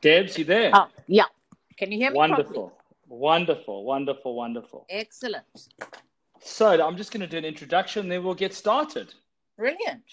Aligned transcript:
Debs, 0.00 0.38
you 0.38 0.44
there? 0.44 0.70
Oh, 0.72 0.88
yeah. 1.06 1.24
Can 1.76 1.92
you 1.92 1.98
hear 1.98 2.10
me? 2.10 2.16
wonderful, 2.16 2.68
properly? 2.68 2.72
wonderful, 3.08 3.84
wonderful, 3.84 4.34
wonderful. 4.34 4.86
Excellent. 4.88 5.44
So 6.40 6.86
I'm 6.86 6.96
just 6.96 7.12
going 7.12 7.20
to 7.20 7.26
do 7.26 7.36
an 7.36 7.44
introduction, 7.44 8.08
then 8.08 8.24
we'll 8.24 8.34
get 8.34 8.54
started. 8.54 9.12
Brilliant. 9.56 10.04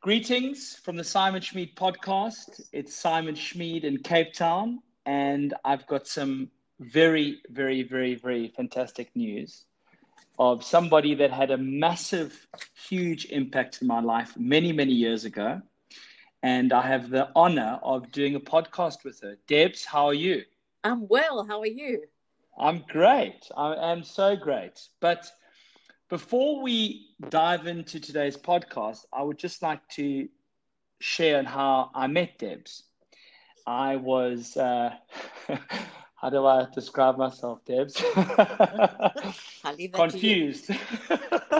Greetings 0.00 0.76
from 0.76 0.96
the 0.96 1.04
Simon 1.04 1.40
Schmid 1.40 1.74
podcast. 1.74 2.60
It's 2.72 2.94
Simon 2.94 3.34
Schmid 3.34 3.84
in 3.84 3.98
Cape 3.98 4.32
Town, 4.32 4.80
and 5.06 5.54
I've 5.64 5.86
got 5.86 6.06
some 6.06 6.50
very, 6.80 7.40
very, 7.50 7.82
very, 7.82 8.14
very 8.14 8.48
fantastic 8.48 9.10
news 9.16 9.64
of 10.38 10.62
somebody 10.62 11.14
that 11.16 11.32
had 11.32 11.50
a 11.50 11.56
massive, 11.56 12.46
huge 12.88 13.24
impact 13.26 13.82
in 13.82 13.88
my 13.88 14.00
life 14.00 14.36
many, 14.36 14.72
many 14.72 14.92
years 14.92 15.24
ago. 15.24 15.60
And 16.42 16.72
I 16.72 16.82
have 16.82 17.10
the 17.10 17.30
honor 17.34 17.80
of 17.82 18.12
doing 18.12 18.34
a 18.36 18.40
podcast 18.40 19.04
with 19.04 19.20
her. 19.20 19.36
Debs, 19.48 19.84
how 19.84 20.06
are 20.06 20.14
you? 20.14 20.44
I'm 20.84 21.08
well. 21.08 21.44
How 21.44 21.60
are 21.60 21.66
you? 21.66 22.04
I'm 22.56 22.84
great. 22.88 23.48
I 23.56 23.92
am 23.92 24.04
so 24.04 24.36
great. 24.36 24.80
But 25.00 25.30
before 26.08 26.62
we 26.62 27.08
dive 27.28 27.66
into 27.66 28.00
today's 28.00 28.36
podcast, 28.36 29.04
I 29.12 29.22
would 29.22 29.38
just 29.38 29.62
like 29.62 29.86
to 29.90 30.28
share 31.00 31.42
how 31.42 31.90
I 31.94 32.06
met 32.06 32.38
Debs. 32.38 32.84
I 33.66 33.96
was, 33.96 34.56
uh, 34.56 34.94
how 36.16 36.30
do 36.30 36.46
I 36.46 36.66
describe 36.74 37.18
myself, 37.18 37.64
Debs? 37.64 38.02
I'll 38.16 39.74
leave 39.74 39.92
that 39.92 40.08
to 40.10 40.18
you. 40.18 40.54
Confused. 40.54 40.70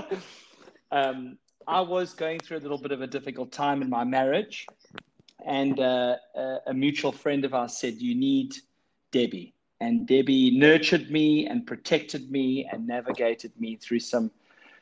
um, 0.91 1.39
I 1.69 1.83
was 1.83 2.15
going 2.15 2.41
through 2.41 2.57
a 2.57 2.65
little 2.65 2.79
bit 2.79 2.93
of 2.93 3.03
a 3.03 3.07
difficult 3.07 3.53
time 3.53 3.83
in 3.83 3.91
my 3.91 4.03
marriage, 4.03 4.67
and 5.45 5.79
uh, 5.79 6.17
a, 6.35 6.57
a 6.69 6.75
mutual 6.75 7.13
friend 7.13 7.45
of 7.45 7.53
ours 7.53 7.77
said, 7.77 7.97
You 7.99 8.15
need 8.15 8.55
Debbie. 9.13 9.55
And 9.79 10.09
Debbie 10.09 10.59
nurtured 10.59 11.11
me 11.11 11.47
and 11.47 11.67
protected 11.67 12.33
me 12.33 12.67
and 12.73 12.87
navigated 12.87 13.53
me 13.61 13.77
through 13.77 14.01
some 14.01 14.31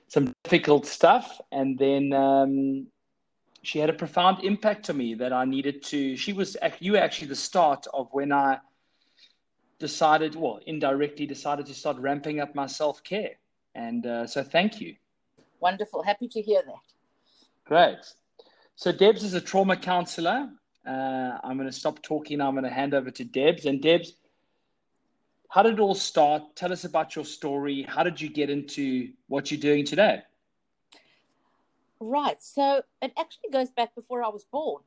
some 0.07 0.33
difficult 0.45 0.87
stuff. 0.87 1.41
And 1.51 1.77
then 1.77 2.13
um, 2.13 2.87
she 3.63 3.81
had 3.81 3.91
a 3.91 3.93
profound 3.93 4.45
impact 4.45 4.89
on 4.89 4.97
me 4.97 5.15
that 5.15 5.33
I 5.33 5.45
needed 5.45 5.83
to. 5.87 6.17
She 6.17 6.33
was 6.33 6.57
you 6.79 6.93
were 6.93 6.99
actually 6.99 7.29
the 7.29 7.35
start 7.35 7.85
of 7.93 8.09
when 8.13 8.33
I 8.33 8.61
decided, 9.81 10.37
well, 10.37 10.61
indirectly 10.67 11.27
decided 11.27 11.67
to 11.67 11.75
start 11.75 11.97
ramping 11.99 12.39
up 12.39 12.55
my 12.55 12.67
self 12.67 13.03
care. 13.03 13.33
And 13.75 14.07
uh, 14.07 14.27
so, 14.29 14.45
thank 14.45 14.81
you. 14.81 14.95
Wonderful. 15.61 16.03
Happy 16.03 16.29
to 16.29 16.41
hear 16.41 16.63
that. 16.67 16.95
Great. 17.65 18.15
So 18.77 18.93
Debs 18.93 19.23
is 19.23 19.35
a 19.35 19.41
trauma 19.41 19.77
counselor. 19.77 20.51
Uh, 20.87 21.39
I'm 21.43 21.57
going 21.57 21.69
to 21.69 21.73
stop 21.73 22.03
talking. 22.03 22.41
I'm 22.41 22.55
going 22.55 22.65
to 22.65 22.71
hand 22.71 22.95
over 22.95 23.11
to 23.11 23.25
Debs. 23.25 23.65
And 23.65 23.83
Debs, 23.83 24.13
how 25.49 25.63
did 25.63 25.75
it 25.75 25.81
all 25.81 25.95
start? 25.95 26.55
Tell 26.55 26.73
us 26.73 26.85
about 26.85 27.17
your 27.17 27.25
story. 27.25 27.83
How 27.89 28.03
did 28.03 28.21
you 28.21 28.29
get 28.29 28.51
into 28.51 29.11
what 29.29 29.51
you're 29.51 29.61
doing 29.61 29.85
today? 29.85 30.23
Right. 31.99 32.41
So 32.43 32.83
it 33.01 33.13
actually 33.19 33.51
goes 33.51 33.71
back 33.71 33.95
before 33.95 34.23
I 34.23 34.29
was 34.29 34.45
born. 34.45 34.83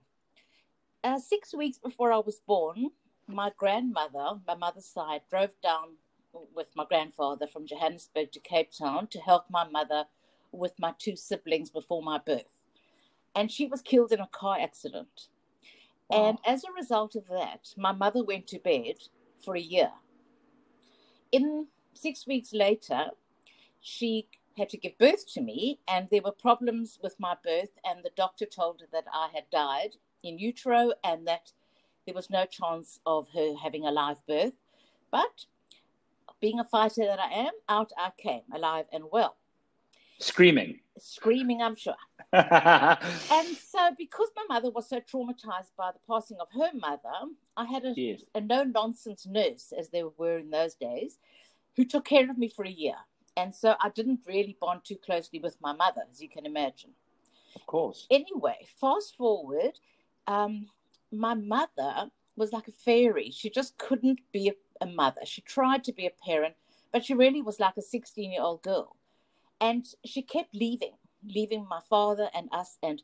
Uh, 1.03 1.17
six 1.17 1.53
weeks 1.53 1.77
before 1.77 2.11
I 2.11 2.19
was 2.19 2.41
born, 2.45 2.91
my 3.27 3.51
grandmother, 3.57 4.39
my 4.47 4.55
mother's 4.55 4.85
side, 4.85 5.21
drove 5.29 5.59
down 5.61 5.95
with 6.55 6.67
my 6.75 6.85
grandfather 6.85 7.47
from 7.47 7.65
Johannesburg 7.65 8.31
to 8.33 8.39
Cape 8.39 8.71
Town 8.71 9.07
to 9.07 9.19
help 9.19 9.45
my 9.49 9.67
mother 9.67 10.05
with 10.51 10.73
my 10.79 10.93
two 10.97 11.15
siblings 11.15 11.69
before 11.69 12.01
my 12.01 12.17
birth. 12.17 12.49
And 13.35 13.51
she 13.51 13.65
was 13.65 13.81
killed 13.81 14.11
in 14.11 14.19
a 14.19 14.27
car 14.27 14.57
accident. 14.59 15.27
Oh. 16.09 16.29
And 16.29 16.39
as 16.45 16.63
a 16.63 16.71
result 16.71 17.15
of 17.15 17.27
that, 17.27 17.73
my 17.77 17.91
mother 17.91 18.23
went 18.23 18.47
to 18.47 18.59
bed 18.59 18.95
for 19.43 19.55
a 19.55 19.61
year. 19.61 19.91
In 21.31 21.67
six 21.93 22.25
weeks 22.25 22.53
later, 22.53 23.11
she 23.81 24.27
had 24.57 24.69
to 24.69 24.77
give 24.77 24.97
birth 24.97 25.31
to 25.33 25.41
me, 25.41 25.79
and 25.87 26.07
there 26.09 26.21
were 26.21 26.31
problems 26.31 26.99
with 27.01 27.15
my 27.19 27.35
birth, 27.43 27.77
and 27.85 28.03
the 28.03 28.11
doctor 28.15 28.45
told 28.45 28.81
her 28.81 28.87
that 28.91 29.05
I 29.13 29.29
had 29.33 29.49
died 29.51 29.95
in 30.23 30.37
utero 30.37 30.91
and 31.03 31.27
that 31.27 31.53
there 32.05 32.15
was 32.15 32.29
no 32.29 32.45
chance 32.45 32.99
of 33.05 33.27
her 33.33 33.55
having 33.61 33.85
a 33.85 33.91
live 33.91 34.25
birth. 34.27 34.53
But 35.11 35.45
being 36.41 36.59
a 36.59 36.63
fighter 36.63 37.05
that 37.05 37.19
I 37.19 37.31
am, 37.31 37.53
out 37.67 37.91
I 37.97 38.11
came, 38.17 38.41
alive 38.53 38.85
and 38.91 39.05
well. 39.11 39.37
Screaming. 40.19 40.79
Screaming, 40.97 41.61
I'm 41.61 41.75
sure. 41.75 41.95
And 42.33 43.57
so, 43.57 43.91
because 43.97 44.27
my 44.35 44.43
mother 44.49 44.69
was 44.69 44.87
so 44.89 44.99
traumatized 44.99 45.71
by 45.77 45.91
the 45.91 45.99
passing 46.07 46.37
of 46.39 46.47
her 46.53 46.71
mother, 46.77 47.13
I 47.55 47.65
had 47.65 47.85
a, 47.85 47.93
Yes. 47.95 48.23
a 48.35 48.41
no 48.41 48.63
nonsense 48.63 49.25
nurse, 49.25 49.71
as 49.77 49.89
they 49.89 50.03
were 50.03 50.37
in 50.37 50.49
those 50.49 50.75
days, 50.75 51.17
who 51.75 51.85
took 51.85 52.05
care 52.05 52.29
of 52.29 52.37
me 52.37 52.49
for 52.49 52.65
a 52.65 52.69
year. 52.69 52.95
And 53.37 53.55
so, 53.55 53.75
I 53.79 53.89
didn't 53.89 54.21
really 54.27 54.57
bond 54.59 54.81
too 54.83 54.97
closely 54.97 55.39
with 55.39 55.57
my 55.61 55.73
mother, 55.73 56.01
as 56.11 56.21
you 56.21 56.29
can 56.29 56.45
imagine. 56.45 56.91
Of 57.55 57.65
course. 57.65 58.05
Anyway, 58.11 58.57
fast 58.79 59.15
forward, 59.15 59.79
um, 60.27 60.67
my 61.11 61.33
mother 61.33 62.11
was 62.35 62.51
like 62.53 62.67
a 62.67 62.71
fairy. 62.71 63.31
She 63.31 63.49
just 63.49 63.77
couldn't 63.77 64.19
be 64.31 64.49
a, 64.49 64.53
a 64.81 64.87
mother. 64.87 65.21
She 65.25 65.41
tried 65.41 65.83
to 65.85 65.93
be 65.93 66.05
a 66.05 66.11
parent, 66.11 66.55
but 66.91 67.05
she 67.05 67.13
really 67.13 67.41
was 67.41 67.59
like 67.59 67.77
a 67.77 67.81
16 67.81 68.31
year 68.31 68.41
old 68.41 68.61
girl. 68.61 68.95
And 69.61 69.85
she 70.05 70.21
kept 70.21 70.55
leaving, 70.55 70.93
leaving 71.25 71.67
my 71.69 71.81
father 71.89 72.29
and 72.33 72.49
us 72.51 72.77
and 72.81 73.01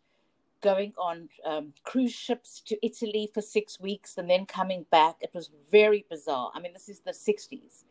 going 0.62 0.94
on 0.98 1.30
um, 1.46 1.74
cruise 1.84 2.14
ships 2.14 2.62
to 2.66 2.86
Italy 2.86 3.30
for 3.34 3.42
six 3.42 3.80
weeks 3.80 4.18
and 4.18 4.30
then 4.30 4.46
coming 4.46 4.86
back. 4.90 5.16
It 5.22 5.32
was 5.34 5.50
very 5.72 6.06
bizarre. 6.10 6.52
I 6.56 6.60
mean, 6.60 6.74
this 6.74 6.90
is 6.90 7.02
the 7.02 7.12
60s. 7.12 7.84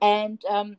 And 0.00 0.44
um, 0.48 0.76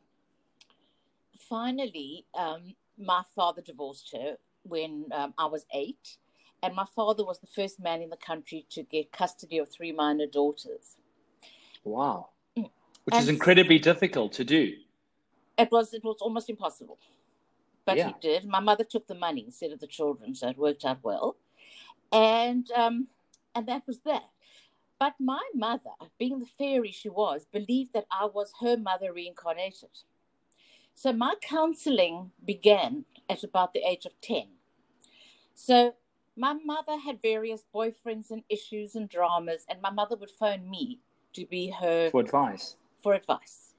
finally, 1.38 2.24
um, 2.34 2.74
my 2.98 3.22
father 3.34 3.62
divorced 3.62 4.14
her 4.16 4.36
when 4.62 5.06
um, 5.12 5.34
I 5.36 5.46
was 5.46 5.66
eight. 5.72 6.16
And 6.62 6.74
my 6.74 6.86
father 6.96 7.24
was 7.24 7.40
the 7.40 7.46
first 7.46 7.78
man 7.78 8.00
in 8.00 8.08
the 8.08 8.16
country 8.16 8.64
to 8.70 8.82
get 8.82 9.12
custody 9.12 9.58
of 9.58 9.68
three 9.68 9.92
minor 9.92 10.26
daughters. 10.26 10.96
Wow. 11.84 12.30
Mm. 12.56 12.70
Which 13.04 13.16
is 13.16 13.28
incredibly 13.28 13.78
difficult 13.78 14.32
to 14.34 14.44
do. 14.44 14.72
It 15.58 15.70
was 15.70 15.92
it 15.92 16.02
was 16.02 16.16
almost 16.20 16.48
impossible, 16.48 16.98
but 17.84 17.96
Yeah. 17.96 18.08
he 18.08 18.14
did. 18.20 18.46
My 18.46 18.60
mother 18.60 18.84
took 18.84 19.06
the 19.06 19.14
money 19.14 19.44
instead 19.44 19.72
of 19.72 19.80
the 19.80 19.86
children, 19.86 20.34
so 20.34 20.48
it 20.48 20.56
worked 20.58 20.84
out 20.84 20.98
well, 21.02 21.36
and 22.12 22.70
um, 22.72 23.08
and 23.54 23.66
that 23.66 23.86
was 23.86 24.00
that. 24.00 24.30
But 24.98 25.14
my 25.18 25.42
mother, 25.54 25.90
being 26.18 26.38
the 26.38 26.46
fairy 26.46 26.92
she 26.92 27.08
was, 27.08 27.46
believed 27.46 27.92
that 27.94 28.06
I 28.10 28.26
was 28.26 28.52
her 28.60 28.76
mother 28.76 29.12
reincarnated. 29.12 29.90
So 30.94 31.12
my 31.12 31.34
counseling 31.42 32.30
began 32.44 33.04
at 33.28 33.42
about 33.42 33.74
the 33.74 33.80
age 33.80 34.06
of 34.06 34.18
ten. 34.20 34.46
So 35.54 35.94
my 36.36 36.52
mother 36.52 36.96
had 36.98 37.20
various 37.20 37.64
boyfriends 37.74 38.30
and 38.30 38.42
issues 38.48 38.94
and 38.94 39.08
dramas, 39.08 39.66
and 39.68 39.82
my 39.82 39.90
mother 39.90 40.16
would 40.16 40.30
phone 40.30 40.70
me 40.70 41.00
to 41.34 41.44
be 41.46 41.70
her 41.70 42.10
For 42.10 42.20
advice. 42.20 42.76
for 43.02 43.14
advice. 43.14 43.74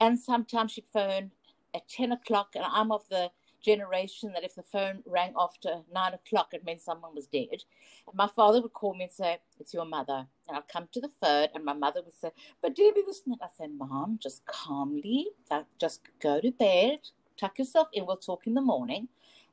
And 0.00 0.18
sometimes 0.18 0.72
she'd 0.72 0.86
phone 0.92 1.30
at 1.74 1.88
10 1.88 2.12
o'clock, 2.12 2.50
and 2.54 2.64
I'm 2.64 2.92
of 2.92 3.08
the 3.08 3.30
generation 3.64 4.32
that 4.34 4.44
if 4.44 4.54
the 4.54 4.62
phone 4.62 5.02
rang 5.06 5.32
after 5.38 5.80
9 5.92 6.14
o'clock, 6.14 6.48
it 6.52 6.64
meant 6.64 6.80
someone 6.82 7.14
was 7.14 7.26
dead. 7.26 7.64
And 8.06 8.14
my 8.14 8.28
father 8.28 8.60
would 8.60 8.72
call 8.72 8.94
me 8.94 9.04
and 9.04 9.12
say, 9.12 9.38
It's 9.58 9.74
your 9.74 9.86
mother. 9.86 10.26
And 10.48 10.56
I'd 10.56 10.68
come 10.68 10.88
to 10.92 11.00
the 11.00 11.10
phone, 11.20 11.48
and 11.54 11.64
my 11.64 11.72
mother 11.72 12.02
would 12.04 12.14
say, 12.14 12.30
But 12.62 12.76
Debbie, 12.76 13.02
this 13.06 13.22
and. 13.26 13.36
I 13.42 13.48
said, 13.56 13.70
Mom, 13.76 14.18
just 14.22 14.44
calmly, 14.46 15.28
uh, 15.50 15.62
just 15.80 16.02
go 16.20 16.40
to 16.40 16.50
bed, 16.52 17.00
tuck 17.36 17.58
yourself 17.58 17.88
in, 17.92 18.06
we'll 18.06 18.16
talk 18.16 18.46
in 18.46 18.54
the 18.54 18.60
morning. 18.60 19.08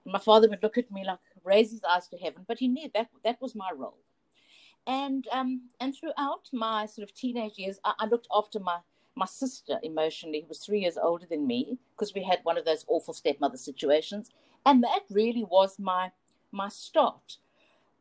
And 0.06 0.14
my 0.14 0.20
father 0.20 0.50
would 0.50 0.64
look 0.64 0.78
at 0.78 0.92
me 0.92 1.04
like, 1.06 1.20
raise 1.44 1.72
his 1.72 1.84
eyes 1.84 2.08
to 2.10 2.18
heaven, 2.18 2.44
but 2.48 2.60
he 2.60 2.68
knew 2.68 2.90
that 2.94 3.10
that 3.24 3.42
was 3.42 3.56
my 3.56 3.70
role. 3.76 3.98
And 4.88 5.28
um, 5.32 5.70
and 5.80 5.96
throughout 5.96 6.50
my 6.52 6.88
sort 6.88 7.08
of 7.08 7.14
teenage 7.14 7.58
years, 7.58 7.80
I, 7.84 7.94
I 8.00 8.06
looked 8.08 8.28
after 8.34 8.60
my 8.60 8.80
my 9.16 9.26
sister 9.26 9.80
emotionally, 9.84 10.42
who 10.42 10.48
was 10.48 10.60
three 10.60 10.80
years 10.82 10.98
older 10.98 11.26
than 11.30 11.46
me, 11.48 11.78
because 11.96 12.14
we 12.14 12.24
had 12.24 12.40
one 12.44 12.58
of 12.58 12.66
those 12.66 12.86
awful 12.88 13.14
stepmother 13.14 13.58
situations, 13.58 14.32
and 14.66 14.84
that 14.84 15.02
really 15.10 15.44
was 15.44 15.80
my 15.80 16.12
my 16.52 16.70
start. 16.70 17.38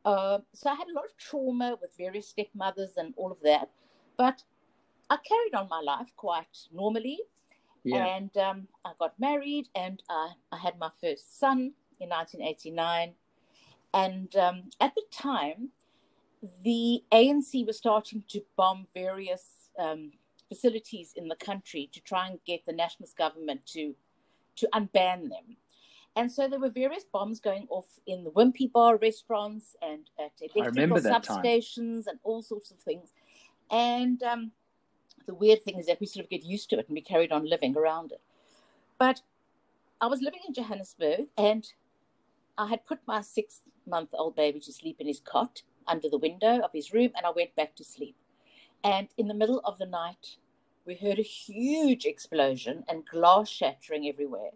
Uh, 0.04 0.38
so 0.54 0.70
I 0.70 0.74
had 0.74 0.88
a 0.88 0.94
lot 0.94 1.04
of 1.04 1.16
trauma 1.16 1.76
with 1.80 1.90
various 1.96 2.28
stepmothers 2.28 2.96
and 2.96 3.12
all 3.16 3.30
of 3.30 3.38
that, 3.42 3.70
but 4.16 4.42
I 5.10 5.16
carried 5.16 5.54
on 5.54 5.68
my 5.68 5.80
life 5.80 6.12
quite 6.16 6.68
normally, 6.72 7.20
Yeah. 7.84 8.06
and 8.06 8.36
um, 8.36 8.68
I 8.84 8.92
got 8.98 9.18
married, 9.18 9.68
and 9.74 10.02
I, 10.08 10.30
I 10.52 10.58
had 10.58 10.78
my 10.78 10.90
first 11.00 11.38
son 11.38 11.74
in 12.00 12.08
1989. 12.08 13.14
And 13.92 14.34
um, 14.36 14.70
at 14.80 14.94
the 14.94 15.02
time, 15.10 15.70
the 16.62 17.02
ANC 17.12 17.66
was 17.66 17.76
starting 17.76 18.22
to 18.28 18.40
bomb 18.56 18.86
various 18.94 19.68
um, 19.78 20.12
facilities 20.50 21.14
in 21.16 21.28
the 21.28 21.36
country 21.36 21.88
to 21.92 22.00
try 22.00 22.26
and 22.26 22.38
get 22.44 22.66
the 22.66 22.72
nationalist 22.72 23.16
government 23.16 23.64
to 23.66 23.94
to 24.56 24.68
unban 24.74 25.30
them. 25.30 25.56
And 26.16 26.30
so 26.30 26.48
there 26.48 26.58
were 26.58 26.70
various 26.70 27.04
bombs 27.04 27.38
going 27.40 27.66
off 27.70 27.86
in 28.06 28.24
the 28.24 28.32
Wimpy 28.32 28.70
Bar 28.70 28.96
restaurants 28.96 29.76
and 29.80 30.10
at 30.18 30.32
electrical 30.54 30.98
substations 30.98 32.06
and 32.08 32.18
all 32.24 32.42
sorts 32.42 32.70
of 32.72 32.78
things. 32.78 33.12
And 33.70 34.20
um, 34.24 34.50
the 35.26 35.34
weird 35.34 35.62
thing 35.62 35.78
is 35.78 35.86
that 35.86 36.00
we 36.00 36.06
sort 36.06 36.24
of 36.24 36.30
get 36.30 36.44
used 36.44 36.68
to 36.70 36.78
it 36.78 36.88
and 36.88 36.94
we 36.94 37.00
carried 37.00 37.30
on 37.30 37.48
living 37.48 37.76
around 37.76 38.10
it. 38.10 38.20
But 38.98 39.20
I 40.00 40.08
was 40.08 40.20
living 40.20 40.40
in 40.46 40.52
Johannesburg 40.52 41.26
and 41.38 41.64
I 42.58 42.66
had 42.66 42.84
put 42.86 42.98
my 43.06 43.20
six 43.20 43.62
month 43.86 44.10
old 44.12 44.34
baby 44.34 44.58
to 44.60 44.72
sleep 44.72 44.96
in 44.98 45.06
his 45.06 45.20
cot 45.20 45.62
under 45.86 46.08
the 46.08 46.18
window 46.18 46.58
of 46.58 46.70
his 46.72 46.92
room 46.92 47.12
and 47.16 47.24
I 47.24 47.30
went 47.30 47.54
back 47.54 47.76
to 47.76 47.84
sleep. 47.84 48.16
And 48.82 49.08
in 49.16 49.28
the 49.28 49.34
middle 49.34 49.60
of 49.64 49.78
the 49.78 49.86
night, 49.86 50.36
we 50.86 50.94
heard 50.94 51.18
a 51.18 51.22
huge 51.22 52.06
explosion 52.06 52.84
and 52.88 53.06
glass 53.06 53.48
shattering 53.48 54.08
everywhere. 54.08 54.50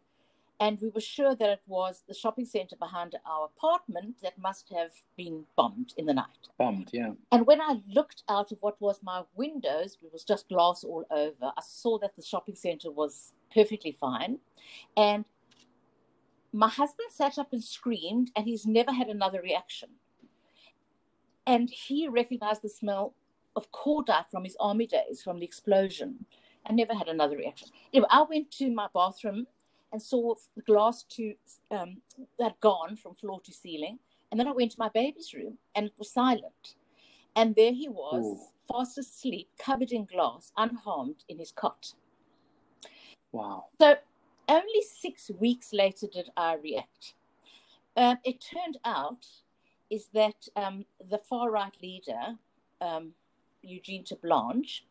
And 0.61 0.81
we 0.81 0.89
were 0.89 1.01
sure 1.01 1.35
that 1.35 1.51
it 1.51 1.63
was 1.67 2.05
the 2.07 2.15
shopping 2.15 2.47
center 2.47 2.77
behind 2.77 3.17
our 3.27 3.47
apartment 3.47 4.17
that 4.23 4.39
must 4.39 4.73
have 4.73 4.93
been 5.17 5.45
bombed 5.57 5.93
in 5.97 6.07
the 6.07 6.15
night. 6.15 6.49
Bombed, 6.59 6.91
yeah. 6.93 7.11
And 7.33 7.47
when 7.47 7.61
I 7.61 7.81
looked 7.93 8.23
out 8.29 8.53
of 8.53 8.59
what 8.61 8.81
was 8.81 9.01
my 9.03 9.25
windows, 9.35 9.99
it 10.03 10.13
was 10.13 10.25
just 10.25 10.49
glass 10.49 10.85
all 10.85 11.05
over. 11.11 11.53
I 11.57 11.61
saw 11.61 11.99
that 11.99 12.15
the 12.17 12.23
shopping 12.23 12.55
center 12.55 12.91
was 12.91 13.33
perfectly 13.53 13.93
fine. 13.93 14.39
And 14.97 15.25
my 16.53 16.69
husband 16.69 17.09
sat 17.11 17.37
up 17.37 17.53
and 17.53 17.63
screamed, 17.63 18.31
and 18.37 18.47
he's 18.47 18.65
never 18.65 18.93
had 18.93 19.09
another 19.09 19.43
reaction. 19.43 19.91
And 21.47 21.69
he 21.69 22.09
recognized 22.09 22.63
the 22.63 22.69
smell 22.69 23.15
of 23.57 23.71
cordite 23.73 24.31
from 24.31 24.45
his 24.45 24.57
army 24.61 24.87
days, 24.87 25.23
from 25.23 25.39
the 25.39 25.47
explosion, 25.47 26.27
I 26.67 26.73
never 26.73 26.95
had 26.95 27.09
another 27.09 27.37
reaction. 27.37 27.69
Anyway, 27.93 28.09
I 28.11 28.23
went 28.23 28.51
to 28.53 28.71
my 28.71 28.89
bathroom 28.95 29.47
and 29.93 30.03
saw 30.03 30.35
the 30.57 30.63
glass 30.63 31.05
to 31.05 31.35
um, 31.71 31.99
had 32.41 32.55
gone 32.61 32.97
from 32.97 33.15
floor 33.15 33.41
to 33.43 33.53
ceiling. 33.53 33.99
And 34.31 34.41
then 34.41 34.49
I 34.49 34.53
went 34.53 34.73
to 34.73 34.81
my 34.81 34.89
baby's 34.89 35.33
room, 35.33 35.59
and 35.77 35.87
it 35.87 35.93
was 35.97 36.11
silent. 36.11 36.75
And 37.37 37.55
there 37.55 37.73
he 37.73 37.89
was, 37.89 38.25
Ooh. 38.25 38.41
fast 38.69 38.99
asleep, 38.99 39.49
covered 39.59 39.93
in 39.93 40.07
glass, 40.07 40.51
unharmed 40.57 41.23
in 41.29 41.39
his 41.39 41.53
cot. 41.53 41.95
Wow. 43.31 43.67
So 43.81 43.97
only 44.49 44.83
six 44.83 45.31
weeks 45.39 45.73
later 45.73 46.07
did 46.13 46.31
I 46.37 46.55
react. 46.55 47.15
Um, 47.97 48.19
it 48.25 48.41
turned 48.41 48.79
out 48.85 49.27
is 49.91 50.09
that 50.15 50.49
um, 50.57 50.87
the 51.09 51.19
far 51.19 51.51
right 51.51 51.77
leader, 51.81 52.37
um, 52.81 53.13
Eugene 53.69 54.05
Terre'Blanche, 54.05 54.83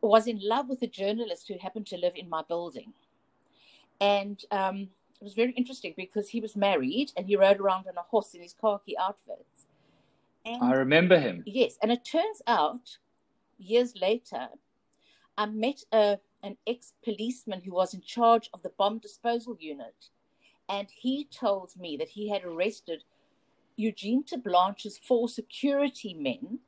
was 0.00 0.26
in 0.26 0.40
love 0.42 0.68
with 0.68 0.82
a 0.82 0.86
journalist 0.86 1.48
who 1.48 1.58
happened 1.58 1.86
to 1.86 1.96
live 1.96 2.14
in 2.16 2.28
my 2.28 2.42
building. 2.42 2.92
And 4.00 4.42
um, 4.50 4.88
it 5.20 5.24
was 5.24 5.34
very 5.34 5.52
interesting 5.52 5.94
because 5.96 6.28
he 6.28 6.40
was 6.40 6.56
married 6.56 7.12
and 7.16 7.26
he 7.26 7.36
rode 7.36 7.60
around 7.60 7.86
on 7.86 7.96
a 7.96 8.02
horse 8.02 8.34
in 8.34 8.42
his 8.42 8.54
khaki 8.60 8.98
outfits. 8.98 9.66
And, 10.44 10.62
I 10.62 10.72
remember 10.72 11.20
him. 11.20 11.44
Yes. 11.46 11.78
And 11.80 11.92
it 11.92 12.04
turns 12.04 12.42
out, 12.48 12.98
years 13.58 13.94
later, 14.00 14.48
I 15.38 15.46
met 15.46 15.84
a 15.92 16.18
an 16.42 16.56
ex 16.66 16.94
policeman 17.04 17.60
who 17.60 17.72
was 17.72 17.94
in 17.94 18.02
charge 18.02 18.50
of 18.52 18.62
the 18.62 18.72
bomb 18.76 18.98
disposal 18.98 19.56
unit. 19.60 20.08
And 20.68 20.88
he 20.90 21.24
told 21.24 21.70
me 21.78 21.96
that 21.98 22.08
he 22.08 22.28
had 22.30 22.44
arrested 22.44 23.04
Eugene 23.76 24.24
Terre'Blanche's 24.24 24.98
four 24.98 25.28
security 25.28 26.14
men, 26.14 26.60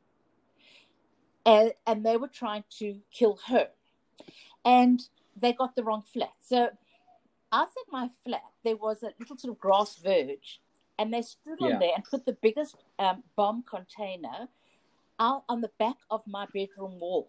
and, 1.47 1.73
and 1.87 2.05
they 2.05 2.17
were 2.17 2.29
trying 2.29 2.65
to 2.79 3.01
kill 3.13 3.39
her. 3.47 3.69
And 4.65 5.01
they 5.37 5.53
got 5.53 5.77
the 5.77 5.85
wrong 5.85 6.03
flat. 6.03 6.33
So 6.41 6.71
outside 7.53 7.85
my 7.91 8.11
flat, 8.25 8.43
there 8.65 8.77
was 8.77 9.03
a 9.03 9.13
little 9.19 9.37
sort 9.37 9.53
of 9.53 9.61
grass 9.61 9.97
verge, 9.97 10.61
and 10.99 11.13
they 11.13 11.23
stood 11.23 11.59
yeah. 11.61 11.75
on 11.75 11.79
there 11.81 11.91
and 11.95 12.05
put 12.05 12.25
the 12.25 12.37
biggest 12.41 12.77
um, 12.99 13.23
bomb 13.37 13.65
container 13.69 14.49
out 15.21 15.45
on 15.49 15.61
the 15.61 15.71
back 15.79 15.97
of 16.11 16.23
my 16.27 16.47
bedroom 16.53 16.99
wall. 16.99 17.29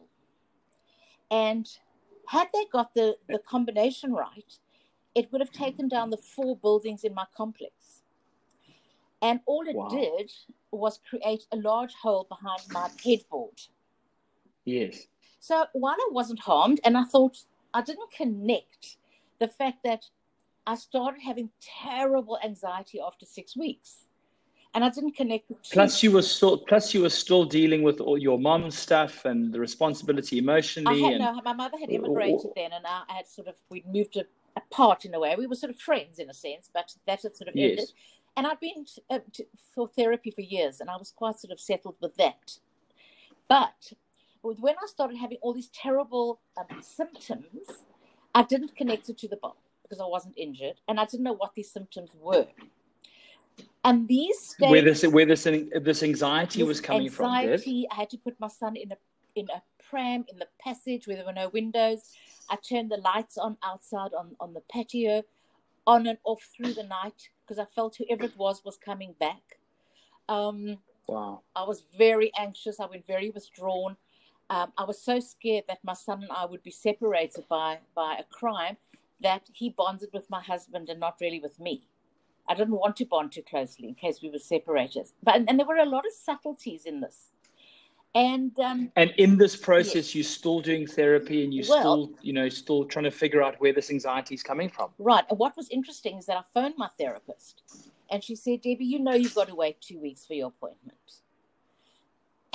And 1.30 1.68
had 2.28 2.48
they 2.54 2.66
got 2.72 2.94
the, 2.94 3.18
the 3.28 3.40
combination 3.40 4.14
right, 4.14 4.58
it 5.14 5.32
would 5.32 5.42
have 5.42 5.52
taken 5.52 5.88
down 5.88 6.10
the 6.10 6.18
four 6.18 6.56
buildings 6.58 7.04
in 7.04 7.14
my 7.14 7.26
complex. 7.36 8.04
And 9.22 9.40
all 9.46 9.68
it 9.68 9.76
wow. 9.76 9.88
did 9.88 10.32
was 10.72 11.00
create 11.10 11.46
a 11.52 11.58
large 11.58 11.94
hole 11.94 12.28
behind 12.30 12.62
my 12.72 12.90
headboard. 13.04 13.60
Yes. 14.66 15.08
So 15.40 15.66
while 15.74 15.96
I 15.98 16.10
wasn't 16.12 16.40
harmed, 16.40 16.80
and 16.84 16.98
I 16.98 17.04
thought 17.04 17.38
I 17.74 17.82
didn't 17.82 18.12
connect 18.12 18.98
the 19.40 19.48
fact 19.48 19.84
that 19.84 20.06
I 20.68 20.76
started 20.76 21.22
having 21.22 21.50
terrible 21.62 22.40
anxiety 22.44 23.00
after 23.00 23.26
six 23.26 23.56
weeks 23.56 24.06
and 24.76 24.84
I 24.84 24.90
didn't 24.90 25.14
connect. 25.16 25.50
Plus, 25.72 26.04
you 26.04 26.12
were 26.12 26.22
still 26.22 26.58
plus 26.58 26.94
you 26.94 27.02
were 27.02 27.10
still 27.10 27.46
dealing 27.46 27.82
with 27.82 28.02
all 28.02 28.18
your 28.18 28.38
mom's 28.38 28.78
stuff 28.78 29.24
and 29.24 29.52
the 29.52 29.60
responsibility 29.60 30.38
emotionally. 30.38 31.02
I 31.02 31.06
had, 31.06 31.14
and, 31.14 31.24
no, 31.24 31.42
my 31.44 31.54
mother 31.54 31.78
had 31.80 31.90
immigrated 31.90 32.52
then, 32.56 32.74
and 32.74 32.86
I 32.86 33.04
had 33.08 33.26
sort 33.26 33.48
of 33.48 33.56
we'd 33.70 33.88
moved 33.88 34.22
apart 34.56 35.06
in 35.06 35.14
a 35.16 35.20
way. 35.20 35.36
We 35.38 35.48
were 35.48 35.56
sort 35.56 35.72
of 35.72 35.80
friends 35.80 36.20
in 36.20 36.30
a 36.30 36.34
sense, 36.34 36.70
but 36.72 36.94
that 37.08 37.24
had 37.24 37.38
sort 37.38 37.48
of 37.48 37.56
yes. 37.56 37.72
ended. 37.72 37.90
And 38.38 38.46
I'd 38.46 38.60
been 38.60 38.84
to, 38.84 39.02
uh, 39.10 39.20
to, 39.34 39.46
for 39.74 39.88
therapy 39.88 40.30
for 40.30 40.42
years, 40.42 40.82
and 40.82 40.90
I 40.90 40.98
was 40.98 41.14
quite 41.16 41.40
sort 41.40 41.54
of 41.54 41.60
settled 41.60 41.96
with 42.02 42.18
that. 42.18 42.58
But 43.48 43.94
when 44.54 44.76
I 44.82 44.88
started 44.88 45.18
having 45.18 45.38
all 45.42 45.54
these 45.54 45.70
terrible 45.70 46.40
um, 46.58 46.82
symptoms, 46.82 47.68
I 48.34 48.44
didn't 48.44 48.76
connect 48.76 49.10
it 49.10 49.18
to 49.20 49.28
the 49.28 49.38
bomb 49.38 49.54
because 49.84 50.00
I 50.00 50.06
wasn't 50.06 50.38
injured, 50.38 50.82
and 50.88 51.00
I 51.00 51.06
didn't 51.06 51.24
know 51.24 51.34
what 51.34 51.54
these 51.56 51.72
symptoms 51.72 52.12
were. 52.20 52.48
And 53.84 54.08
these 54.08 54.56
where 54.60 54.82
this 54.82 55.04
where 55.06 55.26
this 55.26 55.44
this 55.44 56.04
anxiety 56.04 56.60
this 56.60 56.68
was 56.68 56.82
coming 56.82 57.08
anxiety, 57.08 57.88
from. 57.88 57.98
I 57.98 58.02
had 58.02 58.10
to 58.10 58.18
put 58.18 58.40
my 58.40 58.48
son 58.48 58.76
in 58.76 58.92
a 58.92 58.98
in 59.36 59.48
a 59.50 59.62
pram 59.90 60.26
in 60.28 60.38
the 60.40 60.48
passage 60.60 61.08
where 61.08 61.16
there 61.16 61.26
were 61.26 61.34
no 61.34 61.50
windows. 61.50 62.12
I 62.50 62.58
turned 62.58 62.92
the 62.92 62.98
lights 62.98 63.38
on 63.38 63.58
outside 63.64 64.12
on, 64.18 64.36
on 64.40 64.54
the 64.54 64.62
patio, 64.72 65.24
on 65.88 66.08
and 66.08 66.18
off 66.24 66.42
through 66.56 66.74
the 66.74 66.84
night 66.84 67.30
because 67.44 67.60
I 67.60 67.66
felt 67.66 67.98
whoever 67.98 68.24
it 68.24 68.38
was 68.38 68.64
was 68.66 68.78
coming 68.78 69.14
back. 69.20 69.60
Um, 70.28 70.78
wow. 71.08 71.42
I 71.56 71.64
was 71.64 71.84
very 71.98 72.32
anxious. 72.38 72.80
I 72.80 72.88
went 72.88 73.06
very 73.06 73.30
withdrawn. 73.30 73.98
Um, 74.50 74.72
I 74.78 74.84
was 74.84 75.02
so 75.02 75.20
scared 75.20 75.66
that 75.68 75.80
my 75.84 75.94
son 75.94 76.22
and 76.24 76.32
I 76.32 76.46
would 76.46 76.64
be 76.64 76.72
separated 76.72 77.46
by 77.50 77.80
by 77.96 78.18
a 78.20 78.24
crime 78.24 78.78
that 79.22 79.50
he 79.54 79.70
bonded 79.70 80.10
with 80.14 80.30
my 80.30 80.42
husband 80.42 80.90
and 80.90 81.00
not 81.00 81.18
really 81.20 81.40
with 81.40 81.60
me. 81.60 81.88
I 82.48 82.54
didn't 82.54 82.76
want 82.76 82.96
to 82.98 83.06
bond 83.06 83.32
too 83.32 83.42
closely 83.42 83.88
in 83.88 83.96
case 83.96 84.22
we 84.22 84.30
were 84.30 84.40
separated. 84.40 85.08
But 85.24 85.44
and 85.48 85.60
there 85.60 85.66
were 85.66 85.78
a 85.78 85.86
lot 85.86 86.06
of 86.06 86.14
subtleties 86.14 86.86
in 86.86 87.02
this. 87.02 87.32
And 88.14 88.58
um, 88.60 88.92
and 88.96 89.12
in 89.18 89.38
this 89.38 89.58
process, 89.58 89.96
yes. 89.96 90.16
you're 90.16 90.24
still 90.24 90.62
doing 90.62 90.88
therapy, 90.88 91.44
and 91.44 91.54
you're 91.54 91.66
well, 91.68 91.82
still, 91.82 92.12
you 92.22 92.32
know, 92.32 92.48
still 92.48 92.86
trying 92.86 93.04
to 93.04 93.12
figure 93.12 93.44
out 93.44 93.60
where 93.60 93.74
this 93.74 93.90
anxiety 93.90 94.36
is 94.36 94.42
coming 94.42 94.70
from. 94.70 94.92
Right. 95.00 95.26
And 95.30 95.38
what 95.38 95.58
was 95.58 95.68
interesting 95.70 96.18
is 96.18 96.26
that 96.28 96.38
I 96.38 96.44
phoned 96.54 96.76
my 96.78 96.88
therapist, 96.98 97.64
and 98.10 98.24
she 98.24 98.36
said, 98.38 98.62
"Debbie, 98.62 98.86
you 98.86 99.00
know, 99.00 99.14
you've 99.14 99.36
got 99.36 99.50
to 99.50 99.56
wait 99.56 99.82
two 99.82 100.00
weeks 100.00 100.26
for 100.26 100.34
your 100.34 100.48
appointment." 100.48 100.96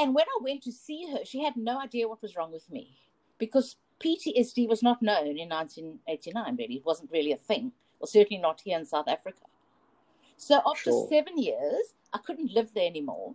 And 0.01 0.15
when 0.15 0.25
I 0.25 0.43
went 0.43 0.63
to 0.63 0.73
see 0.73 1.07
her, 1.13 1.27
she 1.27 1.45
had 1.45 1.57
no 1.57 1.79
idea 1.79 2.09
what 2.09 2.23
was 2.23 2.35
wrong 2.35 2.51
with 2.51 2.71
me 2.71 2.97
because 3.37 3.77
PTSD 4.03 4.67
was 4.67 4.83
not 4.83 5.03
known 5.03 5.37
in 5.37 5.51
1989. 5.51 6.57
Really, 6.57 6.77
it 6.77 6.87
wasn't 6.87 7.11
really 7.13 7.33
a 7.33 7.37
thing, 7.37 7.73
or 8.01 8.07
certainly 8.07 8.41
not 8.41 8.63
here 8.65 8.79
in 8.79 8.87
South 8.87 9.09
Africa. 9.09 9.45
So 10.39 10.63
after 10.67 10.91
sure. 10.91 11.09
seven 11.11 11.37
years, 11.37 11.93
I 12.15 12.19
couldn't 12.19 12.51
live 12.51 12.73
there 12.75 12.87
anymore. 12.87 13.35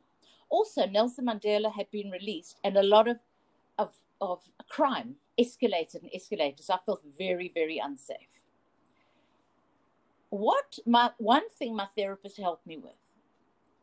Also, 0.49 0.87
Nelson 0.87 1.27
Mandela 1.27 1.71
had 1.71 1.91
been 1.91 2.09
released, 2.09 2.57
and 2.63 2.75
a 2.77 2.83
lot 2.83 3.07
of 3.07 3.19
of, 3.77 3.93
of 4.19 4.39
crime 4.67 5.17
escalated 5.39 6.01
and 6.01 6.09
escalated. 6.11 6.63
So 6.63 6.73
I 6.73 6.79
felt 6.83 7.03
very, 7.15 7.51
very 7.53 7.77
unsafe. 7.77 8.41
What 10.29 10.79
my 10.87 11.11
one 11.19 11.47
thing 11.49 11.75
my 11.75 11.87
therapist 11.95 12.37
helped 12.37 12.65
me 12.65 12.77
with, 12.77 13.04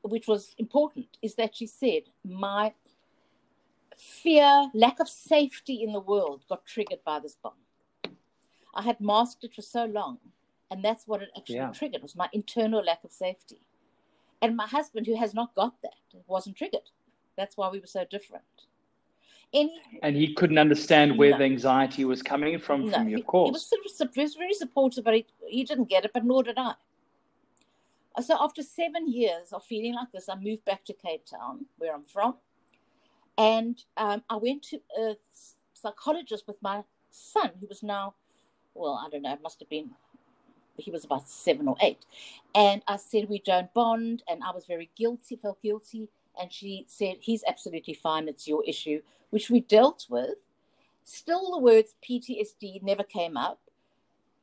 which 0.02 0.26
was 0.26 0.54
important, 0.59 1.06
is 1.23 1.35
that 1.37 1.56
she 1.56 1.66
said 1.66 2.02
my 2.25 2.73
fear, 3.97 4.71
lack 4.75 5.00
of 5.00 5.09
safety 5.09 5.82
in 5.82 5.92
the 5.92 6.00
world 6.00 6.44
got 6.49 6.66
triggered 6.66 7.04
by 7.04 7.21
this 7.21 7.37
bomb. 7.42 7.52
I 8.75 8.82
had 8.82 9.00
masked 9.00 9.44
it 9.44 9.54
for 9.54 9.62
so 9.62 9.85
long 9.85 10.18
and 10.73 10.82
that's 10.82 11.06
what 11.06 11.21
it 11.21 11.28
actually 11.37 11.56
yeah. 11.56 11.71
triggered 11.71 12.00
was 12.00 12.16
my 12.16 12.30
internal 12.32 12.82
lack 12.82 13.04
of 13.04 13.12
safety. 13.12 13.61
And 14.40 14.56
my 14.56 14.66
husband, 14.66 15.06
who 15.06 15.14
has 15.16 15.35
not 15.35 15.54
got 15.54 15.75
that, 15.82 15.92
wasn't 16.26 16.56
triggered. 16.56 16.88
That's 17.37 17.59
why 17.59 17.68
we 17.68 17.78
were 17.78 17.87
so 17.87 18.06
different. 18.11 18.42
Any, 19.52 19.78
and 20.02 20.16
he 20.16 20.32
couldn't 20.32 20.56
understand 20.56 21.18
where 21.18 21.32
no. 21.32 21.38
the 21.38 21.44
anxiety 21.44 22.06
was 22.06 22.23
coming 22.23 22.59
from 22.59 22.87
no, 22.87 22.92
from 22.92 23.09
your 23.11 23.21
course. 23.21 23.49
He 23.49 23.52
was, 23.52 23.66
sort 23.66 24.09
of, 24.09 24.14
he 24.14 24.23
was 24.23 24.35
very 24.35 24.54
supportive, 24.54 25.04
but 25.04 25.12
he, 25.12 25.26
he 25.47 25.62
didn't 25.62 25.90
get 25.90 26.06
it, 26.06 26.12
but 26.14 26.25
nor 26.25 26.42
did 26.42 26.56
I. 26.56 26.73
So 28.21 28.37
after 28.38 28.62
seven 28.62 29.11
years 29.11 29.52
of 29.52 29.64
feeling 29.64 29.95
like 29.95 30.12
this, 30.12 30.28
I 30.28 30.37
moved 30.37 30.64
back 30.64 30.85
to 30.85 30.92
Cape 30.92 31.25
Town, 31.25 31.66
where 31.78 31.95
I'm 31.95 32.02
from, 32.02 32.37
and 33.38 33.83
um, 33.97 34.23
I 34.28 34.37
went 34.37 34.62
to 34.64 34.81
a 34.99 35.16
psychologist 35.73 36.45
with 36.47 36.61
my 36.61 36.83
son, 37.11 37.52
who 37.61 37.66
was 37.66 37.83
now, 37.83 38.14
well, 38.75 39.02
I 39.04 39.09
don't 39.11 39.23
know, 39.23 39.33
it 39.33 39.42
must 39.42 39.61
have 39.61 39.71
been 39.71 39.90
he 40.76 40.90
was 40.90 41.04
about 41.04 41.28
seven 41.28 41.69
or 41.69 41.76
eight. 41.81 42.04
And 42.54 42.83
I 42.87 42.97
said, 42.97 43.28
We 43.28 43.40
don't 43.40 43.73
bond. 43.75 44.23
And 44.28 44.42
I 44.42 44.52
was 44.52 44.66
very 44.66 44.90
guilty, 44.97 45.37
felt 45.37 45.62
guilty. 45.62 46.09
And 46.40 46.52
she 46.52 46.85
said, 46.88 47.16
He's 47.21 47.45
absolutely 47.47 47.95
fine. 47.95 48.28
It's 48.28 48.49
your 48.49 48.64
issue, 48.64 49.00
which 49.31 49.50
we 49.50 49.61
dealt 49.61 50.07
with. 50.09 50.37
Still, 51.04 51.50
the 51.52 51.59
words 51.59 51.95
PTSD 52.09 52.83
never 52.83 53.02
came 53.02 53.37
up. 53.37 53.61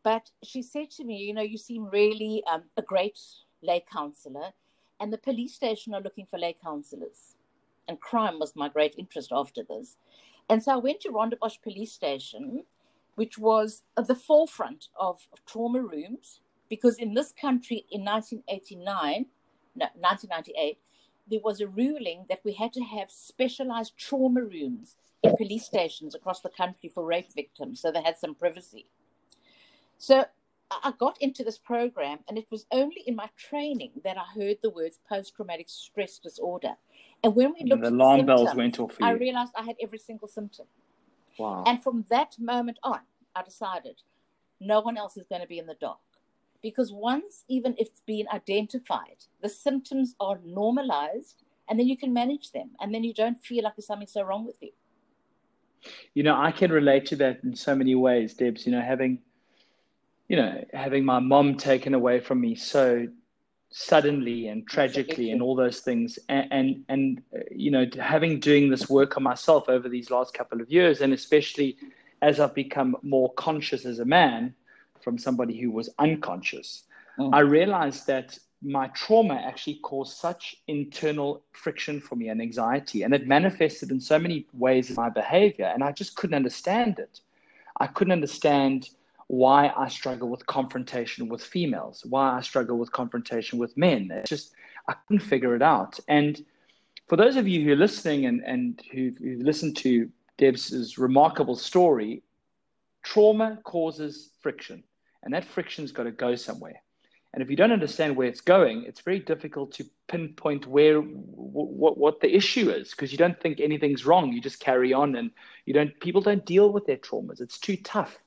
But 0.03 0.29
she 0.43 0.61
said 0.61 0.91
to 0.91 1.03
me, 1.03 1.17
You 1.17 1.33
know, 1.33 1.41
you 1.41 1.57
seem 1.57 1.89
really 1.89 2.43
um, 2.51 2.63
a 2.77 2.81
great 2.81 3.19
lay 3.61 3.83
counselor. 3.91 4.51
And 4.99 5.13
the 5.13 5.17
police 5.17 5.53
station 5.53 5.93
are 5.93 6.01
looking 6.01 6.25
for 6.25 6.37
lay 6.37 6.55
counselors. 6.61 7.35
And 7.87 7.99
crime 7.99 8.39
was 8.39 8.55
my 8.55 8.69
great 8.69 8.95
interest 8.97 9.31
after 9.33 9.63
this. 9.63 9.97
And 10.49 10.61
so 10.63 10.73
I 10.73 10.77
went 10.77 11.01
to 11.01 11.09
Rondebosch 11.09 11.61
Police 11.61 11.91
Station 11.91 12.63
which 13.19 13.37
was 13.37 13.83
at 13.97 14.07
the 14.07 14.15
forefront 14.15 14.87
of, 14.97 15.27
of 15.33 15.45
trauma 15.45 15.81
rooms, 15.81 16.39
because 16.69 16.97
in 16.97 17.13
this 17.13 17.33
country 17.33 17.85
in 17.91 18.05
1989, 18.05 19.25
no, 19.75 19.87
1998, 19.95 20.77
there 21.29 21.41
was 21.43 21.59
a 21.59 21.67
ruling 21.67 22.25
that 22.29 22.39
we 22.45 22.53
had 22.53 22.71
to 22.71 22.81
have 22.81 23.11
specialized 23.11 23.97
trauma 23.97 24.41
rooms 24.41 24.95
in 25.21 25.35
police 25.35 25.65
stations 25.65 26.15
across 26.15 26.39
the 26.39 26.49
country 26.49 26.87
for 26.87 27.03
rape 27.03 27.33
victims, 27.33 27.81
so 27.81 27.91
they 27.91 28.01
had 28.01 28.17
some 28.17 28.33
privacy. 28.33 28.85
So 29.97 30.23
I 30.71 30.93
got 30.99 31.17
into 31.19 31.43
this 31.43 31.57
program, 31.57 32.19
and 32.27 32.37
it 32.37 32.45
was 32.51 32.65
only 32.71 33.03
in 33.07 33.15
my 33.15 33.29
training 33.37 33.91
that 34.03 34.17
I 34.17 34.39
heard 34.39 34.57
the 34.61 34.69
words 34.69 34.99
post 35.09 35.35
traumatic 35.35 35.67
stress 35.67 36.19
disorder. 36.19 36.75
And 37.23 37.35
when 37.35 37.53
we 37.53 37.67
looked 37.67 37.81
the 37.81 37.87
at 37.87 37.93
alarm 37.93 38.25
bells 38.25 38.53
went 38.55 38.79
off 38.79 38.93
for 38.93 39.03
I 39.03 39.11
realized 39.11 39.53
I 39.55 39.63
had 39.63 39.75
every 39.81 39.97
single 39.97 40.27
symptom. 40.27 40.67
Wow. 41.37 41.63
And 41.65 41.81
from 41.81 42.05
that 42.09 42.35
moment 42.39 42.77
on, 42.83 42.99
I 43.35 43.43
decided 43.43 44.01
no 44.59 44.81
one 44.81 44.97
else 44.97 45.17
is 45.17 45.25
going 45.27 45.41
to 45.41 45.47
be 45.47 45.57
in 45.57 45.65
the 45.65 45.75
dark. 45.75 45.99
Because 46.61 46.91
once, 46.91 47.45
even 47.47 47.73
if 47.77 47.87
it's 47.87 48.01
been 48.05 48.27
identified, 48.33 49.25
the 49.41 49.49
symptoms 49.49 50.15
are 50.19 50.39
normalized 50.45 51.43
and 51.69 51.79
then 51.79 51.87
you 51.87 51.95
can 51.95 52.11
manage 52.11 52.51
them. 52.51 52.71
And 52.81 52.93
then 52.93 53.03
you 53.03 53.13
don't 53.13 53.41
feel 53.41 53.63
like 53.63 53.75
there's 53.77 53.87
something 53.87 54.07
so 54.07 54.23
wrong 54.23 54.45
with 54.45 54.57
you. 54.61 54.71
You 56.13 56.23
know, 56.23 56.35
I 56.35 56.51
can 56.51 56.71
relate 56.71 57.05
to 57.07 57.15
that 57.17 57.39
in 57.43 57.55
so 57.55 57.73
many 57.73 57.95
ways, 57.95 58.33
Debs. 58.33 58.65
You 58.65 58.73
know, 58.73 58.81
having, 58.81 59.19
you 60.29 60.37
know, 60.37 60.63
having 60.73 61.03
my 61.03 61.19
mom 61.19 61.55
taken 61.57 61.93
away 61.93 62.19
from 62.21 62.39
me 62.39 62.55
so 62.55 63.07
suddenly 63.71 64.47
and 64.47 64.67
tragically 64.67 65.31
and 65.31 65.41
all 65.41 65.55
those 65.55 65.81
things 65.81 66.17
and, 66.27 66.47
and 66.51 66.83
and 66.89 67.21
uh, 67.35 67.39
you 67.51 67.69
know 67.69 67.85
having 68.01 68.39
doing 68.39 68.67
this 68.69 68.89
work 68.89 69.15
on 69.15 69.21
myself 69.21 69.69
over 69.69 69.87
these 69.87 70.09
last 70.09 70.33
couple 70.33 70.59
of 70.59 70.71
years 70.71 71.01
and 71.01 71.13
especially 71.13 71.77
as 72.23 72.39
i've 72.39 72.55
become 72.55 72.95
more 73.03 73.31
conscious 73.33 73.85
as 73.85 73.99
a 73.99 74.05
man 74.05 74.51
from 75.01 75.19
somebody 75.19 75.55
who 75.59 75.69
was 75.71 75.89
unconscious 75.99 76.83
Mm. 77.19 77.29
i 77.33 77.41
realized 77.41 78.07
that 78.07 78.37
my 78.61 78.87
trauma 78.89 79.35
actually 79.35 79.79
caused 79.83 80.17
such 80.17 80.55
internal 80.67 81.43
friction 81.51 81.99
for 81.99 82.15
me 82.15 82.29
and 82.29 82.41
anxiety 82.41 83.03
and 83.03 83.13
it 83.13 83.27
manifested 83.27 83.91
in 83.91 83.99
so 83.99 84.17
many 84.17 84.47
ways 84.53 84.89
in 84.89 84.95
my 84.95 85.09
behavior 85.09 85.65
and 85.65 85.83
i 85.83 85.91
just 85.91 86.15
couldn't 86.15 86.35
understand 86.35 86.97
it 86.97 87.19
i 87.79 87.87
couldn't 87.87 88.13
understand 88.13 88.89
why 89.29 89.71
I 89.77 89.87
struggle 89.89 90.27
with 90.27 90.43
confrontation 90.47 91.29
with 91.29 91.43
females, 91.43 92.03
why 92.09 92.35
I 92.35 92.41
struggle 92.41 92.79
with 92.79 92.91
confrontation 92.91 93.59
with 93.59 93.77
men. 93.77 94.09
It's 94.11 94.29
just, 94.29 94.53
I 94.87 94.93
couldn't 94.93 95.25
figure 95.25 95.55
it 95.55 95.61
out. 95.61 95.99
And 96.07 96.43
for 97.07 97.15
those 97.15 97.35
of 97.35 97.47
you 97.47 97.63
who 97.63 97.73
are 97.73 97.75
listening 97.75 98.25
and, 98.25 98.41
and 98.43 98.81
who've, 98.91 99.15
who've 99.17 99.41
listened 99.41 99.77
to 99.77 100.09
Deb's 100.39 100.97
remarkable 100.97 101.55
story, 101.55 102.23
trauma 103.03 103.59
causes 103.65 104.31
friction, 104.41 104.83
and 105.21 105.31
that 105.35 105.45
friction's 105.45 105.91
got 105.91 106.03
to 106.03 106.11
go 106.11 106.35
somewhere. 106.35 106.81
And 107.31 107.43
if 107.43 107.51
you 107.51 107.55
don't 107.55 107.71
understand 107.71 108.15
where 108.15 108.27
it's 108.27 108.41
going, 108.41 108.85
it's 108.85 109.01
very 109.01 109.19
difficult 109.19 109.73
to 109.73 109.85
pinpoint 110.07 110.65
where 110.65 111.01
what 111.01 111.99
what 111.99 112.19
the 112.19 112.35
issue 112.35 112.71
is 112.71 112.89
because 112.89 113.11
you 113.11 113.19
don't 113.19 113.39
think 113.39 113.59
anything's 113.59 114.07
wrong. 114.07 114.33
You 114.33 114.41
just 114.41 114.59
carry 114.59 114.91
on, 114.91 115.15
and 115.15 115.29
you 115.67 115.73
don't. 115.75 115.99
People 115.99 116.21
don't 116.21 116.43
deal 116.43 116.71
with 116.71 116.87
their 116.87 116.97
traumas. 116.97 117.39
It's 117.39 117.59
too 117.59 117.77
tough. 117.77 118.17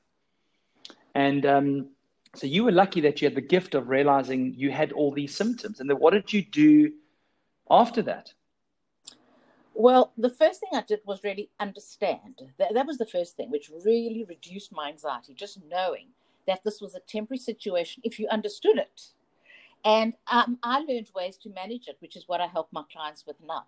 And 1.15 1.45
um, 1.45 1.89
so 2.35 2.47
you 2.47 2.63
were 2.63 2.71
lucky 2.71 3.01
that 3.01 3.21
you 3.21 3.27
had 3.27 3.35
the 3.35 3.41
gift 3.41 3.75
of 3.75 3.89
realizing 3.89 4.53
you 4.55 4.71
had 4.71 4.91
all 4.91 5.11
these 5.11 5.35
symptoms. 5.35 5.79
And 5.79 5.89
then 5.89 5.97
what 5.97 6.13
did 6.13 6.33
you 6.33 6.43
do 6.43 6.93
after 7.69 8.01
that? 8.03 8.33
Well, 9.75 10.13
the 10.17 10.29
first 10.29 10.59
thing 10.59 10.69
I 10.73 10.81
did 10.81 10.99
was 11.05 11.23
really 11.23 11.49
understand. 11.59 12.41
That, 12.59 12.73
that 12.73 12.85
was 12.85 12.97
the 12.97 13.07
first 13.07 13.35
thing, 13.35 13.49
which 13.49 13.71
really 13.83 14.25
reduced 14.27 14.71
my 14.71 14.89
anxiety, 14.89 15.33
just 15.33 15.59
knowing 15.67 16.09
that 16.47 16.63
this 16.63 16.79
was 16.81 16.93
a 16.93 16.99
temporary 16.99 17.39
situation 17.39 18.03
if 18.05 18.19
you 18.19 18.27
understood 18.29 18.77
it. 18.77 19.01
And 19.85 20.13
um, 20.27 20.59
I 20.63 20.79
learned 20.79 21.09
ways 21.15 21.37
to 21.37 21.49
manage 21.49 21.87
it, 21.87 21.97
which 21.99 22.15
is 22.15 22.27
what 22.27 22.39
I 22.39 22.47
help 22.47 22.69
my 22.71 22.83
clients 22.91 23.25
with 23.25 23.37
now. 23.45 23.65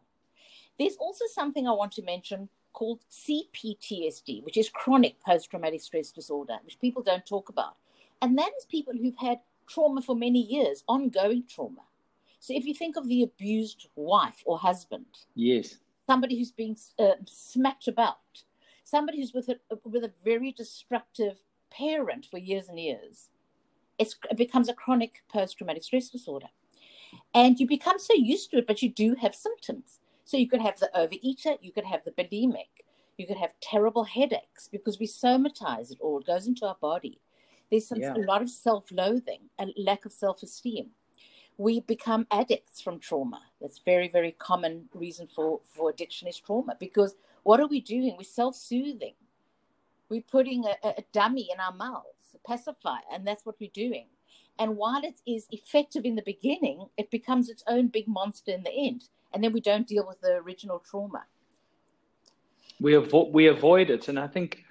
There's 0.78 0.96
also 0.98 1.25
something 1.34 1.68
I 1.68 1.72
want 1.72 1.92
to 1.94 2.04
mention 2.04 2.50
called 2.75 3.00
CPTSD, 3.10 4.44
which 4.44 4.58
is 4.58 4.70
chronic 4.70 5.20
post 5.22 5.50
traumatic 5.50 5.82
stress 5.82 6.12
disorder, 6.12 6.58
which 6.63 6.79
people 6.79 7.01
don't 7.01 7.25
talk 7.25 7.50
about. 7.50 7.77
And 8.22 8.38
that 8.38 8.51
is 8.60 8.65
people 8.65 8.94
who've 8.94 9.17
had 9.17 9.39
trauma 9.65 10.01
for 10.01 10.15
many 10.15 10.41
years, 10.41 10.84
ongoing 10.88 11.46
trauma. 11.48 11.82
So 12.39 12.53
if 12.53 12.65
you 12.65 12.74
think 12.75 12.98
of 12.98 13.08
the 13.08 13.24
abused 13.24 13.88
wife 13.96 14.44
or 14.46 14.60
husband, 14.60 15.05
Yes. 15.34 15.77
somebody 16.05 16.38
who's 16.38 16.51
been 16.51 16.75
uh, 17.00 17.13
smacked 17.25 17.88
about, 17.88 18.44
somebody 18.84 19.20
who's 19.20 19.34
with 19.34 19.50
a, 19.50 19.58
with 19.86 20.03
a 20.03 20.12
very 20.24 20.51
destructive 20.51 21.39
parent 21.72 22.27
for 22.29 22.38
years 22.38 22.67
and 22.67 22.79
years, 22.79 23.29
it's, 23.98 24.17
it 24.29 24.38
becomes 24.38 24.67
a 24.67 24.74
chronic 24.74 25.24
post 25.32 25.58
traumatic 25.58 25.84
stress 25.84 26.10
disorder. 26.10 26.48
And 27.34 27.58
you 27.58 27.65
become 27.67 28.00
so 28.00 28.13
used 28.13 28.51
to 28.51 28.58
it, 28.58 28.67
but 28.67 28.82
you 28.82 28.89
do 28.89 29.15
have 29.15 29.34
symptoms. 29.34 30.00
So 30.25 30.38
you 30.38 30.50
could 30.50 30.62
have 30.62 30.79
the 30.79 30.89
overeater, 30.96 31.58
you 31.62 31.72
could 31.72 31.86
have 31.86 32.03
the 32.03 32.12
bulimic, 32.12 32.84
you 33.17 33.27
could 33.27 33.38
have 33.38 33.53
terrible 33.62 34.03
headaches 34.03 34.67
because 34.67 35.00
we 35.00 35.08
somatize 35.08 35.91
it 35.91 36.00
all. 36.01 36.20
It 36.20 36.25
goes 36.25 36.48
into 36.48 36.65
our 36.65 36.77
body. 36.82 37.22
There's 37.70 37.88
some, 37.88 38.00
Yeah. 38.00 38.15
a 38.15 38.17
lot 38.17 38.41
of 38.41 38.50
self-loathing, 38.50 39.50
and 39.60 39.72
lack 39.77 40.03
of 40.05 40.12
self-esteem. 40.12 40.89
We 41.58 41.79
become 41.79 42.27
addicts 42.32 42.82
from 42.82 43.00
trauma. 43.00 43.41
That's 43.62 43.79
very, 43.79 44.10
very 44.10 44.34
common 44.34 44.89
reason 44.94 45.27
for, 45.27 45.62
for 45.63 45.89
addiction 45.89 46.27
is 46.27 46.38
trauma. 46.38 46.75
Because 46.79 47.15
what 47.44 47.60
are 47.60 47.67
we 47.67 47.79
doing? 47.79 48.15
We're 48.17 48.24
self-soothing. 48.24 49.13
We're 50.10 50.22
putting 50.24 50.65
a, 50.65 50.75
a 50.84 51.03
dummy 51.13 51.50
in 51.53 51.60
our 51.60 51.74
mouths, 51.74 52.34
a 52.34 52.39
pacifier, 52.48 53.01
and 53.12 53.25
that's 53.25 53.46
what 53.46 53.55
we're 53.60 53.70
doing. 53.72 54.08
And 54.58 54.75
while 54.75 55.03
it 55.03 55.22
is 55.25 55.48
effective 55.51 56.03
in 56.03 56.15
the 56.15 56.22
beginning, 56.24 56.88
it 56.98 57.12
becomes 57.12 57.50
its 57.50 57.63
own 57.67 57.88
big 57.88 58.08
monster 58.08 58.51
in 58.51 58.63
the 58.63 58.72
end 58.72 59.10
and 59.36 59.44
then 59.44 59.51
we 59.51 59.60
don't 59.60 59.86
deal 59.86 60.08
with 60.08 60.22
the 60.22 60.36
original 60.36 60.80
trauma. 60.80 61.25
We, 62.80 62.94
avo- 62.94 63.32
we 63.34 63.48
avoid 63.48 63.89
it. 63.89 64.08
And 64.08 64.18
I 64.18 64.27
think, 64.27 64.63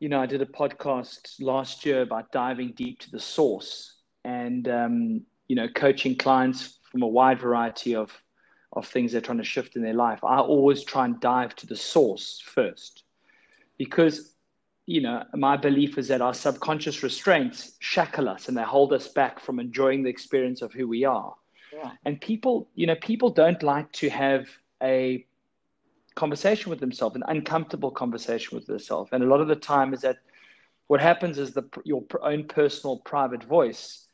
you 0.00 0.10
know, 0.10 0.20
I 0.20 0.26
did 0.26 0.42
a 0.42 0.46
podcast 0.46 1.40
last 1.40 1.86
year 1.86 2.02
about 2.02 2.30
diving 2.30 2.72
deep 2.76 3.00
to 3.00 3.10
the 3.10 3.18
source 3.18 3.94
and, 4.22 4.68
um, 4.68 5.22
you 5.48 5.56
know, 5.56 5.66
coaching 5.68 6.14
clients 6.14 6.78
from 6.92 7.02
a 7.02 7.06
wide 7.06 7.40
variety 7.40 7.96
of, 7.96 8.12
of 8.74 8.86
things 8.86 9.12
they're 9.12 9.22
trying 9.22 9.38
to 9.38 9.44
shift 9.44 9.76
in 9.76 9.82
their 9.82 9.94
life. 9.94 10.22
I 10.22 10.40
always 10.40 10.84
try 10.84 11.06
and 11.06 11.18
dive 11.18 11.56
to 11.56 11.66
the 11.66 11.76
source 11.76 12.42
first 12.44 13.04
because, 13.78 14.34
you 14.84 15.00
know, 15.00 15.24
my 15.34 15.56
belief 15.56 15.96
is 15.96 16.08
that 16.08 16.20
our 16.20 16.34
subconscious 16.34 17.02
restraints 17.02 17.76
shackle 17.78 18.28
us 18.28 18.48
and 18.48 18.56
they 18.58 18.62
hold 18.62 18.92
us 18.92 19.08
back 19.08 19.40
from 19.40 19.58
enjoying 19.58 20.02
the 20.02 20.10
experience 20.10 20.60
of 20.60 20.74
who 20.74 20.86
we 20.86 21.04
are 21.04 21.34
Right. 21.82 21.98
and 22.04 22.20
people 22.20 22.68
you 22.74 22.86
know 22.86 22.96
people 22.96 23.30
don't 23.30 23.62
like 23.62 23.90
to 23.92 24.08
have 24.08 24.46
a 24.82 25.26
conversation 26.14 26.70
with 26.70 26.80
themselves 26.80 27.16
an 27.16 27.24
uncomfortable 27.28 27.90
conversation 27.90 28.56
with 28.56 28.66
themselves 28.66 29.10
and 29.12 29.22
a 29.22 29.26
lot 29.26 29.40
of 29.40 29.48
the 29.48 29.56
time 29.56 29.92
is 29.92 30.00
that 30.00 30.16
what 30.86 31.00
happens 31.00 31.38
is 31.38 31.52
the 31.52 31.64
your 31.84 32.02
own 32.22 32.44
personal 32.44 32.98
private 32.98 33.42
voice 33.44 34.06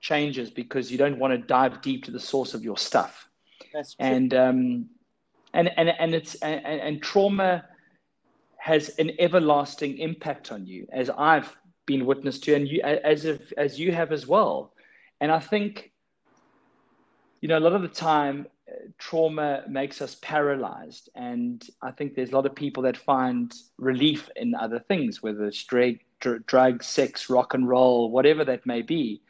changes 0.00 0.50
because 0.50 0.90
you 0.90 0.98
don't 0.98 1.18
want 1.18 1.32
to 1.32 1.38
dive 1.38 1.82
deep 1.82 2.04
to 2.04 2.10
the 2.10 2.20
source 2.20 2.54
of 2.54 2.62
your 2.62 2.78
stuff 2.78 3.28
That's 3.74 3.94
true. 3.94 4.06
and 4.06 4.34
um 4.34 4.86
and 5.52 5.70
and 5.76 5.90
and 5.98 6.14
it's 6.14 6.34
and, 6.36 6.64
and 6.64 7.02
trauma 7.02 7.64
has 8.56 8.88
an 8.98 9.10
everlasting 9.18 9.98
impact 9.98 10.52
on 10.52 10.66
you 10.66 10.86
as 10.92 11.10
i've 11.10 11.54
been 11.86 12.06
witness 12.06 12.38
to 12.40 12.54
and 12.54 12.66
you 12.68 12.80
as 12.82 13.24
if 13.24 13.52
as 13.56 13.78
you 13.78 13.92
have 13.92 14.12
as 14.12 14.26
well 14.26 14.72
and 15.20 15.30
i 15.30 15.38
think 15.38 15.92
you 17.40 17.48
know, 17.48 17.58
a 17.58 17.60
lot 17.60 17.74
of 17.74 17.82
the 17.82 17.88
time, 17.88 18.46
uh, 18.68 18.74
trauma 18.98 19.62
makes 19.68 20.00
us 20.00 20.16
paralyzed. 20.22 21.08
And 21.14 21.66
I 21.82 21.90
think 21.90 22.14
there's 22.14 22.30
a 22.30 22.34
lot 22.34 22.46
of 22.46 22.54
people 22.54 22.82
that 22.84 22.96
find 22.96 23.52
relief 23.78 24.28
in 24.36 24.54
other 24.54 24.78
things, 24.78 25.22
whether 25.22 25.44
it's 25.44 25.62
drug, 25.64 25.96
dr- 26.20 26.46
drugs, 26.46 26.86
sex, 26.86 27.28
rock 27.30 27.54
and 27.54 27.68
roll, 27.68 28.10
whatever 28.10 28.44
that 28.44 28.66
may 28.66 28.82
be. 28.82 29.22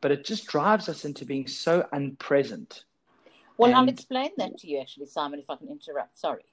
But 0.00 0.12
it 0.12 0.24
just 0.24 0.46
drives 0.46 0.88
us 0.88 1.04
into 1.04 1.24
being 1.24 1.46
so 1.46 1.86
unpresent. 1.92 2.84
well, 3.56 3.74
I'll 3.74 3.88
explain 3.88 4.30
that 4.36 4.56
to 4.58 4.68
you 4.68 4.80
actually, 4.80 5.06
Simon, 5.06 5.40
if 5.40 5.50
I 5.50 5.56
can 5.56 5.68
interrupt. 5.68 6.16
Sorry. 6.18 6.44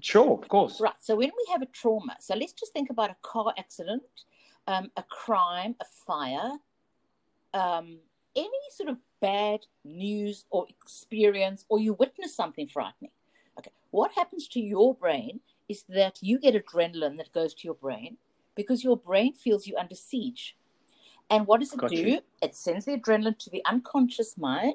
Sure, 0.00 0.38
of 0.42 0.48
course. 0.48 0.80
Right. 0.80 0.94
So 1.00 1.16
when 1.16 1.30
we 1.36 1.52
have 1.52 1.62
a 1.62 1.66
trauma, 1.66 2.16
so 2.20 2.34
let's 2.34 2.52
just 2.52 2.72
think 2.72 2.90
about 2.90 3.10
a 3.10 3.16
car 3.22 3.52
accident, 3.58 4.02
um, 4.66 4.90
a 4.96 5.02
crime, 5.02 5.76
a 5.80 5.84
fire, 6.06 6.52
um, 7.52 7.98
any 8.36 8.50
sort 8.70 8.88
of 8.88 8.98
bad 9.20 9.60
news 9.84 10.44
or 10.50 10.66
experience, 10.68 11.64
or 11.68 11.78
you 11.78 11.94
witness 11.94 12.34
something 12.34 12.68
frightening. 12.68 13.10
Okay, 13.58 13.70
what 13.90 14.12
happens 14.12 14.48
to 14.48 14.60
your 14.60 14.94
brain 14.94 15.40
is 15.68 15.84
that 15.88 16.18
you 16.20 16.38
get 16.38 16.54
adrenaline 16.54 17.16
that 17.18 17.32
goes 17.32 17.54
to 17.54 17.64
your 17.64 17.74
brain 17.74 18.16
because 18.54 18.84
your 18.84 18.96
brain 18.96 19.32
feels 19.32 19.66
you 19.66 19.76
under 19.76 19.94
siege. 19.94 20.56
And 21.30 21.46
what 21.46 21.60
does 21.60 21.72
it 21.72 21.78
Got 21.78 21.90
do? 21.90 21.96
you. 21.96 22.20
It 22.42 22.54
sends 22.54 22.84
the 22.84 22.96
adrenaline 22.98 23.38
to 23.38 23.50
the 23.50 23.62
unconscious 23.64 24.36
mind, 24.36 24.74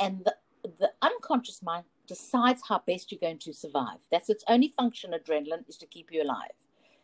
and 0.00 0.24
the, 0.24 0.34
the 0.78 0.90
unconscious 1.02 1.62
mind 1.62 1.84
decides 2.06 2.62
how 2.68 2.82
best 2.86 3.12
you're 3.12 3.20
going 3.20 3.38
to 3.38 3.52
survive. 3.52 3.98
That's 4.10 4.28
its 4.28 4.44
only 4.48 4.68
function, 4.76 5.12
adrenaline, 5.12 5.68
is 5.68 5.76
to 5.78 5.86
keep 5.86 6.10
you 6.10 6.22
alive. 6.22 6.50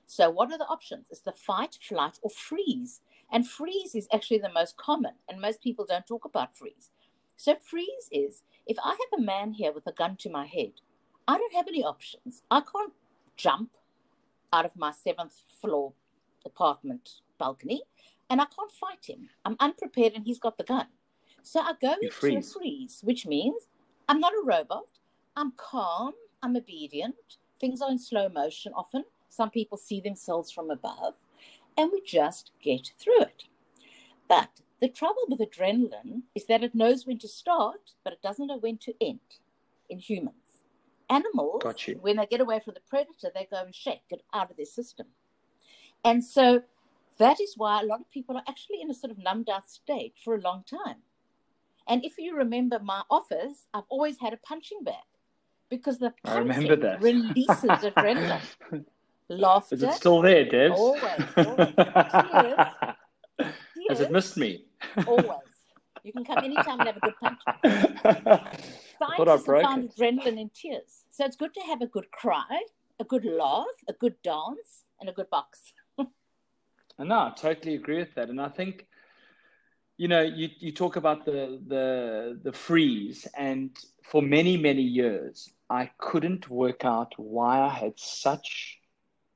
So, 0.06 0.28
what 0.28 0.50
are 0.50 0.58
the 0.58 0.66
options? 0.66 1.06
It's 1.10 1.20
the 1.20 1.32
fight, 1.32 1.78
flight, 1.80 2.18
or 2.22 2.30
freeze. 2.30 3.00
And 3.32 3.48
freeze 3.48 3.94
is 3.94 4.08
actually 4.12 4.38
the 4.38 4.52
most 4.52 4.76
common, 4.76 5.12
and 5.28 5.40
most 5.40 5.62
people 5.62 5.86
don't 5.88 6.06
talk 6.06 6.24
about 6.24 6.56
freeze. 6.56 6.90
So, 7.36 7.56
freeze 7.56 8.08
is 8.12 8.42
if 8.66 8.76
I 8.84 8.90
have 8.90 9.18
a 9.18 9.22
man 9.22 9.52
here 9.52 9.72
with 9.72 9.86
a 9.86 9.92
gun 9.92 10.16
to 10.16 10.30
my 10.30 10.46
head, 10.46 10.72
I 11.26 11.38
don't 11.38 11.54
have 11.54 11.68
any 11.68 11.84
options. 11.84 12.42
I 12.50 12.60
can't 12.60 12.92
jump 13.36 13.70
out 14.52 14.64
of 14.66 14.76
my 14.76 14.90
seventh 14.92 15.42
floor 15.60 15.92
apartment 16.44 17.20
balcony 17.38 17.82
and 18.28 18.40
I 18.40 18.44
can't 18.46 18.70
fight 18.70 19.06
him. 19.08 19.28
I'm 19.44 19.56
unprepared 19.60 20.12
and 20.14 20.24
he's 20.24 20.38
got 20.38 20.58
the 20.58 20.64
gun. 20.64 20.86
So 21.42 21.60
I 21.60 21.72
go 21.80 21.94
You 22.00 22.08
into 22.08 22.12
freeze. 22.16 22.50
a 22.50 22.58
freeze, 22.58 23.00
which 23.04 23.26
means 23.26 23.68
I'm 24.08 24.20
not 24.20 24.32
a 24.32 24.42
robot. 24.44 24.86
I'm 25.36 25.52
calm. 25.56 26.12
I'm 26.42 26.56
obedient. 26.56 27.14
Things 27.60 27.80
are 27.80 27.90
in 27.90 27.98
slow 27.98 28.28
motion 28.28 28.72
often. 28.74 29.04
Some 29.28 29.50
people 29.50 29.78
see 29.78 30.00
themselves 30.00 30.50
from 30.50 30.70
above 30.70 31.14
and 31.80 31.90
we 31.92 32.02
just 32.02 32.50
get 32.62 32.92
through 32.98 33.22
it. 33.22 33.44
But 34.28 34.60
the 34.80 34.88
trouble 34.88 35.24
with 35.28 35.40
adrenaline 35.40 36.22
is 36.34 36.44
that 36.46 36.62
it 36.62 36.74
knows 36.74 37.06
when 37.06 37.18
to 37.18 37.28
start, 37.28 37.92
but 38.04 38.12
it 38.12 38.22
doesn't 38.22 38.46
know 38.48 38.58
when 38.58 38.76
to 38.78 38.94
end 39.00 39.20
in 39.88 39.98
humans. 39.98 40.34
Animals, 41.08 41.62
when 42.00 42.16
they 42.18 42.26
get 42.26 42.40
away 42.40 42.60
from 42.60 42.74
the 42.74 42.80
predator, 42.88 43.30
they 43.34 43.48
go 43.50 43.62
and 43.64 43.74
shake 43.74 44.02
it 44.10 44.22
out 44.32 44.50
of 44.50 44.56
their 44.56 44.66
system. 44.66 45.06
And 46.04 46.22
so 46.24 46.62
that 47.18 47.40
is 47.40 47.54
why 47.56 47.80
a 47.80 47.84
lot 47.84 48.00
of 48.00 48.10
people 48.10 48.36
are 48.36 48.44
actually 48.46 48.80
in 48.80 48.90
a 48.90 48.94
sort 48.94 49.10
of 49.10 49.18
numbed 49.18 49.48
out 49.50 49.68
state 49.68 50.14
for 50.22 50.36
a 50.36 50.40
long 50.40 50.64
time. 50.64 50.98
And 51.88 52.04
if 52.04 52.18
you 52.18 52.36
remember 52.36 52.78
my 52.78 53.02
office, 53.10 53.66
I've 53.74 53.88
always 53.88 54.18
had 54.20 54.32
a 54.32 54.36
punching 54.36 54.84
bag 54.84 54.94
because 55.68 55.98
the 55.98 56.12
I 56.24 56.38
remember 56.38 56.76
punching 56.76 56.80
that. 56.82 57.02
releases 57.02 57.56
adrenaline. 57.90 58.84
Laughter. 59.30 59.76
Is 59.76 59.82
it 59.82 59.94
still 59.94 60.20
there, 60.22 60.44
Debs? 60.44 60.74
Always, 60.76 61.02
always. 61.36 61.74
Has 63.88 64.00
it 64.00 64.10
missed 64.10 64.36
me? 64.36 64.64
always. 65.06 65.38
You 66.02 66.12
can 66.12 66.24
come 66.24 66.38
anytime 66.38 66.80
and 66.80 66.88
have 66.88 66.96
a 66.96 67.00
good 67.00 67.14
punch. 67.20 67.38
I 67.64 67.76
thought 69.16 69.28
I 69.28 69.36
Scientists 69.36 69.46
found 69.46 69.84
it. 69.84 69.94
adrenaline 69.96 70.40
in 70.40 70.50
tears. 70.54 71.04
So 71.10 71.24
it's 71.24 71.36
good 71.36 71.54
to 71.54 71.60
have 71.60 71.80
a 71.82 71.86
good 71.86 72.10
cry, 72.10 72.62
a 72.98 73.04
good 73.04 73.24
laugh, 73.24 73.66
a 73.88 73.92
good 73.92 74.20
dance, 74.22 74.84
and 75.00 75.10
a 75.10 75.12
good 75.12 75.30
box. 75.30 75.72
No, 76.98 77.14
I 77.14 77.32
totally 77.36 77.76
agree 77.76 77.98
with 77.98 78.14
that. 78.14 78.28
And 78.28 78.40
I 78.40 78.48
think, 78.48 78.86
you 79.96 80.08
know, 80.08 80.22
you, 80.22 80.48
you 80.58 80.72
talk 80.72 80.96
about 80.96 81.24
the, 81.24 81.60
the, 81.66 82.38
the 82.42 82.52
freeze, 82.52 83.26
and 83.36 83.70
for 84.02 84.20
many, 84.20 84.56
many 84.58 84.82
years, 84.82 85.50
I 85.70 85.90
couldn't 85.98 86.50
work 86.50 86.84
out 86.84 87.12
why 87.16 87.60
I 87.60 87.68
had 87.70 87.94
such 87.96 88.79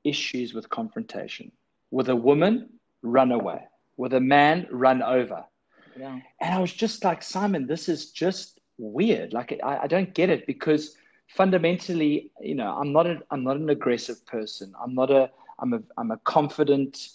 issues 0.05 0.53
with 0.53 0.69
confrontation. 0.69 1.51
With 1.91 2.09
a 2.09 2.15
woman, 2.15 2.69
run 3.01 3.31
away. 3.31 3.61
With 3.97 4.13
a 4.13 4.19
man, 4.19 4.67
run 4.71 5.01
over. 5.01 5.43
Yeah. 5.99 6.19
And 6.41 6.53
I 6.53 6.59
was 6.59 6.71
just 6.71 7.03
like, 7.03 7.23
Simon, 7.23 7.67
this 7.67 7.89
is 7.89 8.11
just 8.11 8.59
weird. 8.77 9.33
Like, 9.33 9.59
I, 9.63 9.79
I 9.79 9.87
don't 9.87 10.13
get 10.13 10.29
it 10.29 10.45
because 10.47 10.95
fundamentally, 11.27 12.31
you 12.39 12.55
know, 12.55 12.77
I'm 12.77 12.91
not 12.93 13.07
a, 13.07 13.21
I'm 13.31 13.43
not 13.43 13.57
an 13.57 13.69
aggressive 13.69 14.25
person. 14.25 14.73
I'm 14.81 14.93
not 14.93 15.11
a, 15.11 15.29
I'm 15.59 15.73
a, 15.73 15.81
I'm 15.97 16.11
a 16.11 16.17
confident, 16.17 17.09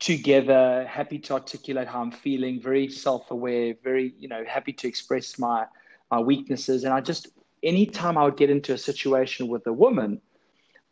together, 0.00 0.86
happy 0.88 1.18
to 1.18 1.34
articulate 1.34 1.86
how 1.86 2.00
I'm 2.00 2.10
feeling, 2.10 2.60
very 2.60 2.88
self-aware, 2.88 3.74
very, 3.84 4.14
you 4.18 4.28
know, 4.28 4.42
happy 4.48 4.72
to 4.72 4.88
express 4.88 5.38
my, 5.38 5.66
my 6.10 6.18
weaknesses. 6.18 6.84
And 6.84 6.94
I 6.94 7.02
just, 7.02 7.28
anytime 7.62 8.16
I 8.16 8.24
would 8.24 8.38
get 8.38 8.48
into 8.48 8.72
a 8.72 8.78
situation 8.78 9.46
with 9.46 9.66
a 9.66 9.72
woman, 9.72 10.20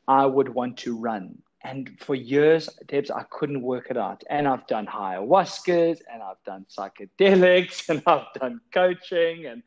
I 0.08 0.26
would 0.26 0.48
want 0.48 0.78
to 0.78 0.96
run. 0.96 1.38
And 1.64 1.90
for 2.00 2.14
years, 2.14 2.68
Debs, 2.86 3.10
I 3.10 3.24
couldn't 3.30 3.62
work 3.62 3.88
it 3.90 3.98
out. 3.98 4.24
And 4.30 4.48
I've 4.48 4.66
done 4.66 4.86
ayahuascas 4.86 6.00
and 6.12 6.22
I've 6.22 6.42
done 6.46 6.66
psychedelics 6.70 7.88
and 7.90 8.02
I've 8.06 8.26
done 8.40 8.60
coaching 8.72 9.46
and 9.46 9.62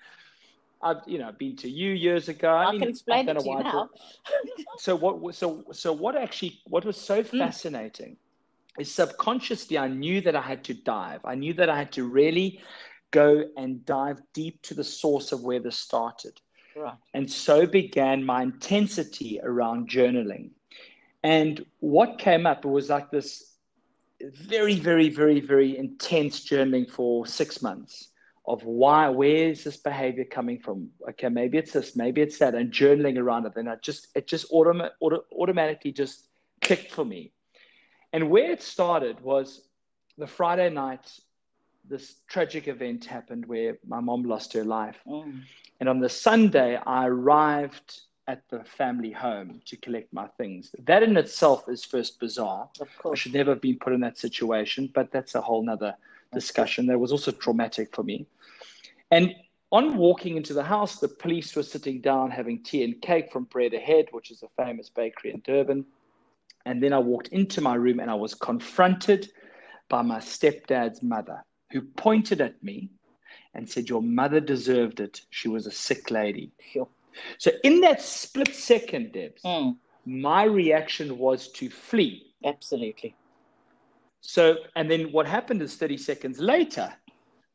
I've, 0.82 0.98
you 1.06 1.20
know, 1.20 1.32
been 1.38 1.56
to 1.58 1.70
you 1.70 1.92
years 1.92 2.28
ago. 2.28 2.52
I, 2.52 2.72
mean, 2.72 2.82
can 2.82 2.90
explain 2.90 3.30
it 3.30 3.40
to 3.40 3.50
you 3.50 3.58
now. 3.60 3.90
so 4.78 4.96
what 4.96 5.36
so 5.36 5.64
so 5.72 5.94
what 5.94 6.16
actually 6.16 6.60
what 6.66 6.86
was 6.86 6.98
so 6.98 7.22
Hmm. 7.24 7.40
fascinating 7.40 8.18
is 8.80 8.92
subconsciously 8.94 9.78
i 9.78 9.88
knew 9.88 10.22
that 10.22 10.36
i 10.36 10.42
had 10.42 10.64
to 10.64 10.74
dive 10.74 11.20
i 11.26 11.36
knew 11.36 11.54
that 11.54 11.70
i 11.70 11.78
had 11.78 11.92
to 11.92 12.08
really 12.08 12.62
go 13.12 13.44
and 13.58 13.86
dive 13.86 14.22
deep 14.34 14.62
to 14.64 14.74
the 14.74 14.84
source 14.84 15.32
of 15.34 15.44
where 15.44 15.60
this 15.60 15.78
started 15.78 16.40
right. 16.76 16.96
and 17.14 17.30
so 17.30 17.66
began 17.66 18.24
my 18.24 18.44
intensity 18.44 19.40
around 19.44 19.90
journaling. 19.90 20.52
And 21.24 21.64
what 21.80 22.18
came 22.18 22.46
up 22.48 22.66
was 22.66 22.90
like 22.90 23.12
this 23.12 23.56
very 24.22 24.76
very 24.76 25.10
very 25.10 25.40
very 25.40 25.78
intense 25.78 26.48
journaling 26.48 26.90
for 26.90 27.26
six 27.26 27.62
months 27.62 28.10
of 28.46 28.64
why 28.64 29.08
where 29.10 29.50
is 29.50 29.64
this 29.64 29.78
behavior 29.78 30.26
coming 30.26 30.60
from? 30.60 30.90
Okay 31.10 31.30
maybe 31.30 31.58
it's 31.58 31.74
this 31.74 31.96
maybe 31.96 32.22
it's 32.22 32.38
that 32.40 32.56
and 32.56 32.72
journaling 32.72 33.18
around 33.18 33.46
it. 33.46 33.54
And 33.56 33.70
i 33.70 33.76
just 33.82 34.08
it 34.16 34.28
just 34.28 34.52
autom- 34.52 34.90
auto, 35.00 35.24
automatically 35.32 35.92
just 35.92 36.28
clicked 36.62 36.92
for 36.92 37.06
me. 37.06 37.34
And 38.14 38.30
where 38.30 38.52
it 38.52 38.62
started 38.62 39.22
was 39.22 39.68
the 40.18 40.28
friday 40.28 40.70
night 40.70 41.10
this 41.88 42.22
tragic 42.28 42.68
event 42.68 43.06
happened 43.06 43.46
where 43.46 43.78
my 43.88 44.00
mom 44.00 44.24
lost 44.24 44.54
her 44.54 44.64
life 44.64 44.98
Mm. 45.08 45.42
and 45.80 45.90
on 45.90 46.00
the 46.00 46.10
sunday 46.10 46.78
i 46.86 47.08
arrived 47.08 48.02
at 48.28 48.44
the 48.50 48.64
family 48.64 49.12
home 49.12 49.62
to 49.66 49.76
collect 49.78 50.14
my 50.14 50.28
things 50.38 50.74
that 50.86 51.04
in 51.04 51.18
itself 51.18 51.68
is 51.68 51.84
first 51.84 52.20
bizarre 52.20 52.70
Of 52.80 52.88
I 53.00 53.02
course. 53.02 53.20
should 53.20 53.34
never 53.34 53.52
have 53.52 53.62
been 53.62 53.80
put 53.80 53.94
in 53.94 54.00
that 54.02 54.18
situation, 54.18 54.90
but 54.94 55.12
that's 55.12 55.36
a 55.36 55.42
whole 55.42 55.64
nother 55.64 55.96
discussion. 56.34 56.86
That 56.86 57.00
was 57.00 57.12
also 57.12 57.32
traumatic 57.32 57.94
for 57.96 58.04
me. 58.04 58.26
And 59.10 59.34
on 59.72 59.98
walking 59.98 60.38
into 60.38 60.54
the 60.54 60.64
house, 60.64 61.00
the 61.00 61.08
police 61.10 61.56
were 61.56 61.64
sitting 61.64 62.00
down 62.00 62.30
having 62.32 62.62
tea 62.64 62.84
and 62.84 63.02
cake 63.02 63.32
from 63.32 63.46
Bread 63.46 63.74
Ahead, 63.74 64.06
which 64.12 64.32
is 64.32 64.44
a 64.44 64.64
famous 64.64 64.88
bakery 64.90 65.32
in 65.32 65.42
Durban. 65.42 65.86
And 66.66 66.82
then 66.82 66.94
I 66.94 67.00
walked 67.00 67.30
into 67.30 67.60
my 67.60 67.76
room 67.76 68.00
and 68.00 68.10
I 68.10 68.14
was 68.16 68.34
confronted 68.36 69.32
by 69.90 70.02
my 70.04 70.20
stepdad's 70.20 71.02
mother, 71.02 71.44
who 71.72 71.82
pointed 71.82 72.42
at 72.42 72.62
me 72.64 72.90
and 73.54 73.70
said, 73.70 73.90
Your 73.90 74.02
mother 74.02 74.40
deserved 74.40 75.00
it. 75.00 75.22
She 75.30 75.48
was 75.48 75.68
a 75.68 75.72
sick 75.72 76.12
lady. 76.12 76.52
Sure. 76.72 76.88
So, 77.38 77.52
in 77.64 77.82
that 77.82 78.02
split 78.02 78.56
second, 78.56 79.12
Debs, 79.14 79.42
Mm. 79.44 79.78
my 80.06 80.44
reaction 80.44 81.18
was 81.18 81.50
to 81.54 81.70
flee. 81.70 82.34
Absolutely. 82.46 83.16
So, 84.22 84.58
and 84.76 84.90
then 84.90 85.12
what 85.12 85.28
happened 85.28 85.62
is 85.62 85.76
30 85.76 85.98
seconds 85.98 86.40
later, 86.40 86.94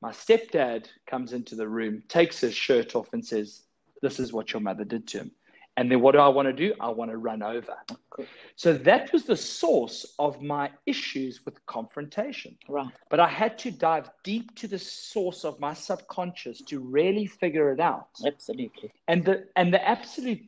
my 0.02 0.10
stepdad 0.12 0.86
comes 1.06 1.32
into 1.32 1.54
the 1.54 1.68
room, 1.68 2.02
takes 2.08 2.40
his 2.40 2.54
shirt 2.54 2.94
off, 2.94 3.12
and 3.12 3.24
says, 3.24 3.62
This 4.02 4.20
is 4.20 4.32
what 4.32 4.52
your 4.52 4.60
mother 4.60 4.84
did 4.84 5.06
to 5.08 5.18
him. 5.18 5.30
And 5.76 5.90
then 5.90 6.00
what 6.00 6.12
do 6.12 6.18
I 6.18 6.28
want 6.28 6.46
to 6.46 6.52
do? 6.52 6.74
I 6.80 6.88
want 6.88 7.10
to 7.10 7.18
run 7.18 7.42
over. 7.42 7.76
So 8.56 8.72
that 8.72 9.12
was 9.12 9.24
the 9.24 9.36
source 9.36 10.14
of 10.18 10.40
my 10.40 10.70
issues 10.86 11.44
with 11.44 11.64
confrontation. 11.66 12.56
Right. 12.66 12.88
But 13.10 13.20
I 13.20 13.28
had 13.28 13.58
to 13.58 13.70
dive 13.70 14.10
deep 14.24 14.54
to 14.56 14.68
the 14.68 14.78
source 14.78 15.44
of 15.44 15.60
my 15.60 15.74
subconscious 15.74 16.62
to 16.62 16.80
really 16.80 17.26
figure 17.26 17.72
it 17.72 17.80
out. 17.80 18.08
Absolutely. 18.26 18.90
And 19.06 19.24
the 19.24 19.46
and 19.54 19.72
the 19.72 19.86
absolute 19.86 20.40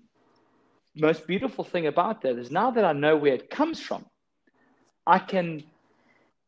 most 0.96 1.26
beautiful 1.26 1.62
thing 1.62 1.86
about 1.86 2.22
that 2.22 2.38
is 2.38 2.50
now 2.50 2.70
that 2.70 2.84
I 2.84 2.92
know 2.92 3.16
where 3.16 3.34
it 3.34 3.50
comes 3.50 3.80
from, 3.80 4.06
I 5.06 5.18
can 5.18 5.62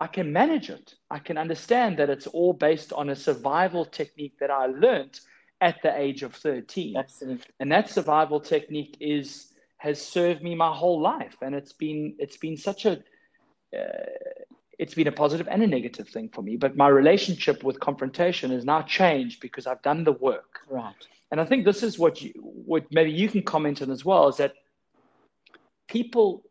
I 0.00 0.06
can 0.06 0.32
manage 0.32 0.70
it. 0.70 0.94
I 1.10 1.18
can 1.18 1.36
understand 1.36 1.98
that 1.98 2.08
it's 2.08 2.26
all 2.26 2.54
based 2.54 2.94
on 2.94 3.10
a 3.10 3.14
survival 3.14 3.84
technique 3.84 4.38
that 4.40 4.50
I 4.50 4.66
learned 4.66 5.20
at 5.60 5.82
the 5.82 5.94
age 5.98 6.22
of 6.22 6.34
13. 6.34 6.96
Absolutely. 6.96 7.44
And 7.60 7.70
that 7.72 7.88
survival 7.90 8.40
technique 8.40 8.96
is 9.00 9.52
has 9.78 10.00
served 10.00 10.42
me 10.42 10.54
my 10.54 10.72
whole 10.74 11.00
life 11.00 11.36
and 11.40 11.54
it's 11.54 11.72
been 11.72 12.14
it's 12.18 12.36
been 12.36 12.56
such 12.56 12.84
a 12.84 12.92
uh, 13.78 14.06
it's 14.78 14.94
been 14.94 15.06
a 15.06 15.12
positive 15.12 15.48
and 15.48 15.62
a 15.62 15.66
negative 15.66 16.08
thing 16.08 16.28
for 16.28 16.42
me 16.42 16.56
but 16.56 16.76
my 16.76 16.88
relationship 16.88 17.62
with 17.64 17.80
confrontation 17.80 18.50
has 18.50 18.64
now 18.64 18.82
changed 18.82 19.40
because 19.40 19.66
I've 19.66 19.80
done 19.80 20.04
the 20.04 20.12
work 20.12 20.60
Right. 20.68 20.94
and 21.30 21.40
I 21.40 21.46
think 21.46 21.64
this 21.64 21.82
is 21.82 21.98
what 21.98 22.20
you, 22.20 22.32
what 22.42 22.84
maybe 22.90 23.10
you 23.10 23.28
can 23.30 23.42
comment 23.42 23.80
on 23.80 23.90
as 23.90 24.04
well 24.04 24.28
is 24.28 24.36
that 24.36 24.52
people 25.88 26.42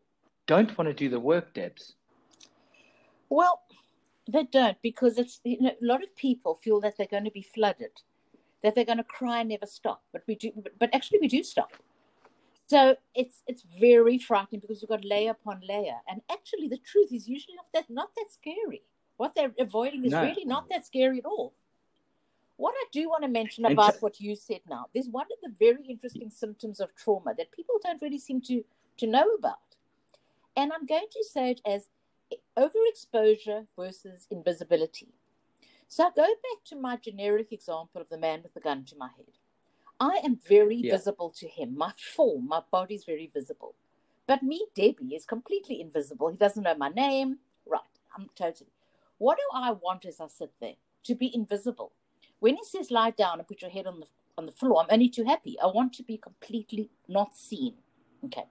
don't 0.46 0.76
want 0.76 0.88
to 0.88 0.94
do 0.94 1.08
the 1.08 1.20
work, 1.20 1.54
Debs. 1.54 1.94
Well, 3.28 3.60
They 4.28 4.44
don't 4.44 4.76
because 4.82 5.18
it's 5.18 5.40
you 5.44 5.60
know 5.60 5.70
a 5.70 5.86
lot 5.92 6.02
of 6.02 6.14
people 6.16 6.58
feel 6.64 6.80
that 6.80 6.96
they're 6.96 7.06
going 7.16 7.24
to 7.24 7.30
be 7.30 7.42
flooded, 7.42 7.94
that 8.62 8.74
they're 8.74 8.84
going 8.84 8.98
to 8.98 9.04
cry 9.04 9.40
and 9.40 9.48
never 9.48 9.66
stop. 9.66 10.02
But 10.12 10.22
we 10.26 10.34
do, 10.34 10.52
but, 10.78 10.94
actually 10.94 11.18
we 11.20 11.28
do 11.28 11.42
stop. 11.42 11.72
So 12.66 12.96
it's 13.14 13.42
it's 13.48 13.64
very 13.80 14.18
frightening 14.18 14.60
because 14.60 14.80
you've 14.80 14.90
got 14.90 15.04
layer 15.04 15.32
upon 15.32 15.60
layer, 15.68 15.96
and 16.08 16.20
actually 16.30 16.68
the 16.68 16.78
truth 16.78 17.12
is 17.12 17.28
usually 17.28 17.56
not 17.56 17.66
that 17.74 17.90
not 17.90 18.10
that 18.16 18.26
scary. 18.30 18.82
What 19.16 19.34
they're 19.34 19.52
avoiding 19.58 20.04
is 20.04 20.12
no. 20.12 20.22
really 20.22 20.44
not 20.44 20.68
that 20.70 20.86
scary 20.86 21.18
at 21.18 21.24
all. 21.24 21.52
What 22.56 22.74
I 22.76 22.84
do 22.92 23.08
want 23.08 23.24
to 23.24 23.28
mention 23.28 23.64
about 23.64 23.94
t- 23.94 23.98
what 24.00 24.20
you 24.20 24.36
said 24.36 24.60
now, 24.68 24.86
there's 24.94 25.08
one 25.08 25.26
of 25.32 25.38
the 25.42 25.52
very 25.58 25.84
interesting 25.88 26.30
symptoms 26.30 26.78
of 26.78 26.94
trauma 26.94 27.34
that 27.36 27.50
people 27.52 27.74
don't 27.82 28.00
really 28.00 28.18
seem 28.18 28.40
to 28.42 28.62
to 28.98 29.06
know 29.06 29.34
about, 29.36 29.58
and 30.56 30.72
I'm 30.72 30.86
going 30.86 31.08
to 31.10 31.24
say 31.24 31.50
it 31.50 31.60
as 31.66 31.88
overexposure 32.56 33.66
versus 33.76 34.28
invisibility. 34.30 35.08
So 35.90 36.04
I 36.04 36.10
go 36.14 36.22
back 36.22 36.64
to 36.66 36.76
my 36.76 36.94
generic 36.94 37.50
example 37.50 38.00
of 38.00 38.08
the 38.08 38.16
man 38.16 38.44
with 38.44 38.54
the 38.54 38.60
gun 38.60 38.84
to 38.84 38.96
my 38.96 39.08
head. 39.16 39.34
I 39.98 40.20
am 40.24 40.38
very 40.48 40.76
yeah. 40.76 40.92
visible 40.92 41.30
to 41.30 41.48
him. 41.48 41.76
My 41.76 41.90
form, 42.14 42.46
my 42.46 42.62
body 42.70 42.94
is 42.94 43.04
very 43.04 43.28
visible. 43.34 43.74
But 44.28 44.44
me, 44.44 44.66
Debbie, 44.72 45.16
is 45.16 45.24
completely 45.24 45.80
invisible. 45.80 46.28
He 46.28 46.36
doesn't 46.36 46.62
know 46.62 46.76
my 46.76 46.90
name. 46.90 47.38
Right. 47.66 47.80
I'm 48.16 48.30
totally. 48.36 48.70
What 49.18 49.38
do 49.38 49.42
I 49.52 49.72
want 49.72 50.04
as 50.04 50.20
I 50.20 50.28
sit 50.28 50.52
there? 50.60 50.74
To 51.06 51.16
be 51.16 51.34
invisible. 51.34 51.90
When 52.38 52.54
he 52.54 52.62
says 52.62 52.92
lie 52.92 53.10
down 53.10 53.40
and 53.40 53.48
put 53.48 53.60
your 53.60 53.72
head 53.72 53.88
on 53.88 53.98
the 53.98 54.06
on 54.38 54.46
the 54.46 54.52
floor, 54.52 54.80
I'm 54.80 54.94
only 54.94 55.08
too 55.08 55.24
happy. 55.24 55.58
I 55.60 55.66
want 55.66 55.92
to 55.94 56.04
be 56.04 56.16
completely 56.16 56.88
not 57.08 57.34
seen. 57.34 57.74
Okay. 58.26 58.44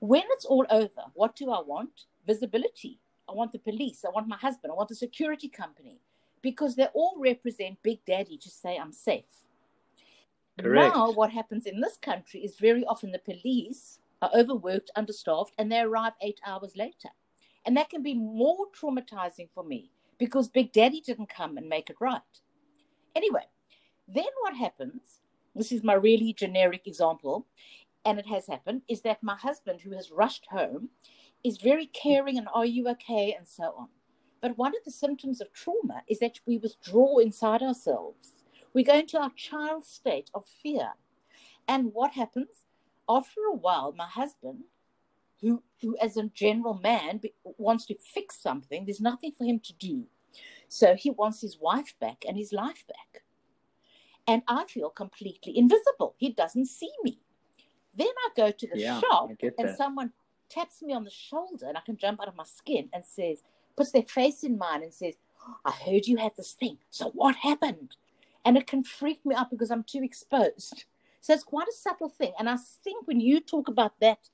When 0.00 0.24
it's 0.30 0.44
all 0.44 0.66
over, 0.68 1.04
what 1.14 1.36
do 1.36 1.52
I 1.52 1.62
want? 1.62 2.06
Visibility. 2.26 2.98
I 3.28 3.32
want 3.32 3.52
the 3.52 3.60
police. 3.60 4.04
I 4.04 4.10
want 4.10 4.26
my 4.26 4.36
husband. 4.36 4.72
I 4.72 4.74
want 4.74 4.88
the 4.88 4.96
security 4.96 5.48
company 5.48 6.00
because 6.42 6.76
they 6.76 6.86
all 6.94 7.16
represent 7.18 7.82
Big 7.82 8.04
Daddy 8.04 8.36
to 8.38 8.50
say 8.50 8.76
I'm 8.76 8.92
safe. 8.92 9.44
Correct. 10.60 10.94
Now, 10.94 11.12
what 11.12 11.30
happens 11.30 11.66
in 11.66 11.80
this 11.80 11.96
country 11.96 12.40
is 12.40 12.56
very 12.56 12.84
often 12.84 13.12
the 13.12 13.18
police 13.18 13.98
are 14.20 14.30
overworked, 14.34 14.90
understaffed, 14.96 15.54
and 15.58 15.70
they 15.70 15.80
arrive 15.80 16.12
eight 16.20 16.40
hours 16.46 16.76
later. 16.76 17.08
And 17.64 17.76
that 17.76 17.90
can 17.90 18.02
be 18.02 18.14
more 18.14 18.66
traumatizing 18.78 19.48
for 19.54 19.64
me 19.64 19.90
because 20.18 20.48
Big 20.48 20.72
Daddy 20.72 21.00
didn't 21.00 21.28
come 21.28 21.56
and 21.56 21.68
make 21.68 21.90
it 21.90 21.96
right. 22.00 22.20
Anyway, 23.16 23.46
then 24.06 24.26
what 24.40 24.56
happens, 24.56 25.20
this 25.54 25.72
is 25.72 25.82
my 25.82 25.94
really 25.94 26.32
generic 26.32 26.86
example, 26.86 27.46
and 28.04 28.18
it 28.18 28.26
has 28.26 28.46
happened, 28.46 28.82
is 28.88 29.00
that 29.02 29.22
my 29.22 29.36
husband, 29.36 29.80
who 29.80 29.92
has 29.92 30.10
rushed 30.10 30.46
home, 30.50 30.90
is 31.44 31.58
very 31.58 31.86
caring 31.86 32.38
and 32.38 32.48
are 32.52 32.66
you 32.66 32.88
okay 32.88 33.34
and 33.36 33.46
so 33.46 33.74
on. 33.78 33.88
But 34.42 34.58
one 34.58 34.72
of 34.76 34.84
the 34.84 34.90
symptoms 34.90 35.40
of 35.40 35.52
trauma 35.52 36.02
is 36.08 36.18
that 36.18 36.40
we 36.44 36.58
withdraw 36.58 37.18
inside 37.18 37.62
ourselves. 37.62 38.42
We 38.74 38.82
go 38.82 38.98
into 38.98 39.18
our 39.18 39.30
child 39.36 39.84
state 39.84 40.30
of 40.34 40.46
fear. 40.46 40.94
And 41.68 41.94
what 41.94 42.12
happens? 42.12 42.66
After 43.08 43.40
a 43.42 43.54
while, 43.54 43.94
my 43.96 44.06
husband, 44.06 44.64
who, 45.40 45.62
who 45.80 45.96
as 46.02 46.16
a 46.16 46.24
general 46.24 46.74
man 46.74 47.20
wants 47.56 47.86
to 47.86 47.96
fix 47.98 48.42
something, 48.42 48.84
there's 48.84 49.00
nothing 49.00 49.30
for 49.30 49.44
him 49.44 49.60
to 49.60 49.72
do. 49.74 50.06
So 50.68 50.96
he 50.96 51.10
wants 51.10 51.40
his 51.40 51.58
wife 51.60 51.94
back 52.00 52.24
and 52.26 52.36
his 52.36 52.52
life 52.52 52.84
back. 52.88 53.22
And 54.26 54.42
I 54.48 54.64
feel 54.64 54.90
completely 54.90 55.56
invisible. 55.56 56.14
He 56.16 56.32
doesn't 56.32 56.66
see 56.66 56.90
me. 57.04 57.20
Then 57.94 58.08
I 58.08 58.28
go 58.36 58.50
to 58.50 58.66
the 58.66 58.78
yeah, 58.78 59.00
shop 59.00 59.30
and 59.58 59.76
someone 59.76 60.12
taps 60.48 60.82
me 60.82 60.94
on 60.94 61.04
the 61.04 61.10
shoulder 61.10 61.66
and 61.68 61.76
I 61.76 61.82
can 61.84 61.96
jump 61.96 62.20
out 62.20 62.28
of 62.28 62.36
my 62.36 62.44
skin 62.44 62.88
and 62.92 63.04
says, 63.04 63.42
puts 63.76 63.92
their 63.92 64.02
face 64.02 64.42
in 64.42 64.58
mine 64.58 64.82
and 64.82 64.92
says, 64.92 65.14
I 65.64 65.72
heard 65.72 66.06
you 66.06 66.16
had 66.16 66.32
this 66.36 66.52
thing. 66.52 66.78
So 66.90 67.10
what 67.10 67.36
happened? 67.36 67.96
And 68.44 68.56
it 68.56 68.66
can 68.66 68.84
freak 68.84 69.24
me 69.24 69.34
out 69.34 69.50
because 69.50 69.70
I'm 69.70 69.84
too 69.84 70.02
exposed. 70.02 70.84
So 71.20 71.32
it's 71.32 71.44
quite 71.44 71.68
a 71.68 71.72
subtle 71.72 72.08
thing. 72.08 72.32
And 72.38 72.48
I 72.48 72.56
think 72.56 73.06
when 73.06 73.20
you 73.20 73.40
talk 73.40 73.68
about 73.68 73.98
that, 74.00 74.28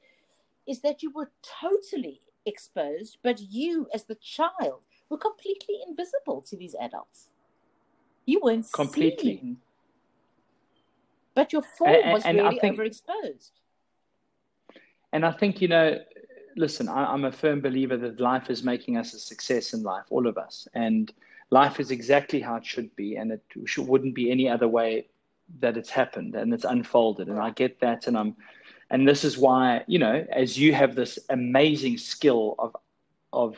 is 0.66 0.80
that 0.80 1.02
you 1.02 1.10
were 1.10 1.30
totally 1.42 2.20
exposed, 2.44 3.18
but 3.22 3.40
you, 3.40 3.88
as 3.94 4.04
the 4.04 4.16
child, 4.16 4.82
were 5.08 5.16
completely 5.16 5.76
invisible 5.86 6.42
to 6.42 6.56
these 6.56 6.74
adults. 6.80 7.28
You 8.26 8.40
weren't 8.42 8.70
completely. 8.72 9.38
Seen. 9.38 9.56
But 11.34 11.52
your 11.52 11.62
form 11.62 11.94
and, 11.94 12.12
was 12.12 12.24
and 12.24 12.38
really 12.38 12.58
think, 12.58 12.78
overexposed. 12.78 13.50
And 15.12 15.24
I 15.24 15.32
think, 15.32 15.62
you 15.62 15.68
know, 15.68 15.98
listen, 16.56 16.88
I, 16.88 17.12
am 17.12 17.24
a 17.24 17.32
firm 17.32 17.60
believer 17.60 17.96
that 17.96 18.20
life 18.20 18.50
is 18.50 18.62
making 18.62 18.96
us 18.96 19.14
a 19.14 19.18
success 19.18 19.74
in 19.74 19.82
life, 19.82 20.04
all 20.10 20.26
of 20.26 20.38
us. 20.38 20.68
And 20.74 21.12
life 21.50 21.80
is 21.80 21.90
exactly 21.90 22.40
how 22.40 22.56
it 22.56 22.66
should 22.66 22.94
be. 22.96 23.16
And 23.16 23.32
it 23.32 23.42
should, 23.66 23.86
wouldn't 23.86 24.14
be 24.14 24.30
any 24.30 24.48
other 24.48 24.68
way 24.68 25.06
that 25.60 25.76
it's 25.76 25.90
happened 25.90 26.34
and 26.34 26.52
it's 26.52 26.64
unfolded. 26.64 27.28
And 27.28 27.38
I 27.38 27.50
get 27.50 27.80
that. 27.80 28.06
And 28.06 28.16
I'm, 28.16 28.36
and 28.90 29.06
this 29.06 29.24
is 29.24 29.38
why, 29.38 29.84
you 29.86 29.98
know, 29.98 30.26
as 30.30 30.58
you 30.58 30.72
have 30.74 30.94
this 30.94 31.18
amazing 31.30 31.98
skill 31.98 32.54
of, 32.58 32.76
of 33.32 33.56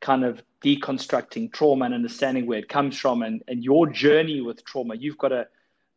kind 0.00 0.24
of 0.24 0.42
deconstructing 0.62 1.52
trauma 1.52 1.86
and 1.86 1.94
understanding 1.94 2.46
where 2.46 2.58
it 2.58 2.68
comes 2.68 2.98
from 2.98 3.22
and, 3.22 3.42
and 3.48 3.64
your 3.64 3.86
journey 3.86 4.40
with 4.40 4.64
trauma, 4.64 4.94
you've 4.94 5.18
got 5.18 5.32
a, 5.32 5.46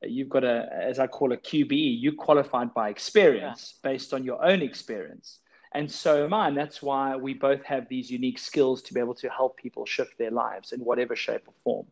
you've 0.04 0.30
got 0.30 0.44
a, 0.44 0.70
as 0.72 1.00
I 1.00 1.08
call 1.08 1.34
a 1.34 1.38
QBE, 1.38 2.00
you 2.00 2.14
qualified 2.14 2.74
by 2.74 2.90
experience 2.90 3.76
yeah. 3.84 3.92
based 3.92 4.14
on 4.14 4.24
your 4.24 4.44
own 4.44 4.62
experience. 4.62 5.40
And 5.72 5.92
so 5.92 6.26
am 6.26 6.34
I. 6.34 6.48
And 6.48 6.58
that's 6.58 6.82
why 6.82 7.16
we 7.16 7.34
both 7.34 7.64
have 7.64 7.88
these 7.88 8.10
unique 8.10 8.40
skills 8.40 8.82
to 8.84 8.94
be 8.94 9.00
able 9.00 9.14
to 9.16 9.30
help 9.30 9.58
people 9.58 9.86
shift 9.86 10.18
their 10.18 10.32
lives 10.32 10.72
in 10.72 10.80
whatever 10.80 11.16
shape 11.16 11.48
or 11.48 11.54
form. 11.64 11.88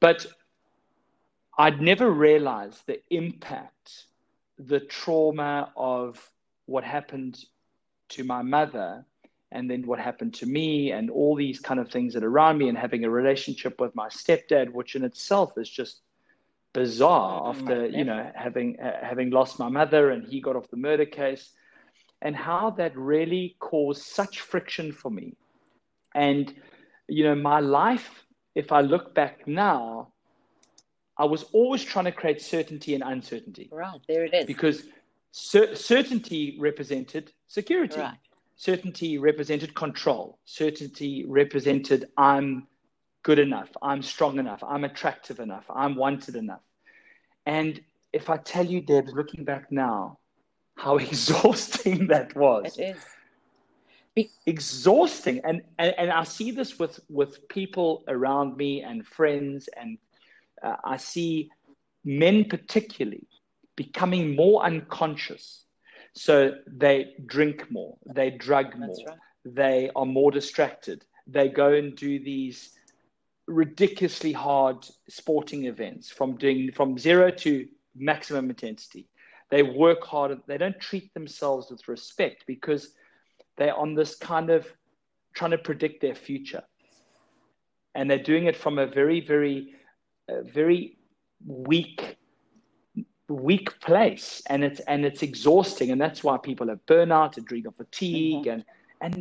But 0.00 0.26
I'd 1.56 1.80
never 1.80 2.10
realized 2.10 2.86
the 2.86 3.00
impact, 3.10 4.04
the 4.58 4.80
trauma 4.80 5.72
of 5.76 6.30
what 6.66 6.84
happened 6.84 7.44
to 8.10 8.24
my 8.24 8.42
mother 8.42 9.04
and 9.50 9.70
then 9.70 9.86
what 9.86 9.98
happened 9.98 10.34
to 10.34 10.46
me 10.46 10.90
and 10.90 11.10
all 11.10 11.36
these 11.36 11.60
kind 11.60 11.78
of 11.78 11.90
things 11.90 12.12
that 12.14 12.24
are 12.24 12.28
around 12.28 12.58
me 12.58 12.68
and 12.68 12.76
having 12.76 13.04
a 13.04 13.10
relationship 13.10 13.80
with 13.80 13.94
my 13.94 14.08
stepdad, 14.08 14.70
which 14.72 14.96
in 14.96 15.04
itself 15.04 15.56
is 15.56 15.70
just 15.70 16.00
bizarre 16.74 17.40
mm-hmm. 17.40 17.60
after 17.60 17.86
you 17.86 18.04
know 18.04 18.30
having 18.34 18.78
uh, 18.80 18.98
having 19.00 19.30
lost 19.30 19.60
my 19.60 19.68
mother 19.68 20.10
and 20.10 20.26
he 20.26 20.40
got 20.40 20.56
off 20.56 20.68
the 20.70 20.76
murder 20.76 21.06
case 21.06 21.52
and 22.24 22.34
how 22.34 22.70
that 22.70 22.96
really 22.96 23.56
caused 23.60 24.02
such 24.02 24.40
friction 24.40 24.90
for 24.92 25.10
me 25.10 25.36
and 26.14 26.54
you 27.08 27.22
know 27.22 27.34
my 27.34 27.60
life 27.60 28.24
if 28.54 28.72
i 28.72 28.80
look 28.80 29.14
back 29.14 29.46
now 29.46 30.08
i 31.18 31.24
was 31.24 31.44
always 31.52 31.84
trying 31.84 32.06
to 32.06 32.12
create 32.12 32.40
certainty 32.40 32.94
and 32.94 33.04
uncertainty 33.04 33.68
right 33.70 34.00
there 34.08 34.24
it 34.24 34.34
is 34.34 34.46
because 34.46 34.84
cer- 35.30 35.76
certainty 35.76 36.56
represented 36.58 37.32
security 37.46 38.00
right. 38.00 38.18
certainty 38.56 39.18
represented 39.18 39.74
control 39.74 40.38
certainty 40.44 41.24
represented 41.26 42.08
i'm 42.16 42.66
good 43.24 43.40
enough. 43.40 43.70
I'm 43.82 44.02
strong 44.02 44.38
enough. 44.38 44.62
I'm 44.62 44.84
attractive 44.84 45.40
enough. 45.40 45.64
I'm 45.68 45.96
wanted 45.96 46.36
enough. 46.36 46.60
And 47.46 47.80
if 48.12 48.30
I 48.30 48.36
tell 48.36 48.64
you, 48.64 48.80
Deb, 48.80 49.08
looking 49.08 49.44
back 49.44 49.72
now, 49.72 50.18
how 50.76 50.96
exhausting 51.10 52.08
that 52.08 52.34
was. 52.36 52.78
It 52.78 52.96
is. 52.96 53.04
Be- 54.14 54.30
exhausting. 54.46 55.40
And, 55.44 55.62
and, 55.78 55.94
and 55.98 56.10
I 56.10 56.24
see 56.24 56.50
this 56.50 56.78
with, 56.78 57.00
with 57.08 57.48
people 57.48 58.04
around 58.08 58.56
me 58.56 58.82
and 58.82 59.06
friends. 59.06 59.68
And 59.76 59.98
uh, 60.62 60.76
I 60.84 60.96
see 60.96 61.50
men, 62.04 62.44
particularly, 62.44 63.26
becoming 63.76 64.36
more 64.36 64.64
unconscious. 64.64 65.64
So 66.12 66.52
they 66.66 67.14
drink 67.26 67.70
more, 67.70 67.96
they 68.06 68.30
drug 68.30 68.76
more, 68.78 68.94
right. 69.06 69.18
they 69.44 69.90
are 69.96 70.06
more 70.06 70.30
distracted. 70.30 71.04
They 71.26 71.48
go 71.48 71.72
and 71.72 71.96
do 71.96 72.20
these 72.20 72.70
ridiculously 73.46 74.32
hard 74.32 74.86
sporting 75.08 75.64
events 75.64 76.10
from 76.10 76.36
doing 76.36 76.70
from 76.72 76.96
zero 76.98 77.30
to 77.30 77.66
maximum 77.96 78.48
intensity. 78.48 79.08
They 79.54 79.62
work 79.62 80.02
hard. 80.02 80.32
And 80.32 80.42
they 80.48 80.58
don't 80.58 80.80
treat 80.80 81.14
themselves 81.14 81.70
with 81.70 81.86
respect 81.86 82.42
because 82.44 82.92
they're 83.56 83.76
on 83.76 83.94
this 83.94 84.16
kind 84.16 84.50
of 84.50 84.66
trying 85.32 85.52
to 85.52 85.58
predict 85.58 86.02
their 86.02 86.16
future. 86.16 86.64
And 87.94 88.10
they're 88.10 88.18
doing 88.18 88.46
it 88.46 88.56
from 88.56 88.80
a 88.80 88.86
very, 88.88 89.20
very, 89.20 89.76
uh, 90.28 90.42
very 90.42 90.98
weak, 91.46 92.16
weak 93.28 93.78
place. 93.78 94.42
And 94.48 94.64
it's, 94.64 94.80
and 94.80 95.04
it's 95.04 95.22
exhausting. 95.22 95.92
And 95.92 96.00
that's 96.00 96.24
why 96.24 96.36
people 96.36 96.66
have 96.66 96.84
burnout, 96.86 97.36
adrenal 97.36 97.74
fatigue, 97.76 98.46
mm-hmm. 98.46 98.60
and, 99.02 99.14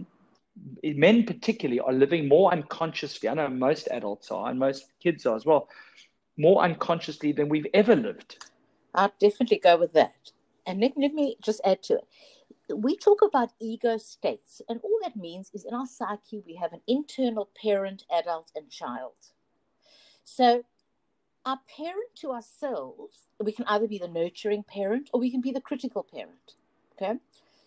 and 0.82 0.98
men 0.98 1.28
particularly 1.28 1.80
are 1.80 1.94
living 1.94 2.28
more 2.28 2.52
unconsciously. 2.52 3.30
I 3.30 3.36
know 3.36 3.50
most 3.50 3.88
adults 3.92 4.32
are, 4.32 4.50
and 4.50 4.58
most 4.58 4.86
kids 5.00 5.28
are 5.28 5.36
as 5.36 5.46
well, 5.46 5.70
more 6.38 6.64
unconsciously 6.64 7.34
than 7.34 7.50
we've 7.50 7.68
ever 7.76 7.96
lived. 7.96 8.44
I'd 8.94 9.18
definitely 9.20 9.60
go 9.60 9.78
with 9.78 9.94
that. 9.94 10.32
And 10.66 10.80
let, 10.80 10.94
let 10.98 11.14
me 11.14 11.38
just 11.42 11.62
add 11.66 11.84
to 11.84 11.96
it. 11.96 12.08
we 12.76 12.96
talk 12.96 13.22
about 13.22 13.52
ego 13.60 13.98
states, 13.98 14.62
and 14.70 14.80
all 14.84 15.00
that 15.02 15.16
means 15.16 15.52
is 15.54 15.66
in 15.66 15.74
our 15.74 15.86
psyche, 15.86 16.44
we 16.46 16.56
have 16.56 16.74
an 16.74 16.82
internal 16.88 17.50
parent, 17.62 18.06
adult, 18.12 18.52
and 18.56 18.70
child. 18.70 19.14
So, 20.24 20.64
our 21.46 21.60
parent 21.76 22.16
to 22.22 22.32
ourselves, 22.32 23.28
we 23.42 23.52
can 23.52 23.66
either 23.68 23.88
be 23.88 23.98
the 23.98 24.08
nurturing 24.08 24.64
parent 24.64 25.10
or 25.14 25.20
we 25.20 25.30
can 25.30 25.42
be 25.42 25.52
the 25.52 25.60
critical 25.60 26.04
parent. 26.04 26.56
Okay. 26.96 27.20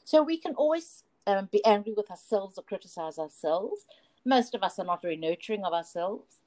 So, 0.05 0.23
we 0.23 0.39
can 0.39 0.55
always 0.55 1.05
um, 1.27 1.49
be 1.53 1.63
angry 1.67 1.93
with 1.95 2.11
ourselves 2.11 2.57
or 2.57 2.63
criticize 2.63 3.19
ourselves. 3.19 3.85
Most 4.25 4.55
of 4.55 4.63
us 4.63 4.79
are 4.79 4.87
not 4.87 5.03
very 5.03 5.17
nurturing 5.17 5.65
of 5.65 5.75
ourselves. 5.75 6.41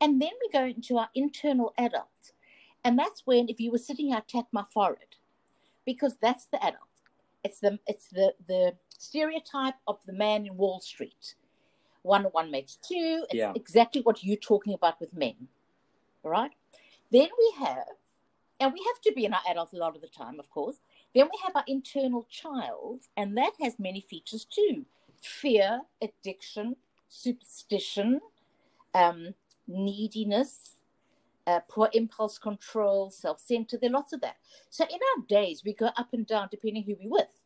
And 0.00 0.20
then 0.20 0.30
we 0.40 0.50
go 0.52 0.66
into 0.66 0.98
our 0.98 1.08
internal 1.14 1.72
adult. 1.78 2.32
And 2.84 2.98
that's 2.98 3.22
when, 3.26 3.48
if 3.48 3.60
you 3.60 3.70
were 3.70 3.78
sitting 3.78 4.08
here, 4.08 4.22
tap 4.26 4.46
my 4.52 4.64
forehead, 4.72 5.16
because 5.84 6.16
that's 6.20 6.46
the 6.46 6.58
adult. 6.64 6.84
It's 7.44 7.60
the 7.60 7.78
it's 7.86 8.08
the 8.08 8.34
the 8.46 8.74
stereotype 8.98 9.76
of 9.86 9.98
the 10.06 10.12
man 10.12 10.46
in 10.46 10.56
Wall 10.56 10.80
Street. 10.80 11.34
One 12.02 12.24
one 12.24 12.50
makes 12.50 12.76
two. 12.76 13.24
It's 13.30 13.34
Yeah. 13.34 13.52
exactly 13.54 14.00
what 14.02 14.24
you're 14.24 14.36
talking 14.36 14.74
about 14.74 15.00
with 15.00 15.12
men. 15.14 15.48
All 16.24 16.30
right. 16.30 16.52
Then 17.10 17.28
we 17.38 17.54
have, 17.64 17.86
and 18.60 18.72
we 18.72 18.82
have 18.86 19.00
to 19.02 19.12
be 19.12 19.24
in 19.24 19.32
our 19.34 19.40
adult 19.48 19.72
a 19.72 19.76
lot 19.76 19.94
of 19.94 20.02
the 20.02 20.08
time, 20.08 20.38
of 20.38 20.50
course. 20.50 20.80
Then 21.14 21.26
we 21.26 21.38
have 21.44 21.56
our 21.56 21.64
internal 21.66 22.26
child, 22.28 23.06
and 23.16 23.36
that 23.36 23.54
has 23.60 23.78
many 23.78 24.00
features 24.00 24.44
too 24.44 24.84
fear, 25.20 25.82
addiction, 26.00 26.76
superstition, 27.08 28.20
um, 28.94 29.34
neediness, 29.66 30.77
uh, 31.48 31.60
poor 31.66 31.88
impulse 31.94 32.38
control, 32.38 33.10
self 33.10 33.40
centered. 33.40 33.80
There 33.80 33.88
are 33.88 33.92
lots 33.94 34.12
of 34.12 34.20
that. 34.20 34.36
So 34.68 34.84
in 34.84 34.98
our 35.16 35.24
days, 35.26 35.62
we 35.64 35.72
go 35.72 35.86
up 35.96 36.08
and 36.12 36.26
down 36.26 36.48
depending 36.50 36.82
who 36.82 36.96
we're 37.00 37.10
with. 37.10 37.44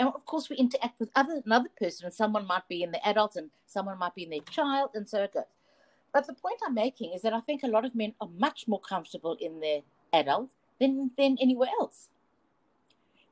And 0.00 0.08
of 0.08 0.26
course, 0.26 0.50
we 0.50 0.56
interact 0.56 0.98
with 0.98 1.10
other, 1.14 1.40
another 1.46 1.68
person, 1.80 2.06
and 2.06 2.12
someone 2.12 2.48
might 2.48 2.66
be 2.68 2.82
in 2.82 2.90
the 2.90 3.06
adult 3.06 3.36
and 3.36 3.50
someone 3.66 3.96
might 3.96 4.16
be 4.16 4.24
in 4.24 4.30
their 4.30 4.40
child, 4.40 4.90
and 4.94 5.08
so 5.08 5.22
it 5.22 5.32
goes. 5.32 5.44
But 6.12 6.26
the 6.26 6.34
point 6.34 6.58
I'm 6.66 6.74
making 6.74 7.12
is 7.12 7.22
that 7.22 7.32
I 7.32 7.40
think 7.40 7.62
a 7.62 7.68
lot 7.68 7.84
of 7.84 7.94
men 7.94 8.14
are 8.20 8.28
much 8.36 8.66
more 8.66 8.80
comfortable 8.80 9.36
in 9.40 9.60
their 9.60 9.80
adult 10.12 10.50
than, 10.80 11.12
than 11.16 11.36
anywhere 11.40 11.70
else. 11.80 12.08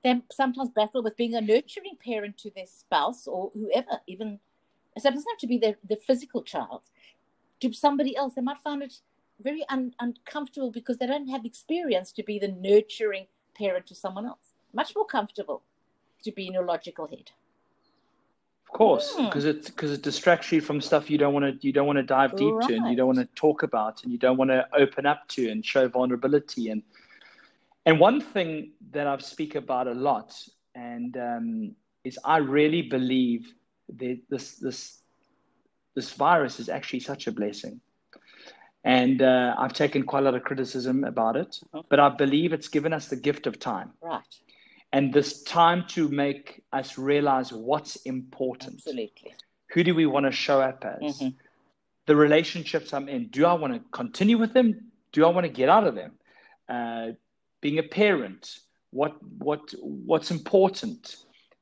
They 0.04 0.20
sometimes 0.30 0.70
battle 0.70 1.02
with 1.02 1.16
being 1.16 1.35
a 1.35 1.40
nurturing 1.40 1.96
parent 2.04 2.38
to 2.38 2.50
their 2.54 2.66
spouse 2.66 3.26
or 3.26 3.50
whoever, 3.54 4.00
even 4.06 4.38
so 4.98 5.08
it 5.08 5.14
doesn't 5.14 5.30
have 5.30 5.38
to 5.38 5.46
be 5.48 5.58
their, 5.58 5.76
their 5.88 5.98
physical 5.98 6.42
child. 6.42 6.82
To 7.61 7.72
somebody 7.72 8.16
else, 8.16 8.35
they 8.35 8.42
might 8.42 8.58
find 8.58 8.82
it 8.82 9.00
very 9.42 9.64
un, 9.68 9.94
uncomfortable 10.00 10.70
because 10.70 10.98
they 10.98 11.07
don't 11.07 11.28
have 11.28 11.44
experience 11.44 12.12
to 12.12 12.22
be 12.22 12.38
the 12.38 12.48
nurturing 12.48 13.26
parent 13.57 13.87
to 13.87 13.94
someone 13.94 14.26
else. 14.26 14.55
Much 14.72 14.94
more 14.96 15.05
comfortable 15.05 15.62
to 16.24 16.33
be 16.33 16.46
in 16.46 16.52
your 16.55 16.64
logical 16.64 17.07
head. 17.07 17.31
Of 18.66 18.72
course, 18.78 19.14
Hmm. 19.14 19.26
because 19.26 19.44
it 19.44 19.66
because 19.66 19.92
it 19.92 20.02
distracts 20.02 20.50
you 20.50 20.62
from 20.62 20.81
stuff 20.81 21.11
you 21.11 21.18
don't 21.18 21.35
want 21.35 21.44
to 21.44 21.66
you 21.66 21.74
don't 21.74 21.87
want 21.87 21.98
to 21.98 22.02
dive 22.02 22.35
deep 22.37 22.55
to, 22.66 22.74
and 22.74 22.88
you 22.88 22.96
don't 22.96 23.07
want 23.07 23.18
to 23.18 23.28
talk 23.35 23.62
about, 23.62 24.02
and 24.02 24.11
you 24.11 24.18
don't 24.18 24.38
want 24.38 24.50
to 24.50 24.66
open 24.74 25.05
up 25.05 25.28
to, 25.28 25.50
and 25.50 25.64
show 25.64 25.88
vulnerability. 25.88 26.70
And 26.70 26.83
and 27.85 28.00
one 28.00 28.20
thing 28.20 28.72
that 28.92 29.07
I've 29.07 29.22
speak 29.22 29.57
about 29.57 29.88
a 29.88 29.92
lot, 29.92 30.42
and 30.74 31.16
um, 31.18 31.76
is 32.05 32.18
I 32.24 32.38
really 32.38 32.83
believe 32.83 33.52
that 33.98 34.20
this 34.31 34.57
this 34.57 35.02
this 35.94 36.12
virus 36.14 36.59
is 36.59 36.70
actually 36.70 37.00
such 37.00 37.26
a 37.26 37.33
blessing. 37.33 37.78
And 38.85 39.23
uh, 39.23 39.55
I've 39.59 39.73
taken 39.73 40.03
quite 40.03 40.21
a 40.21 40.25
lot 40.25 40.35
of 40.35 40.42
criticism 40.42 41.05
about 41.05 41.37
it, 41.37 41.61
but 41.88 42.01
I 42.01 42.09
believe 42.09 42.53
it's 42.53 42.68
given 42.68 42.92
us 42.92 43.09
the 43.09 43.16
gift 43.16 43.47
of 43.47 43.59
time 43.61 43.92
Right. 44.03 44.23
and 44.92 45.12
this 45.14 45.42
time 45.45 45.85
to 45.88 46.09
make 46.09 46.62
us 46.73 46.99
realize 46.99 47.53
what's 47.53 47.97
important. 47.97 48.75
Absolutely. 48.79 49.35
Who 49.73 49.85
do 49.85 49.95
we 49.95 50.07
want 50.07 50.27
to 50.27 50.33
show 50.33 50.61
up 50.61 50.85
as? 50.85 51.21
Mhm. 51.21 51.35
The 52.07 52.16
relationships 52.16 52.92
I'm 52.92 53.09
in. 53.09 53.29
Do 53.29 53.47
I 53.47 53.53
want 53.55 53.73
to 53.75 53.81
continue 53.92 54.37
with 54.37 54.53
them? 54.53 54.90
Do 55.12 55.25
I 55.25 55.29
want 55.29 55.47
to 55.47 55.53
get 55.53 55.68
out 55.68 55.87
of 55.87 55.95
them? 55.95 56.12
Uh, 56.68 57.12
being 57.61 57.79
a 57.79 57.85
parent, 57.85 58.59
what 58.90 59.12
what 59.38 59.73
what's 59.81 60.31
important? 60.33 61.16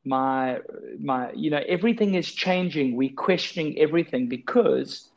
My 0.04 0.60
my 0.98 1.30
you 1.32 1.50
know 1.50 1.62
everything 1.68 2.14
is 2.14 2.32
changing. 2.32 2.96
We're 2.96 3.12
questioning 3.14 3.78
everything 3.78 4.28
because 4.28 5.10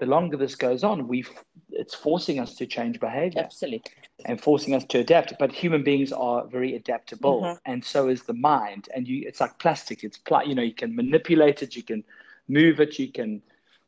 the 0.00 0.06
longer 0.06 0.36
this 0.36 0.56
goes 0.56 0.82
on, 0.82 1.06
we 1.06 1.24
it's 1.70 1.94
forcing 1.94 2.40
us 2.40 2.56
to 2.56 2.66
change 2.66 2.98
behavior 2.98 3.42
Absolutely. 3.44 3.92
and 4.24 4.40
forcing 4.40 4.74
us 4.74 4.84
to 4.86 4.98
adapt. 4.98 5.34
But 5.38 5.52
human 5.52 5.84
beings 5.84 6.12
are 6.12 6.46
very 6.48 6.74
adaptable, 6.74 7.42
Mhm. 7.42 7.58
and 7.66 7.84
so 7.84 8.08
is 8.08 8.22
the 8.24 8.34
mind. 8.34 8.88
And 8.94 9.06
you, 9.06 9.22
it's 9.28 9.40
like 9.40 9.58
plastic. 9.58 10.02
It's 10.02 10.18
pla- 10.18 10.42
you 10.42 10.54
know 10.54 10.62
you 10.62 10.74
can 10.74 10.96
manipulate 10.96 11.62
it, 11.62 11.76
you 11.76 11.82
can 11.84 12.04
move 12.48 12.80
it, 12.80 12.98
you 12.98 13.12
can 13.12 13.42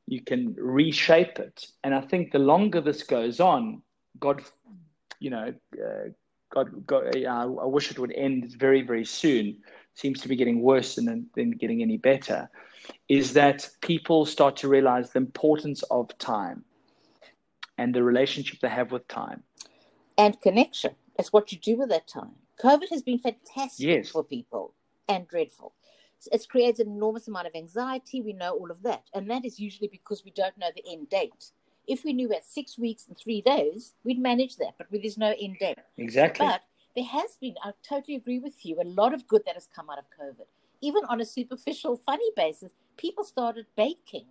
you 0.07 0.21
can 0.21 0.55
reshape 0.59 1.39
it. 1.39 1.67
And 1.85 1.95
I 1.95 2.01
think 2.01 2.33
the 2.33 2.39
longer 2.39 2.81
this 2.81 3.03
goes 3.03 3.41
on, 3.41 3.83
God, 4.19 4.43
you 5.21 5.31
know, 5.31 5.55
uh, 5.87 6.09
God, 6.51 6.87
God 6.87 7.17
uh, 7.17 7.29
I 7.67 7.67
wish 7.67 7.91
it 7.91 7.99
would 7.99 8.13
end 8.13 8.53
very 8.59 8.83
very 8.83 9.05
soon. 9.05 9.57
Seems 9.95 10.21
to 10.21 10.29
be 10.29 10.37
getting 10.37 10.61
worse 10.63 10.95
than 10.97 11.27
than 11.35 11.53
getting 11.53 11.83
any 11.83 11.99
better. 11.99 12.51
Is 13.09 13.33
that 13.35 13.69
people 13.81 14.27
start 14.27 14.57
to 14.59 14.69
realize 14.69 15.11
the 15.11 15.19
importance 15.19 15.83
of 15.85 16.17
time 16.19 16.65
and 17.79 17.95
the 17.95 18.03
relationship 18.03 18.61
they 18.61 18.69
have 18.69 18.93
with 18.93 19.07
time. 19.09 19.43
And 20.19 20.41
connection. 20.41 20.95
It's 21.19 21.33
what 21.33 21.53
you 21.53 21.59
do 21.59 21.77
with 21.77 21.89
that 21.91 22.07
time. 22.07 22.33
COVID 22.63 22.89
has 22.91 23.03
been 23.03 23.19
fantastic 23.19 23.87
Yes. 23.87 24.09
for 24.11 24.23
people 24.23 24.75
and 25.09 25.27
dreadful. 25.27 25.73
It's 26.31 26.47
created 26.47 26.87
an 26.87 26.93
enormous 26.93 27.27
amount 27.27 27.49
of 27.49 27.55
anxiety. 27.57 28.21
We 28.21 28.33
know 28.33 28.53
all 28.53 28.71
of 28.71 28.83
that. 28.83 29.05
And 29.15 29.29
that 29.31 29.45
is 29.45 29.59
usually 29.59 29.89
because 29.89 30.25
we 30.25 30.31
don't 30.31 30.57
know 30.57 30.69
the 30.75 30.85
end 30.89 31.09
date. 31.11 31.51
If 31.89 32.05
we 32.05 32.13
knew 32.13 32.29
had 32.31 32.45
six 32.45 32.79
weeks 32.79 33.09
and 33.09 33.19
three 33.19 33.41
days, 33.41 33.95
we'd 34.05 34.21
manage 34.21 34.57
that. 34.57 34.75
But 34.79 34.89
there's 34.93 35.19
no 35.19 35.35
end 35.41 35.57
date. 35.59 35.79
Exactly. 35.97 36.47
But 36.47 36.63
there 36.95 37.05
has 37.05 37.37
been, 37.41 37.57
I 37.65 37.73
totally 37.83 38.17
agree 38.17 38.39
with 38.39 38.65
you, 38.65 38.81
a 38.81 38.85
lot 38.85 39.13
of 39.15 39.27
good 39.27 39.43
that 39.47 39.55
has 39.55 39.67
come 39.75 39.91
out 39.91 39.99
of 39.99 40.05
COVID. 40.19 40.47
Even 40.83 41.05
on 41.05 41.21
a 41.21 41.25
superficial, 41.25 41.97
funny 41.97 42.31
basis, 42.37 42.71
people 42.97 43.25
started 43.25 43.67
baking. 43.77 44.27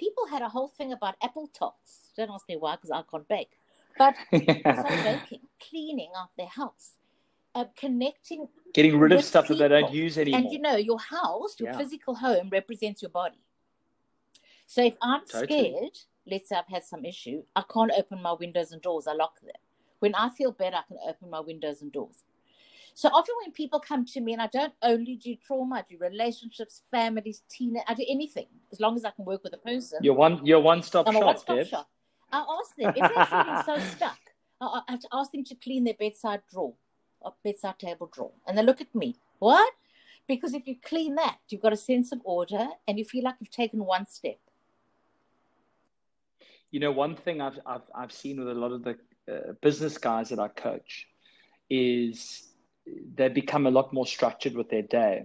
People 0.00 0.26
had 0.26 0.42
a 0.42 0.48
whole 0.48 0.68
thing 0.68 0.92
about 0.92 1.14
apple 1.22 1.48
tots. 1.52 2.12
Don't 2.16 2.30
ask 2.30 2.48
me 2.48 2.56
why, 2.56 2.76
because 2.76 2.90
I 2.90 3.02
can't 3.08 3.28
bake. 3.28 3.50
But 3.98 4.16
started 4.32 5.04
baking, 5.04 5.40
cleaning 5.60 6.10
out 6.16 6.30
their 6.36 6.46
house, 6.46 6.92
uh, 7.54 7.66
connecting. 7.76 8.48
Getting 8.72 8.98
rid 8.98 9.12
of 9.12 9.22
stuff 9.22 9.48
that 9.48 9.56
they 9.56 9.68
don't 9.68 9.92
use 9.92 10.16
anymore. 10.16 10.40
And 10.40 10.50
you 10.50 10.58
know, 10.58 10.76
your 10.76 10.98
house, 10.98 11.60
your 11.60 11.68
Yeah. 11.68 11.76
physical 11.76 12.14
home 12.14 12.48
represents 12.50 13.02
your 13.02 13.10
body. 13.10 13.44
So 14.66 14.82
if 14.82 14.96
I'm 15.02 15.20
Totally. 15.26 15.46
scared, 15.46 15.98
let's 16.26 16.48
say 16.48 16.56
I've 16.56 16.68
had 16.68 16.84
some 16.84 17.04
issue, 17.04 17.42
I 17.54 17.62
can't 17.70 17.92
open 17.94 18.22
my 18.22 18.32
windows 18.32 18.72
and 18.72 18.80
doors, 18.80 19.06
I 19.06 19.12
lock 19.12 19.38
them. 19.42 19.50
When 19.98 20.14
I 20.14 20.30
feel 20.30 20.52
better, 20.52 20.76
I 20.76 20.82
can 20.88 20.96
open 21.06 21.28
my 21.28 21.40
windows 21.40 21.82
and 21.82 21.92
doors. 21.92 22.24
So 22.94 23.08
often 23.08 23.34
when 23.42 23.52
people 23.52 23.80
come 23.80 24.04
to 24.06 24.20
me, 24.20 24.32
and 24.32 24.42
I 24.42 24.48
don't 24.48 24.74
only 24.82 25.16
do 25.16 25.34
trauma, 25.36 25.76
I 25.76 25.84
do 25.88 25.96
relationships, 25.98 26.82
families, 26.90 27.42
teen, 27.48 27.76
I 27.86 27.94
do 27.94 28.04
anything 28.08 28.46
as 28.70 28.80
long 28.80 28.96
as 28.96 29.04
I 29.04 29.10
can 29.10 29.24
work 29.24 29.42
with 29.42 29.54
a 29.54 29.58
person. 29.58 29.98
You're 30.02 30.14
one. 30.14 30.44
You're 30.44 30.60
one 30.60 30.82
stop 30.82 31.10
shop, 31.10 31.22
one-stop 31.22 31.66
shop. 31.66 31.88
I 32.30 32.44
ask 32.60 32.76
them 32.76 32.92
if 32.94 33.14
they're 33.14 33.26
feeling 33.26 33.62
so 33.64 33.78
stuck. 33.96 34.18
I 34.60 34.80
I 34.88 34.92
have 34.92 35.00
to 35.00 35.08
ask 35.12 35.32
them 35.32 35.44
to 35.44 35.54
clean 35.54 35.84
their 35.84 35.94
bedside 35.94 36.42
drawer, 36.52 36.74
or 37.20 37.34
bedside 37.42 37.78
table 37.78 38.10
drawer, 38.12 38.32
and 38.46 38.56
they 38.56 38.62
look 38.62 38.80
at 38.80 38.94
me. 38.94 39.16
What? 39.38 39.72
Because 40.28 40.54
if 40.54 40.66
you 40.66 40.76
clean 40.82 41.16
that, 41.16 41.38
you've 41.48 41.62
got 41.62 41.72
a 41.72 41.76
sense 41.76 42.12
of 42.12 42.20
order, 42.24 42.68
and 42.86 42.98
you 42.98 43.04
feel 43.04 43.24
like 43.24 43.36
you've 43.40 43.50
taken 43.50 43.84
one 43.84 44.06
step. 44.06 44.38
You 46.70 46.80
know, 46.80 46.92
one 46.92 47.16
thing 47.16 47.40
I've 47.40 47.58
I've 47.64 47.88
I've 47.94 48.12
seen 48.12 48.38
with 48.38 48.48
a 48.48 48.54
lot 48.54 48.72
of 48.72 48.84
the 48.84 48.98
uh, 49.30 49.52
business 49.62 49.98
guys 49.98 50.28
that 50.28 50.38
I 50.38 50.48
coach 50.48 51.08
is 51.70 52.51
they 53.14 53.28
become 53.28 53.66
a 53.66 53.70
lot 53.70 53.92
more 53.92 54.06
structured 54.06 54.54
with 54.54 54.68
their 54.70 54.82
day. 54.82 55.24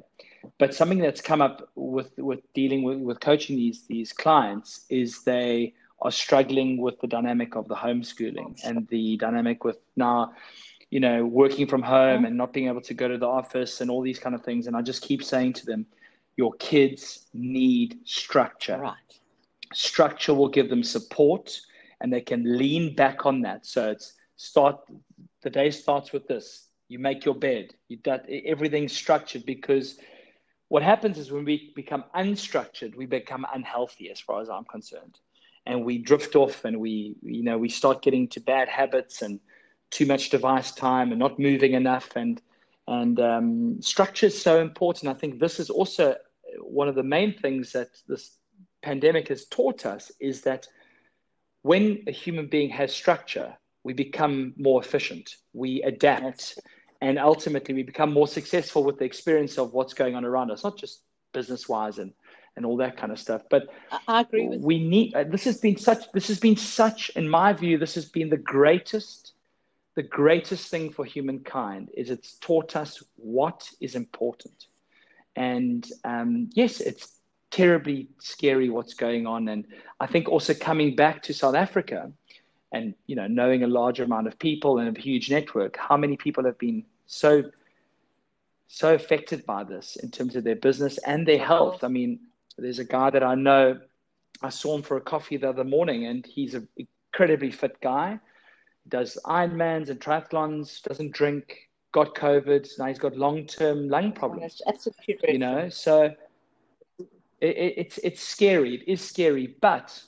But 0.60 0.74
something 0.74 1.00
that's 1.00 1.22
come 1.22 1.42
up 1.42 1.70
with 1.76 2.12
with 2.18 2.42
dealing 2.54 2.84
with, 2.84 3.00
with 3.00 3.20
coaching 3.20 3.56
these 3.56 3.86
these 3.88 4.14
clients 4.14 4.86
is 4.90 5.24
they 5.24 5.74
are 6.02 6.12
struggling 6.12 6.78
with 6.78 7.00
the 7.02 7.08
dynamic 7.08 7.56
of 7.56 7.68
the 7.68 7.76
homeschooling 7.76 8.56
and 8.64 8.88
the 8.90 9.18
dynamic 9.18 9.64
with 9.64 9.78
now, 9.96 10.34
you 10.92 11.00
know, 11.00 11.26
working 11.26 11.66
from 11.66 11.82
home 11.82 12.24
and 12.26 12.38
not 12.38 12.54
being 12.54 12.68
able 12.68 12.82
to 12.82 12.94
go 12.94 13.08
to 13.08 13.18
the 13.18 13.28
office 13.28 13.82
and 13.82 13.90
all 13.90 14.02
these 14.02 14.20
kind 14.20 14.36
of 14.36 14.44
things. 14.44 14.68
And 14.68 14.76
I 14.76 14.82
just 14.84 15.02
keep 15.02 15.24
saying 15.24 15.54
to 15.54 15.66
them, 15.66 15.88
your 16.38 16.54
kids 16.54 17.28
need 17.34 17.98
structure 18.06 18.78
Right. 18.78 18.94
structure 19.74 20.34
will 20.34 20.50
give 20.50 20.70
them 20.70 20.84
support 20.84 21.60
and 22.00 22.14
they 22.14 22.22
can 22.22 22.58
lean 22.58 22.96
back 22.96 23.26
on 23.26 23.42
that 23.42 23.66
so 23.66 23.90
it's 23.90 24.14
start 24.36 24.80
the 25.42 25.50
day 25.50 25.72
starts 25.72 26.14
with 26.14 26.28
this 26.28 26.67
you 26.90 27.00
make 27.00 27.26
your 27.26 27.36
bed 27.36 27.74
you 27.88 27.98
that 28.04 28.26
everything's 28.46 28.94
structured 28.94 29.46
because 29.46 29.98
what 30.70 30.84
happens 30.84 31.18
is 31.18 31.32
when 31.32 31.46
we 31.46 31.72
become 31.76 32.04
unstructured 32.16 32.96
we 32.96 33.06
become 33.06 33.46
unhealthy 33.54 34.10
as 34.12 34.20
far 34.20 34.42
as 34.42 34.50
i'm 34.50 34.66
concerned 34.66 35.20
and 35.66 35.84
we 35.84 35.98
drift 35.98 36.36
off 36.36 36.66
and 36.66 36.80
we 36.80 37.16
you 37.22 37.44
know 37.44 37.58
we 37.58 37.70
start 37.70 38.02
getting 38.02 38.28
to 38.28 38.40
bad 38.40 38.70
habits 38.70 39.22
and 39.22 39.40
too 39.92 40.06
much 40.06 40.30
device 40.30 40.72
time 40.72 41.12
and 41.12 41.20
not 41.20 41.40
moving 41.40 41.74
enough 41.74 42.16
and 42.16 42.42
And 42.88 43.20
um, 43.20 43.82
structure 43.82 44.28
is 44.28 44.42
so 44.42 44.62
important. 44.62 45.10
I 45.16 45.20
think 45.20 45.40
this 45.40 45.60
is 45.60 45.70
also 45.70 46.16
one 46.62 46.88
of 46.88 46.96
the 46.96 47.04
main 47.04 47.34
things 47.38 47.74
that 47.74 47.90
this 48.08 48.38
pandemic 48.82 49.28
has 49.28 49.46
taught 49.46 49.86
us 49.86 50.12
is 50.20 50.42
that 50.42 50.68
when 51.64 52.04
a 52.08 52.12
human 52.12 52.48
being 52.48 52.70
has 52.70 52.94
structure, 52.94 53.58
we 53.84 53.94
become 53.94 54.54
more 54.58 54.82
efficient, 54.82 55.36
we 55.54 55.82
adapt. 55.84 56.60
And 57.02 57.20
ultimately 57.20 57.74
we 57.74 57.84
become 57.84 58.12
more 58.12 58.28
successful 58.28 58.84
with 58.84 58.98
the 58.98 59.06
experience 59.06 59.58
of 59.58 59.74
what's 59.74 59.94
going 59.94 60.16
on 60.16 60.26
around 60.26 60.52
us, 60.52 60.64
not 60.64 60.78
just 60.78 61.02
business 61.34 61.68
wise 61.70 62.00
and 62.00 62.14
and 62.56 62.66
all 62.66 62.78
that 62.78 62.98
kind 62.98 63.12
of 63.12 63.20
stuff. 63.20 63.44
But 63.50 63.68
I 64.08 64.22
agree 64.22 64.48
with 64.48 64.62
we 64.62 64.80
need 64.80 65.14
uh, 65.14 65.24
this 65.24 65.44
has 65.44 65.60
been 65.60 65.78
such 65.78 66.12
this 66.12 66.28
has 66.28 66.40
been 66.40 66.58
such 66.58 67.10
in 67.16 67.30
my 67.30 67.54
view 67.54 67.78
this 67.78 67.94
has 67.96 68.06
been 68.06 68.30
the 68.30 68.38
greatest 68.38 69.34
the 69.98 70.04
greatest 70.04 70.70
thing 70.70 70.92
for 70.92 71.04
humankind 71.04 71.90
is 71.98 72.12
it's 72.12 72.36
taught 72.36 72.76
us 72.76 73.02
what 73.16 73.68
is 73.82 73.96
important. 73.96 74.68
And 75.36 75.90
um, 76.04 76.52
yes, 76.54 76.82
it's 76.82 77.18
terribly 77.50 78.08
scary 78.20 78.70
what's 78.70 78.94
going 78.94 79.26
on. 79.26 79.48
And 79.48 79.66
I 80.00 80.06
think 80.06 80.30
also 80.30 80.54
coming 80.54 80.96
back 80.96 81.24
to 81.24 81.34
South 81.34 81.56
Africa 81.56 82.12
and 82.72 82.94
you 83.06 83.16
know 83.16 83.28
knowing 83.28 83.64
a 83.64 83.68
large 83.68 84.00
amount 84.00 84.28
of 84.28 84.38
people 84.40 84.80
and 84.80 84.96
a 84.96 85.00
huge 85.00 85.30
network, 85.30 85.78
how 85.78 85.98
many 85.98 86.18
people 86.18 86.44
have 86.46 86.58
been 86.58 86.84
so 87.06 87.44
so 88.68 88.94
affected 88.94 89.46
by 89.46 89.64
this 89.64 89.96
in 89.98 90.12
terms 90.12 90.36
of 90.36 90.44
their 90.44 90.56
business 90.56 90.98
and 91.00 91.26
their 91.28 91.44
health. 91.44 91.84
I 91.84 91.88
mean, 91.88 92.20
there's 92.58 92.80
a 92.80 92.86
guy 92.86 93.10
that 93.10 93.24
I 93.24 93.36
know. 93.36 93.80
I 94.42 94.50
saw 94.50 94.76
him 94.76 94.84
for 94.84 94.98
a 94.98 95.02
coffee 95.02 95.38
the 95.38 95.50
other 95.50 95.64
morning, 95.64 96.06
and 96.06 96.26
he's 96.26 96.54
an 96.54 96.68
incredibly 96.78 97.52
fit 97.52 97.80
guy. 97.82 98.20
Does 98.88 99.18
Ironmans 99.26 99.90
and 99.90 100.00
triathlons. 100.00 100.82
Doesn't 100.84 101.14
drink. 101.14 101.70
Got 101.94 102.16
COVID. 102.16 102.68
Now 102.78 102.86
he's 102.88 103.00
got 103.00 103.18
long-term 103.18 103.90
lung 103.90 104.12
problems. 104.12 104.62
Absolutely, 104.68 105.34
you 105.34 105.40
know. 105.40 105.70
So 105.70 106.14
it, 107.00 107.58
it, 107.58 107.74
it's 107.78 107.98
it's 108.00 108.22
scary. 108.22 108.76
It 108.76 108.88
is 108.88 109.02
scary, 109.02 109.56
but 109.62 110.00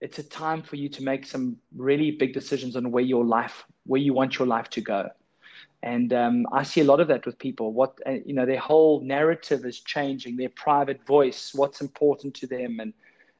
it's 0.00 0.18
a 0.18 0.22
time 0.22 0.62
for 0.62 0.76
you 0.76 0.88
to 0.88 1.02
make 1.02 1.26
some 1.26 1.56
really 1.76 2.10
big 2.10 2.32
decisions 2.32 2.76
on 2.76 2.90
where 2.90 3.04
your 3.04 3.24
life, 3.24 3.64
where 3.84 4.00
you 4.00 4.14
want 4.14 4.38
your 4.38 4.48
life 4.48 4.70
to 4.70 4.80
go. 4.80 5.08
And 5.82 6.12
um, 6.12 6.46
I 6.52 6.62
see 6.62 6.80
a 6.80 6.84
lot 6.84 7.00
of 7.00 7.08
that 7.08 7.24
with 7.24 7.38
people. 7.38 7.72
What 7.72 7.98
uh, 8.06 8.16
you 8.24 8.34
know, 8.34 8.44
their 8.44 8.58
whole 8.60 9.00
narrative 9.00 9.64
is 9.64 9.80
changing. 9.80 10.36
Their 10.36 10.50
private 10.50 11.04
voice, 11.06 11.52
what's 11.54 11.80
important 11.80 12.34
to 12.34 12.46
them, 12.46 12.80
and 12.80 12.92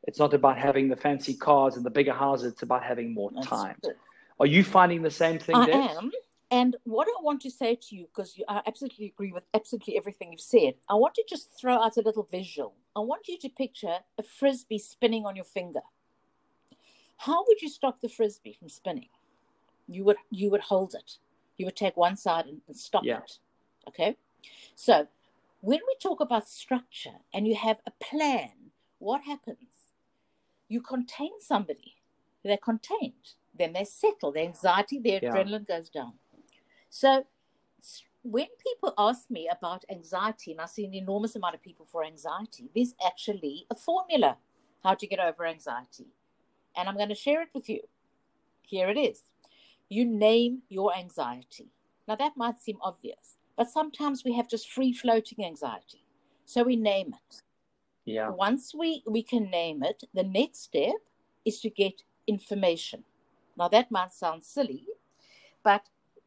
it's 0.04 0.18
not 0.18 0.32
about 0.32 0.56
having 0.58 0.88
the 0.88 0.96
fancy 0.96 1.34
cars 1.34 1.76
and 1.76 1.84
the 1.84 1.90
bigger 1.90 2.14
houses. 2.14 2.52
It's 2.52 2.62
about 2.62 2.82
having 2.82 3.12
more 3.12 3.30
That's 3.34 3.46
time. 3.46 3.76
Good. 3.82 3.96
Are 4.38 4.46
you 4.46 4.64
finding 4.64 5.02
the 5.02 5.10
same 5.10 5.38
thing? 5.38 5.56
I 5.56 5.66
am. 5.66 6.10
And 6.50 6.76
what 6.84 7.06
I 7.06 7.22
want 7.22 7.42
to 7.42 7.50
say 7.50 7.76
to 7.76 7.94
you, 7.94 8.06
because 8.06 8.34
I 8.48 8.62
absolutely 8.66 9.06
agree 9.06 9.32
with 9.32 9.44
absolutely 9.54 9.96
everything 9.96 10.32
you've 10.32 10.40
said, 10.40 10.74
I 10.88 10.94
want 10.94 11.14
to 11.14 11.24
just 11.28 11.50
throw 11.60 11.80
out 11.80 11.96
a 11.96 12.02
little 12.02 12.26
visual. 12.30 12.74
I 12.96 13.00
want 13.00 13.28
you 13.28 13.38
to 13.38 13.48
picture 13.48 13.98
a 14.18 14.22
frisbee 14.22 14.78
spinning 14.78 15.26
on 15.26 15.36
your 15.36 15.44
finger. 15.44 15.80
How 17.26 17.44
would 17.46 17.60
you 17.62 17.68
stop 17.68 18.00
the 18.00 18.08
frisbee 18.08 18.56
from 18.58 18.68
spinning? 18.68 19.08
You 19.88 20.04
would 20.04 20.16
you 20.30 20.50
would 20.50 20.60
hold 20.60 20.94
it 20.94 21.18
you 21.60 21.66
would 21.66 21.76
take 21.76 21.96
one 21.96 22.16
side 22.16 22.46
and, 22.46 22.62
and 22.66 22.76
stop 22.76 23.04
yeah. 23.04 23.18
it. 23.18 23.38
Okay. 23.86 24.16
So 24.74 25.06
when 25.60 25.80
we 25.86 25.94
talk 26.02 26.20
about 26.20 26.48
structure 26.48 27.18
and 27.34 27.46
you 27.46 27.54
have 27.54 27.76
a 27.86 27.92
plan, 28.02 28.72
what 28.98 29.20
happens? 29.24 29.58
You 30.68 30.80
contain 30.80 31.32
somebody, 31.40 31.96
they're 32.42 32.56
contained, 32.56 33.34
then 33.58 33.74
they 33.74 33.84
settle, 33.84 34.32
their 34.32 34.44
anxiety, 34.44 34.98
their 34.98 35.20
yeah. 35.22 35.32
adrenaline 35.32 35.68
goes 35.68 35.90
down. 35.90 36.14
So 36.88 37.26
when 38.22 38.46
people 38.66 38.94
ask 38.96 39.30
me 39.30 39.50
about 39.52 39.84
anxiety, 39.90 40.52
and 40.52 40.62
I 40.62 40.66
see 40.66 40.86
an 40.86 40.94
enormous 40.94 41.36
amount 41.36 41.56
of 41.56 41.62
people 41.62 41.86
for 41.92 42.04
anxiety, 42.04 42.70
there's 42.74 42.94
actually 43.06 43.66
a 43.70 43.74
formula 43.74 44.38
how 44.82 44.94
to 44.94 45.06
get 45.06 45.18
over 45.18 45.44
anxiety. 45.44 46.06
And 46.76 46.88
I'm 46.88 46.96
going 46.96 47.08
to 47.08 47.14
share 47.14 47.42
it 47.42 47.48
with 47.54 47.68
you. 47.68 47.80
Here 48.62 48.88
it 48.88 48.96
is 48.96 49.22
you 49.90 50.04
name 50.06 50.62
your 50.68 50.96
anxiety. 50.96 51.68
Now, 52.08 52.14
that 52.14 52.36
might 52.36 52.60
seem 52.60 52.78
obvious, 52.80 53.36
but 53.56 53.68
sometimes 53.68 54.24
we 54.24 54.32
have 54.34 54.48
just 54.48 54.70
free 54.70 54.92
floating 54.94 55.44
anxiety. 55.44 56.04
So 56.46 56.62
we 56.62 56.76
name 56.76 57.08
it. 57.08 57.42
Yeah. 58.04 58.30
Once 58.30 58.72
we, 58.74 59.02
we 59.06 59.22
can 59.22 59.50
name 59.50 59.82
it, 59.82 60.04
the 60.14 60.22
next 60.22 60.62
step 60.62 60.94
is 61.44 61.60
to 61.60 61.70
get 61.70 62.02
information. 62.26 63.04
Now, 63.58 63.68
that 63.68 63.90
might 63.90 64.12
sound 64.12 64.44
silly, 64.44 64.86
but 65.62 65.82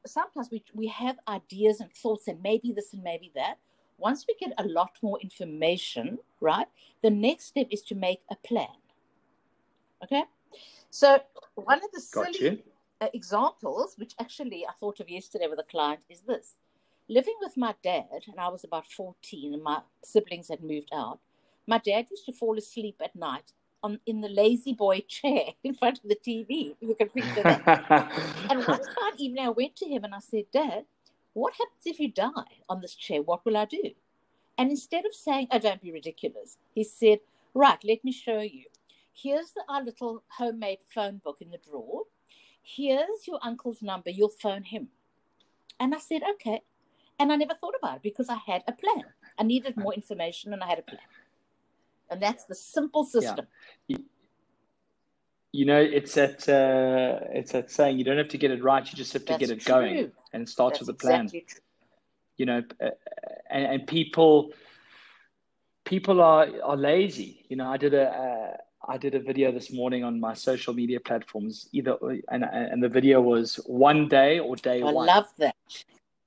sometimes 0.06 0.50
we, 0.52 0.64
we 0.74 0.88
have 0.88 1.18
ideas 1.28 1.80
and 1.80 1.92
thoughts 1.92 2.28
and 2.28 2.42
maybe 2.44 2.72
this 2.74 2.94
and 2.94 3.02
maybe 3.02 3.32
that. 3.36 3.58
Once 3.98 4.26
we 4.28 4.36
get 4.36 4.54
a 4.58 4.68
lot 4.68 4.92
more 5.02 5.20
information, 5.22 6.20
right, 6.42 6.68
the 7.02 7.10
next 7.10 7.46
step 7.46 7.68
is 7.72 7.82
to 7.84 7.96
make 7.96 8.22
a 8.30 8.36
plan. 8.36 8.83
Okay? 10.04 10.24
So, 10.90 11.20
one 11.56 11.84
of 11.84 11.92
the 11.94 12.02
silly 12.02 12.64
uh, 13.02 13.08
examples, 13.14 13.96
which 13.98 14.14
actually 14.20 14.66
I 14.68 14.74
thought 14.74 15.00
of 15.00 15.10
yesterday 15.10 15.48
with 15.50 15.60
a 15.60 15.64
client, 15.64 16.02
is 16.10 16.22
this. 16.22 16.56
Living 17.10 17.36
with 17.42 17.58
my 17.58 17.76
dad, 17.84 18.24
and 18.28 18.40
I 18.40 18.48
was 18.48 18.64
about 18.64 18.88
14, 18.88 19.54
and 19.54 19.64
my 19.64 19.82
siblings 20.04 20.50
had 20.50 20.64
moved 20.64 20.90
out, 20.94 21.20
my 21.68 21.78
dad 21.78 22.08
used 22.10 22.26
to 22.26 22.34
fall 22.34 22.58
asleep 22.58 23.02
at 23.04 23.16
night 23.16 23.54
on 23.84 24.00
in 24.06 24.22
the 24.22 24.30
lazy 24.30 24.74
boy 24.74 25.00
chair 25.08 25.48
in 25.64 25.76
front 25.76 26.00
of 26.04 26.10
the 26.10 26.16
TV. 26.16 26.76
You 26.80 26.96
can 26.96 27.10
picture 27.10 27.44
that. 27.44 27.66
and 28.50 28.66
one 28.66 28.80
fine 28.80 29.18
evening, 29.18 29.46
I 29.46 29.50
went 29.50 29.76
to 29.78 29.86
him 29.86 30.04
and 30.06 30.16
I 30.16 30.20
said, 30.20 30.46
Dad, 30.52 30.86
what 31.34 31.54
happens 31.54 31.86
if 31.86 32.00
you 32.00 32.10
die 32.10 32.62
on 32.70 32.82
this 32.82 32.96
chair? 32.96 33.22
What 33.22 33.46
will 33.46 33.58
I 33.58 33.66
do? 33.66 33.92
And 34.58 34.70
instead 34.70 35.06
of 35.06 35.14
saying, 35.14 35.48
Oh, 35.52 35.60
don't 35.60 35.82
be 35.82 35.92
ridiculous, 35.92 36.58
he 36.74 36.84
said, 36.84 37.20
Right, 37.54 37.84
let 37.84 38.04
me 38.04 38.12
show 38.12 38.40
you. 38.40 38.66
Here's 39.14 39.52
the, 39.52 39.64
our 39.70 39.84
little 39.84 40.24
homemade 40.28 40.80
phone 40.94 41.22
book 41.24 41.38
in 41.40 41.52
the 41.52 41.60
drawer 41.60 42.04
here's 42.64 43.28
your 43.28 43.40
uncle's 43.44 43.82
number, 43.82 44.10
you'll 44.10 44.30
phone 44.30 44.64
him. 44.64 44.88
And 45.80 45.94
I 45.94 46.00
said, 46.00 46.22
okay. 46.36 46.62
And 47.20 47.32
I 47.32 47.36
never 47.36 47.54
thought 47.54 47.76
about 47.78 47.98
it 47.98 48.04
because 48.04 48.30
I 48.30 48.38
had 48.48 48.64
a 48.68 48.72
plan. 48.72 49.04
I 49.38 49.44
needed 49.44 49.78
more 49.78 49.94
information 49.94 50.54
and 50.54 50.64
I 50.64 50.68
had 50.68 50.80
a 50.80 50.84
plan. 50.84 51.02
And 52.10 52.22
that's 52.22 52.46
the 52.46 52.56
simple 52.56 53.06
system. 53.06 53.48
Yeah. 53.88 53.98
You 55.52 55.66
know, 55.66 55.80
it's 55.80 56.16
that 56.16 56.50
uh, 56.50 57.28
it's 57.32 57.52
that 57.52 57.70
saying 57.70 58.00
you 58.00 58.04
don't 58.04 58.18
have 58.18 58.30
to 58.30 58.40
get 58.40 58.50
it 58.50 58.64
right; 58.64 58.84
you 58.92 58.98
just 58.98 59.14
have 59.14 59.22
to 59.26 59.34
that's 59.34 59.40
get 59.40 59.52
it 59.52 59.62
true. 59.62 59.72
going, 59.72 60.12
and 60.34 60.42
it 60.42 60.50
starts 60.50 60.80
that's 60.80 60.88
with 60.88 60.96
a 60.96 61.00
plan. 61.00 61.26
Exactly 61.26 61.46
you 62.38 62.48
know, 62.48 62.64
uh, 62.84 62.90
and, 63.52 63.66
and, 63.66 63.88
people 63.88 64.52
people 65.86 66.22
are 66.22 66.48
are 66.64 66.76
lazy. 66.76 67.46
You 67.50 67.58
know, 67.58 67.68
I 67.68 67.78
did 67.78 67.94
a, 67.94 68.08
a 68.08 68.58
I 68.88 68.98
did 68.98 69.16
a 69.16 69.20
video 69.20 69.52
this 69.52 69.72
morning 69.72 70.04
on 70.04 70.20
my 70.20 70.34
social 70.34 70.74
media 70.74 71.00
platforms. 71.00 71.70
Either 71.72 71.98
and 72.30 72.44
and 72.44 72.84
the 72.84 72.90
video 72.90 73.22
was 73.22 73.56
one 73.66 74.08
day 74.08 74.40
or 74.40 74.56
day 74.56 74.82
I 74.82 74.92
one. 74.92 75.10
I 75.10 75.16
love 75.16 75.28
that. 75.38 75.56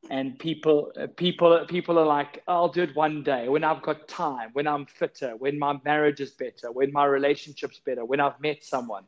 And 0.09 0.38
people, 0.38 0.92
people, 1.16 1.64
people 1.66 1.99
are 1.99 2.07
like, 2.07 2.42
I'll 2.47 2.69
do 2.69 2.83
it 2.83 2.95
one 2.95 3.25
day 3.25 3.49
when 3.49 3.64
I've 3.64 3.83
got 3.83 4.07
time, 4.07 4.51
when 4.53 4.69
I'm 4.69 4.87
fitter, 4.87 5.35
when 5.37 5.59
my 5.59 5.81
marriage 5.85 6.21
is 6.21 6.31
better, 6.31 6.71
when 6.71 6.92
my 6.92 7.05
relationship's 7.05 7.81
better, 7.81 8.05
when 8.05 8.21
I've 8.21 8.40
met 8.40 8.62
someone. 8.62 9.05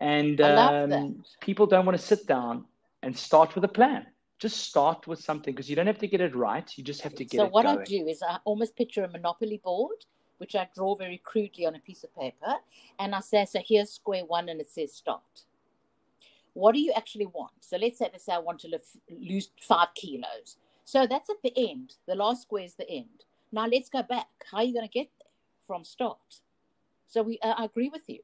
And 0.00 0.40
um, 0.40 1.22
people 1.40 1.66
don't 1.66 1.84
want 1.84 1.98
to 1.98 2.02
sit 2.02 2.26
down 2.26 2.64
and 3.02 3.16
start 3.16 3.54
with 3.54 3.64
a 3.64 3.68
plan. 3.68 4.06
Just 4.38 4.68
start 4.68 5.06
with 5.06 5.20
something 5.20 5.52
because 5.52 5.68
you 5.68 5.76
don't 5.76 5.88
have 5.88 5.98
to 5.98 6.06
get 6.08 6.20
it 6.20 6.34
right. 6.34 6.70
You 6.76 6.84
just 6.84 7.02
have 7.02 7.14
to 7.16 7.24
get 7.24 7.38
so 7.38 7.44
it. 7.44 7.48
So 7.48 7.50
what 7.50 7.64
going. 7.64 7.80
I 7.80 7.84
do 7.84 8.06
is 8.06 8.22
I 8.22 8.38
almost 8.44 8.76
picture 8.76 9.04
a 9.04 9.08
monopoly 9.08 9.60
board 9.62 10.04
which 10.38 10.54
I 10.56 10.68
draw 10.74 10.94
very 10.94 11.18
crudely 11.18 11.66
on 11.66 11.74
a 11.74 11.80
piece 11.80 12.04
of 12.04 12.14
paper. 12.16 12.56
And 12.98 13.14
I 13.14 13.20
say, 13.20 13.44
so 13.44 13.60
here's 13.64 13.90
square 13.90 14.24
one 14.24 14.48
and 14.48 14.60
it 14.60 14.70
says 14.70 14.92
start. 14.92 15.44
What 16.54 16.72
do 16.74 16.80
you 16.80 16.92
actually 16.96 17.26
want? 17.26 17.52
So 17.60 17.76
let's 17.76 17.98
say, 17.98 18.08
let's 18.10 18.24
say 18.24 18.32
I 18.32 18.38
want 18.38 18.60
to 18.60 18.80
lose 19.10 19.50
five 19.60 19.88
kilos. 19.94 20.56
So 20.84 21.06
that's 21.06 21.30
at 21.30 21.36
the 21.42 21.52
end. 21.56 21.94
The 22.06 22.14
last 22.14 22.42
square 22.42 22.64
is 22.64 22.74
the 22.74 22.88
end. 22.88 23.24
Now 23.52 23.66
let's 23.66 23.88
go 23.88 24.02
back. 24.02 24.26
How 24.50 24.58
are 24.58 24.64
you 24.64 24.72
going 24.72 24.88
to 24.88 24.92
get 24.92 25.08
there 25.18 25.30
from 25.66 25.84
start? 25.84 26.40
So 27.06 27.22
we, 27.22 27.38
uh, 27.42 27.54
I 27.56 27.64
agree 27.64 27.88
with 27.88 28.08
you. 28.08 28.20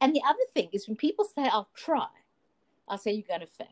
And 0.00 0.14
the 0.14 0.22
other 0.26 0.44
thing 0.52 0.68
is 0.72 0.88
when 0.88 0.96
people 0.96 1.24
say, 1.24 1.44
I'll 1.44 1.68
try, 1.74 2.06
I'll 2.88 2.98
say, 2.98 3.12
you're 3.12 3.24
going 3.26 3.40
to 3.40 3.46
fail. 3.46 3.66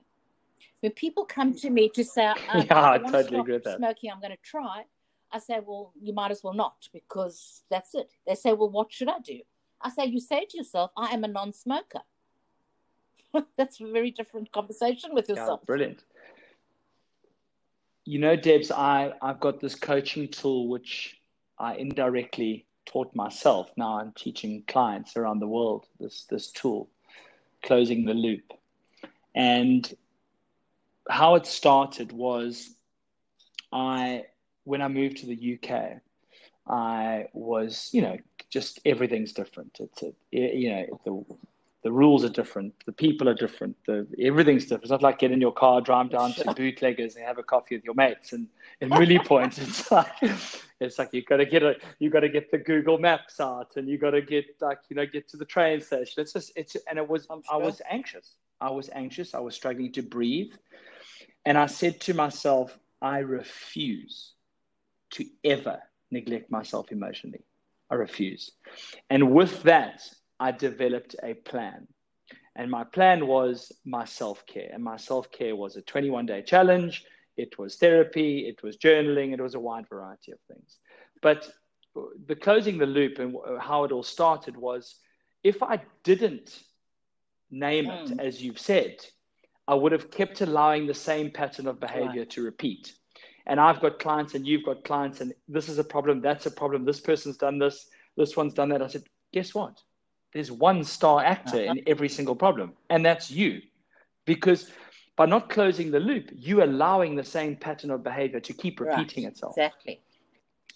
When 0.81 0.93
people 0.93 1.25
come 1.25 1.55
to 1.55 1.71
me 1.71 1.89
to 1.91 2.05
say, 2.05 2.23
yeah, 2.55 2.65
I, 2.71 2.95
I 2.95 2.99
totally 2.99 3.41
agree 3.41 3.55
with 3.55 3.65
that. 3.65 3.79
smoking, 3.79 4.11
I'm 4.11 4.21
going 4.21 4.33
to 4.33 4.43
try, 4.43 4.85
I 5.33 5.39
say, 5.39 5.61
well, 5.65 5.93
you 6.01 6.13
might 6.13 6.31
as 6.31 6.43
well 6.45 6.55
not 6.55 6.89
because 6.93 7.63
that's 7.71 7.95
it. 7.95 8.13
They 8.27 8.35
say, 8.35 8.53
well, 8.53 8.71
what 8.71 8.93
should 8.93 9.09
I 9.09 9.19
do? 9.19 9.41
I 9.81 9.91
say, 9.91 10.07
you 10.07 10.21
say 10.21 10.47
to 10.49 10.57
yourself, 10.57 10.91
I 10.97 11.13
am 11.13 11.25
a 11.25 11.29
non 11.29 11.53
smoker. 11.53 12.01
that's 13.57 13.81
a 13.81 13.91
very 13.91 14.11
different 14.11 14.53
conversation 14.53 15.15
with 15.15 15.29
yourself. 15.29 15.61
Yeah, 15.63 15.67
brilliant. 15.67 16.05
You 18.05 18.19
know, 18.19 18.37
Debs, 18.37 18.71
I, 18.71 19.13
I've 19.23 19.41
got 19.41 19.61
this 19.61 19.75
coaching 19.75 20.29
tool 20.29 20.69
which 20.69 21.21
I 21.59 21.77
indirectly 21.77 22.67
taught 22.85 23.15
myself. 23.15 23.71
Now 23.77 23.99
I'm 23.99 24.13
teaching 24.13 24.65
clients 24.67 25.17
around 25.17 25.39
the 25.39 25.47
world 25.47 25.87
this, 26.01 26.27
this 26.29 26.51
tool, 26.51 26.89
closing 27.65 28.05
the 28.05 28.15
loop. 28.15 28.53
And 29.35 29.93
how 31.09 31.37
it 31.37 31.47
started 31.47 32.13
was 32.13 32.75
I 33.73 34.25
when 34.65 34.83
I 34.83 34.89
moved 34.89 35.19
to 35.19 35.27
the 35.27 35.59
UK, 35.59 36.01
I 36.67 37.27
was, 37.33 37.91
you 37.93 38.03
know, 38.03 38.17
just 38.51 38.81
everything's 38.85 39.33
different. 39.33 39.79
It's 39.81 40.03
a, 40.03 40.13
you 40.31 40.71
know, 40.71 41.01
the 41.05 41.37
the 41.83 41.91
rules 41.91 42.25
are 42.25 42.29
different, 42.29 42.73
the 42.87 42.93
people 42.93 43.29
are 43.29 43.35
different, 43.35 43.77
the 43.87 44.07
everything's 44.21 44.65
different. 44.65 44.85
It's 44.85 44.91
not 44.91 45.03
like 45.03 45.19
get 45.19 45.33
in 45.33 45.41
your 45.41 45.53
car, 45.53 45.81
drive 45.81 46.11
down 46.11 46.33
to 46.35 46.45
bootleggers, 46.57 47.17
and 47.17 47.25
have 47.25 47.39
a 47.39 47.43
coffee 47.43 47.75
with 47.75 47.85
your 47.85 47.95
mates. 47.95 48.33
And 48.33 48.47
in 48.81 48.91
Willie 48.91 49.19
Point, 49.19 49.59
it's 49.59 49.91
like 49.91 50.13
it's 50.79 50.99
like 50.99 51.13
you 51.13 51.25
got 51.25 51.39
to 51.39 51.47
get 51.47 51.65
a 51.65 51.75
you 51.99 52.09
got 52.09 52.21
to 52.21 52.29
get 52.29 52.53
the 52.53 52.59
Google 52.59 52.99
Maps 52.99 53.41
out, 53.41 53.73
and 53.77 53.89
you 53.89 53.99
got 53.99 54.11
to 54.11 54.23
get 54.23 54.45
like 54.61 54.79
you 54.89 54.97
know 54.97 55.07
get 55.07 55.29
to 55.31 55.37
the 55.37 55.45
train 55.45 55.81
station. 55.81 56.23
It's 56.23 56.33
just 56.33 56.53
it's 56.55 56.77
and 56.89 56.99
it 56.99 57.09
was 57.09 57.27
I 57.51 57.57
was 57.57 57.83
anxious. 57.91 58.37
I 58.61 58.71
was 58.71 58.89
anxious. 58.95 59.35
I 59.35 59.41
was 59.41 59.57
struggling 59.57 59.91
to 59.93 60.03
breathe, 60.03 60.53
and 61.45 61.59
I 61.59 61.67
said 61.67 62.01
to 62.03 62.15
myself, 62.15 62.79
I 63.01 63.19
refuse 63.19 64.35
to 65.13 65.25
ever 65.45 65.81
neglect 66.11 66.51
myself 66.51 66.93
emotionally. 66.93 67.45
I 67.91 67.95
refuse. 67.95 68.51
And 69.11 69.33
with 69.33 69.63
that, 69.65 70.03
I 70.41 70.51
developed 70.51 71.15
a 71.23 71.35
plan. 71.35 71.87
And 72.57 72.71
my 72.71 72.85
plan 72.85 73.27
was 73.27 73.73
my 73.85 74.05
self 74.05 74.45
care. 74.47 74.71
And 74.73 74.83
my 74.83 74.97
self 74.97 75.31
care 75.31 75.57
was 75.57 75.77
a 75.77 75.83
21 75.83 76.27
day 76.27 76.43
challenge. 76.43 77.05
It 77.37 77.59
was 77.59 77.77
therapy, 77.77 78.47
it 78.47 78.63
was 78.63 78.77
journaling, 78.77 79.33
it 79.33 79.41
was 79.41 79.55
a 79.55 79.61
wide 79.61 79.89
variety 79.89 80.33
of 80.33 80.39
things. 80.49 80.79
But 81.23 81.51
the 82.27 82.37
closing 82.37 82.79
the 82.79 82.87
loop 82.87 83.19
and 83.19 83.37
how 83.61 83.85
it 83.85 83.93
all 83.93 84.03
started 84.03 84.57
was 84.57 84.97
if 85.43 85.63
I 85.63 85.81
didn't 86.05 86.63
name 87.51 87.91
it, 87.91 88.09
hmm. 88.11 88.21
as 88.21 88.43
you've 88.43 88.59
said, 88.59 88.97
I 89.67 89.75
would 89.75 89.93
have 89.93 90.11
kept 90.11 90.41
allowing 90.41 90.87
the 90.87 90.95
same 90.95 91.31
pattern 91.31 91.67
of 91.67 91.81
behavior 91.81 92.23
right. 92.23 92.31
to 92.31 92.43
repeat 92.43 92.95
and 93.47 93.61
I've 93.61 93.81
got 93.81 93.99
clients 93.99 94.35
and 94.35 94.47
you've 94.47 94.65
got 94.65 94.85
clients 94.85 95.21
and 95.21 95.33
this 95.49 95.69
is 95.69 95.79
a 95.79 95.85
problem, 95.85 96.21
that's 96.21 96.47
a 96.47 96.51
problem, 96.51 96.85
this 96.85 97.01
person's 97.01 97.37
done 97.37 97.59
this, 97.59 97.89
this 98.17 98.37
one's 98.37 98.55
done 98.55 98.69
that. 98.71 98.83
I 98.83 98.87
said, 98.87 99.05
guess 99.33 99.55
what? 99.55 99.81
There's 100.33 100.51
one 100.51 100.85
star 100.85 101.23
actor 101.25 101.61
in 101.61 101.71
uh-huh. 101.71 101.81
every 101.87 102.09
single 102.09 102.35
problem, 102.35 102.73
and 102.89 103.05
that's 103.05 103.31
you. 103.31 103.61
Because 104.25 104.71
by 105.17 105.27
not 105.27 105.51
closing 105.51 105.91
the 105.91 106.01
loop, 106.01 106.31
you're 106.33 106.63
allowing 106.63 107.17
the 107.17 107.25
same 107.25 107.57
pattern 107.57 107.91
of 107.91 108.03
behavior 108.03 108.41
to 108.41 108.53
keep 108.53 108.81
repeating 108.81 109.25
right. 109.25 109.33
itself. 109.33 109.55
Exactly. 109.57 110.01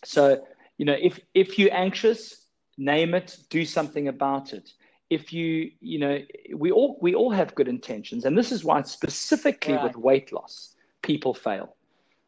So, 0.05 0.45
you 0.77 0.85
know, 0.85 0.97
if 1.01 1.19
if 1.33 1.59
you're 1.59 1.73
anxious, 1.73 2.47
name 2.77 3.15
it, 3.15 3.39
do 3.49 3.65
something 3.65 4.09
about 4.09 4.53
it. 4.53 4.71
If 5.09 5.33
you, 5.33 5.71
you 5.81 6.01
know, 6.01 6.19
we 6.55 6.71
all 6.71 6.99
we 7.01 7.15
all 7.15 7.31
have 7.31 7.55
good 7.55 7.69
intentions, 7.69 8.25
and 8.25 8.37
this 8.37 8.53
is 8.53 8.65
why 8.65 8.83
specifically 8.83 9.75
right. 9.75 9.85
with 9.85 9.97
weight 9.97 10.33
loss, 10.33 10.75
people 11.03 11.33
fail 11.33 11.76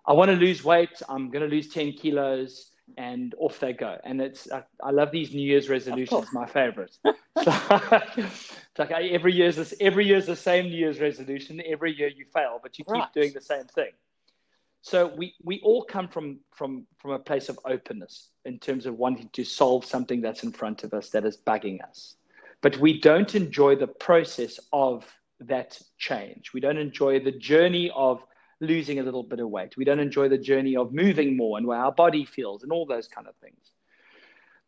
I 0.09 0.15
want 0.15 0.31
to 0.31 0.37
lose 0.37 0.65
weight. 0.65 1.03
I'm 1.07 1.31
going 1.31 1.49
to 1.49 1.55
lose 1.55 1.69
10 1.69 1.93
kilos 1.93 2.71
and 2.97 3.35
off 3.39 3.61
they 3.61 3.75
go. 3.75 3.99
And 4.03 4.23
it's, 4.23 4.51
I, 4.51 4.65
I 4.83 4.91
love 4.91 5.11
these 5.11 5.35
New 5.35 5.47
Year's 5.47 5.69
resolutions, 5.69 6.29
my 6.33 6.47
favorite. 6.47 6.97
so, 7.05 7.13
it's 7.37 8.79
like 8.79 8.91
every 8.91 9.35
year's 9.35 9.57
this, 9.57 9.75
every 9.81 10.07
year's 10.07 10.25
the 10.25 10.35
same 10.35 10.71
New 10.71 10.79
Year's 10.79 10.99
resolution. 10.99 11.61
Every 11.67 11.95
year 11.95 12.09
you 12.09 12.25
fail, 12.33 12.59
but 12.63 12.79
you 12.79 12.87
keep 12.87 12.93
right. 12.93 13.13
doing 13.13 13.33
the 13.35 13.43
same 13.43 13.65
thing. 13.67 13.91
So 14.81 15.09
we, 15.09 15.35
we 15.45 15.61
all 15.63 15.85
come 15.85 16.09
from, 16.09 16.39
from, 16.55 16.87
from 16.97 17.11
a 17.11 17.19
place 17.19 17.51
of 17.51 17.59
openness 17.67 18.31
in 18.47 18.59
terms 18.59 18.87
of 18.87 18.97
wanting 18.97 19.29
to 19.35 19.45
solve 19.45 19.85
something 19.85 20.23
that's 20.23 20.43
in 20.43 20.53
front 20.53 20.85
of 20.85 20.95
us 20.95 21.11
that 21.11 21.27
is 21.27 21.37
bugging 21.37 21.87
us. 21.87 22.15
But 22.63 22.79
we 22.79 22.99
don't 22.99 23.35
enjoy 23.35 23.77
the 23.77 23.87
process 23.87 24.59
of 24.73 25.05
that 25.41 25.79
change. 25.99 26.53
We 26.55 26.61
don't 26.61 26.79
enjoy 26.79 27.21
the 27.21 27.33
journey 27.33 27.93
of 27.95 28.25
losing 28.61 28.99
a 28.99 29.03
little 29.03 29.23
bit 29.23 29.41
of 29.41 29.49
weight. 29.49 29.77
We 29.77 29.85
don't 29.85 30.01
enjoy 30.01 30.29
the 30.29 30.39
journey 30.39 30.77
of 30.77 30.93
moving 30.93 31.37
more 31.37 31.59
and 31.59 31.67
where 31.67 31.79
our 31.79 31.93
body 31.93 32.25
feels 32.25 32.63
and 32.63 32.73
all 32.73 32.87
those 32.87 33.09
kind 33.09 33.27
of 33.27 33.35
things. 33.37 33.73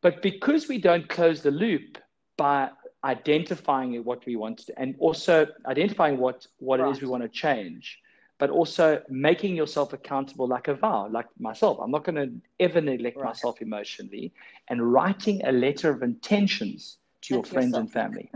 But 0.00 0.22
because 0.22 0.68
we 0.68 0.78
don't 0.78 1.08
close 1.08 1.42
the 1.42 1.50
loop 1.50 1.98
by 2.36 2.70
identifying 3.04 4.02
what 4.04 4.24
we 4.26 4.36
want 4.36 4.58
to, 4.58 4.78
and 4.78 4.94
also 4.98 5.46
identifying 5.66 6.18
what, 6.18 6.46
what 6.58 6.80
right. 6.80 6.88
it 6.88 6.92
is 6.92 7.00
we 7.02 7.08
want 7.08 7.22
to 7.22 7.28
change, 7.28 7.98
but 8.38 8.48
also 8.48 9.02
making 9.10 9.54
yourself 9.54 9.92
accountable 9.92 10.46
like 10.46 10.68
a 10.68 10.74
vow, 10.74 11.08
like 11.10 11.26
myself. 11.38 11.78
I'm 11.82 11.90
not 11.90 12.04
going 12.04 12.16
to 12.16 12.32
ever 12.58 12.80
neglect 12.80 13.16
right. 13.16 13.26
myself 13.26 13.60
emotionally, 13.60 14.32
and 14.68 14.92
writing 14.92 15.42
a 15.44 15.52
letter 15.52 15.90
of 15.90 16.02
intentions 16.02 16.98
to 17.22 17.34
your 17.34 17.44
friends 17.44 17.72
yourself. 17.72 17.82
and 17.82 17.92
family. 17.92 18.30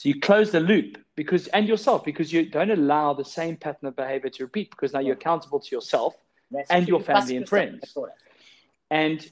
So 0.00 0.08
you 0.08 0.18
close 0.18 0.50
the 0.50 0.60
loop 0.60 0.96
because 1.14 1.46
and 1.48 1.68
yourself 1.68 2.04
because 2.04 2.32
you 2.32 2.48
don't 2.48 2.70
allow 2.70 3.12
the 3.12 3.22
same 3.22 3.54
pattern 3.54 3.86
of 3.86 3.96
behavior 3.96 4.30
to 4.30 4.44
repeat 4.44 4.70
because 4.70 4.94
now 4.94 5.00
you're 5.00 5.12
accountable 5.12 5.60
to 5.60 5.76
yourself 5.76 6.14
That's 6.50 6.70
and 6.70 6.86
true. 6.86 6.96
your 6.96 7.04
family 7.04 7.36
and 7.36 7.46
friends. 7.46 7.94
And 8.90 9.30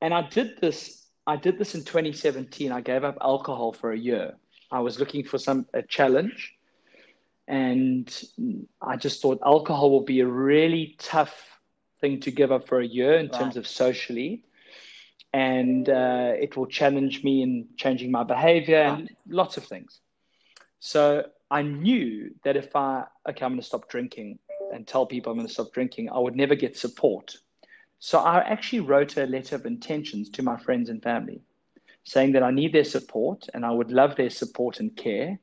and 0.00 0.14
I 0.14 0.22
did 0.28 0.60
this 0.60 1.08
I 1.26 1.34
did 1.34 1.58
this 1.58 1.74
in 1.74 1.82
2017. 1.82 2.70
I 2.70 2.80
gave 2.80 3.02
up 3.02 3.18
alcohol 3.20 3.72
for 3.72 3.90
a 3.90 3.98
year. 3.98 4.36
I 4.70 4.78
was 4.78 5.00
looking 5.00 5.24
for 5.24 5.36
some 5.36 5.66
a 5.74 5.82
challenge 5.82 6.54
and 7.48 8.06
I 8.80 8.96
just 8.96 9.20
thought 9.20 9.40
alcohol 9.44 9.90
will 9.90 10.04
be 10.04 10.20
a 10.20 10.28
really 10.28 10.94
tough 11.00 11.34
thing 12.00 12.20
to 12.20 12.30
give 12.30 12.52
up 12.52 12.68
for 12.68 12.78
a 12.78 12.86
year 12.86 13.14
in 13.14 13.26
right. 13.26 13.40
terms 13.40 13.56
of 13.56 13.66
socially 13.66 14.44
and 15.36 15.90
uh, 15.90 16.32
it 16.34 16.56
will 16.56 16.64
challenge 16.64 17.22
me 17.22 17.42
in 17.42 17.68
changing 17.76 18.10
my 18.10 18.24
behavior 18.24 18.78
and 18.78 19.10
lots 19.28 19.58
of 19.58 19.64
things. 19.64 20.00
So 20.80 21.26
I 21.50 21.60
knew 21.60 22.30
that 22.44 22.56
if 22.56 22.74
I, 22.74 23.04
okay, 23.28 23.44
I'm 23.44 23.50
going 23.50 23.60
to 23.60 23.66
stop 23.66 23.86
drinking 23.90 24.38
and 24.72 24.86
tell 24.86 25.04
people 25.04 25.30
I'm 25.30 25.36
going 25.36 25.46
to 25.46 25.52
stop 25.52 25.74
drinking, 25.74 26.08
I 26.08 26.18
would 26.18 26.36
never 26.36 26.54
get 26.54 26.74
support. 26.78 27.36
So 27.98 28.18
I 28.18 28.38
actually 28.38 28.80
wrote 28.80 29.18
a 29.18 29.26
letter 29.26 29.56
of 29.56 29.66
intentions 29.66 30.30
to 30.30 30.42
my 30.42 30.56
friends 30.56 30.88
and 30.88 31.02
family 31.02 31.42
saying 32.04 32.32
that 32.32 32.42
I 32.42 32.50
need 32.50 32.72
their 32.72 32.84
support 32.84 33.46
and 33.52 33.66
I 33.66 33.72
would 33.72 33.90
love 33.90 34.16
their 34.16 34.30
support 34.30 34.80
and 34.80 34.96
care. 34.96 35.38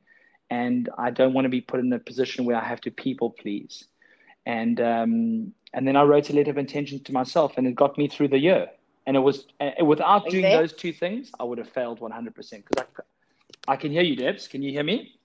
And 0.50 0.88
I 0.98 1.10
don't 1.10 1.34
want 1.34 1.44
to 1.44 1.50
be 1.50 1.60
put 1.60 1.78
in 1.78 1.92
a 1.92 2.00
position 2.00 2.46
where 2.46 2.56
I 2.56 2.64
have 2.64 2.80
to 2.80 2.90
people 2.90 3.30
please. 3.30 3.84
And, 4.44 4.80
um, 4.80 5.52
and 5.72 5.86
then 5.86 5.94
I 5.94 6.02
wrote 6.02 6.30
a 6.30 6.32
letter 6.32 6.50
of 6.50 6.58
intentions 6.58 7.02
to 7.02 7.12
myself 7.12 7.58
and 7.58 7.68
it 7.68 7.76
got 7.76 7.96
me 7.96 8.08
through 8.08 8.28
the 8.28 8.38
year. 8.38 8.70
And 9.06 9.16
it 9.16 9.20
was 9.20 9.46
uh, 9.60 9.84
without 9.84 10.28
doing 10.30 10.42
those 10.42 10.72
two 10.72 10.92
things, 10.92 11.30
I 11.38 11.44
would 11.44 11.58
have 11.58 11.68
failed 11.68 12.00
100% 12.00 12.34
because 12.34 12.86
I, 13.68 13.72
I 13.72 13.76
can 13.76 13.92
hear 13.92 14.02
you, 14.02 14.16
Debs. 14.16 14.48
Can 14.48 14.62
you 14.62 14.70
hear 14.70 14.84
me? 14.84 15.18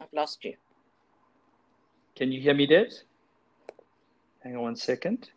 I've 0.00 0.12
lost 0.12 0.44
you. 0.44 0.54
Can 2.14 2.30
you 2.30 2.40
hear 2.40 2.54
me, 2.54 2.66
Debs? 2.66 3.04
Hang 4.42 4.56
on 4.56 4.62
one 4.62 4.76
second. 4.76 5.30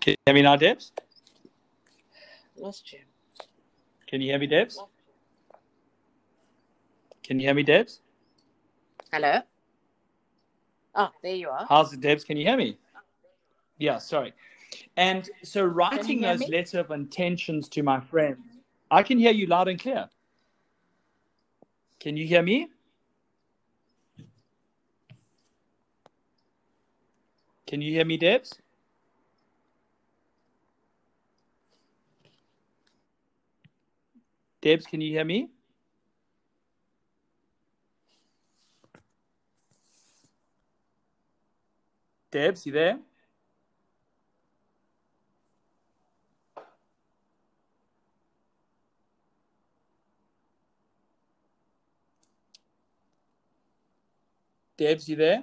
Can 0.00 0.12
you 0.12 0.16
hear 0.26 0.34
me 0.34 0.42
now, 0.42 0.56
Debs? 0.56 0.92
Lost 2.56 2.92
you. 2.92 3.00
Can 4.06 4.20
you 4.20 4.30
hear 4.30 4.38
me, 4.38 4.46
Debs? 4.46 4.78
Can 7.22 7.40
you 7.40 7.46
hear 7.46 7.54
me, 7.54 7.62
Debs? 7.62 8.00
Hello. 9.12 9.40
Oh, 10.94 11.10
there 11.22 11.34
you 11.34 11.48
are. 11.48 11.66
How's 11.68 11.92
it, 11.92 12.00
Debs? 12.00 12.24
Can 12.24 12.36
you 12.36 12.46
hear 12.46 12.56
me? 12.56 12.78
Yeah, 13.78 13.98
sorry. 13.98 14.34
And 14.96 15.28
so 15.42 15.64
writing 15.64 16.20
those 16.20 16.40
me? 16.40 16.48
letter 16.48 16.80
of 16.80 16.90
intentions 16.90 17.68
to 17.70 17.82
my 17.82 18.00
friends, 18.00 18.38
I 18.90 19.02
can 19.02 19.18
hear 19.18 19.32
you 19.32 19.46
loud 19.46 19.68
and 19.68 19.80
clear. 19.80 20.08
Can 22.00 22.16
you 22.16 22.26
hear 22.26 22.42
me? 22.42 22.68
Can 27.66 27.80
you 27.80 27.92
hear 27.92 28.04
me, 28.04 28.16
Debs? 28.16 28.58
Debs, 34.60 34.86
can 34.86 35.00
you 35.00 35.10
hear 35.12 35.24
me? 35.24 35.50
Debs, 42.30 42.66
you 42.66 42.72
there? 42.72 42.98
Debs, 54.78 55.08
you 55.08 55.16
there? 55.16 55.42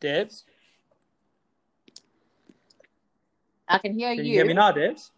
Debs? 0.00 0.44
I 3.68 3.78
can 3.78 3.94
hear 3.94 4.12
can 4.12 4.24
you. 4.24 4.32
you 4.32 4.38
hear 4.38 4.44
me 4.44 4.54
now, 4.54 4.72
Debs? 4.72 5.12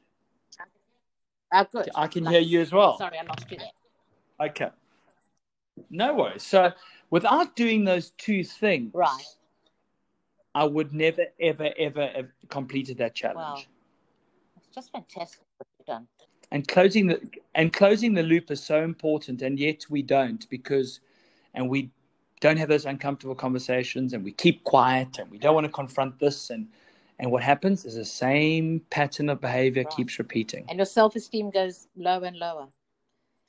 Oh, 0.60 1.58
uh, 1.58 1.64
good. 1.72 1.88
I 1.94 2.06
can 2.08 2.26
hear 2.26 2.40
you 2.40 2.60
as 2.60 2.72
well. 2.72 2.98
Sorry, 2.98 3.18
I 3.18 3.22
lost 3.22 3.50
you 3.50 3.56
there. 3.56 4.48
Okay. 4.48 4.70
No 5.88 6.14
worries. 6.14 6.42
So, 6.42 6.72
without 7.08 7.56
doing 7.56 7.84
those 7.84 8.10
two 8.18 8.44
things, 8.44 8.92
right, 8.94 9.24
I 10.54 10.64
would 10.64 10.92
never, 10.92 11.24
ever, 11.40 11.70
ever 11.78 12.06
have 12.08 12.28
completed 12.50 12.98
that 12.98 13.14
challenge. 13.14 13.66
Wow 13.66 13.71
just 14.74 14.92
fantastic. 14.92 15.44
done. 15.86 16.06
And 16.50 16.66
closing 16.68 17.06
the 17.06 17.20
and 17.54 17.72
closing 17.72 18.14
the 18.14 18.22
loop 18.22 18.50
is 18.50 18.62
so 18.62 18.82
important, 18.84 19.42
and 19.42 19.58
yet 19.58 19.86
we 19.90 20.02
don't 20.02 20.48
because, 20.50 21.00
and 21.54 21.68
we 21.68 21.90
don't 22.40 22.58
have 22.58 22.68
those 22.68 22.86
uncomfortable 22.86 23.34
conversations, 23.34 24.12
and 24.12 24.24
we 24.24 24.32
keep 24.32 24.64
quiet, 24.64 25.18
and 25.18 25.30
we 25.30 25.38
don't 25.38 25.54
want 25.54 25.66
to 25.66 25.72
confront 25.72 26.18
this, 26.18 26.50
and 26.50 26.68
and 27.18 27.30
what 27.30 27.42
happens 27.42 27.84
is 27.84 27.94
the 27.94 28.04
same 28.04 28.80
pattern 28.90 29.28
of 29.30 29.40
behavior 29.40 29.84
Right. 29.84 29.96
keeps 29.96 30.18
repeating 30.18 30.66
And 30.68 30.78
your 30.78 30.86
self 30.86 31.16
esteem 31.16 31.50
goes 31.50 31.88
lower 31.96 32.24
and 32.24 32.36
lower. 32.38 32.68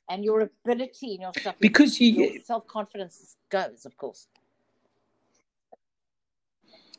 And 0.08 0.24
your 0.24 0.42
ability 0.42 1.12
and 1.14 1.22
your 1.22 1.32
stuff 1.34 1.56
because 1.60 2.00
you 2.00 2.08
your 2.10 2.44
self 2.44 2.66
confidence 2.66 3.36
goes, 3.50 3.86
of 3.86 3.96
course. 3.96 4.28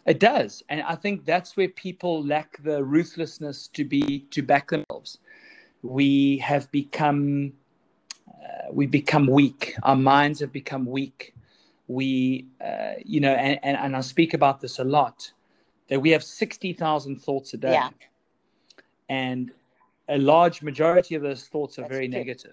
It 0.06 0.20
does, 0.20 0.62
and 0.70 0.82
I 0.82 0.96
think 0.96 1.26
that's 1.26 1.58
where 1.58 1.68
people 1.70 2.24
lack 2.24 2.62
the 2.64 2.84
ruthlessness 2.84 3.68
to 3.70 3.84
be 3.84 4.20
to 4.30 4.44
back 4.44 4.70
themselves. 4.70 5.18
We 5.82 6.38
have 6.40 6.70
become, 6.72 7.54
uh, 8.30 8.72
we 8.72 8.86
become 8.86 9.26
weak. 9.26 9.76
Our 9.82 9.96
minds 9.96 10.40
have 10.42 10.52
become 10.52 10.86
weak. 10.86 11.34
We, 11.88 12.46
uh, 12.64 12.94
you 13.04 13.20
know, 13.20 13.34
and, 13.34 13.60
and 13.64 13.78
and 13.78 13.96
I 13.96 14.02
speak 14.02 14.36
about 14.36 14.62
this 14.62 14.78
a 14.80 14.84
lot. 14.84 15.32
That 15.88 16.00
we 16.00 16.12
have 16.12 16.24
sixty 16.24 16.74
thousand 16.74 17.22
thoughts 17.22 17.54
a 17.56 17.58
day, 17.58 17.74
Yeah. 17.74 17.90
and 19.10 19.52
a 20.08 20.18
large 20.20 20.62
majority 20.62 21.16
of 21.16 21.24
those 21.24 21.46
thoughts 21.48 21.80
are 21.80 21.84
That's 21.84 21.94
very 21.94 22.08
true. 22.08 22.20
negative. 22.20 22.52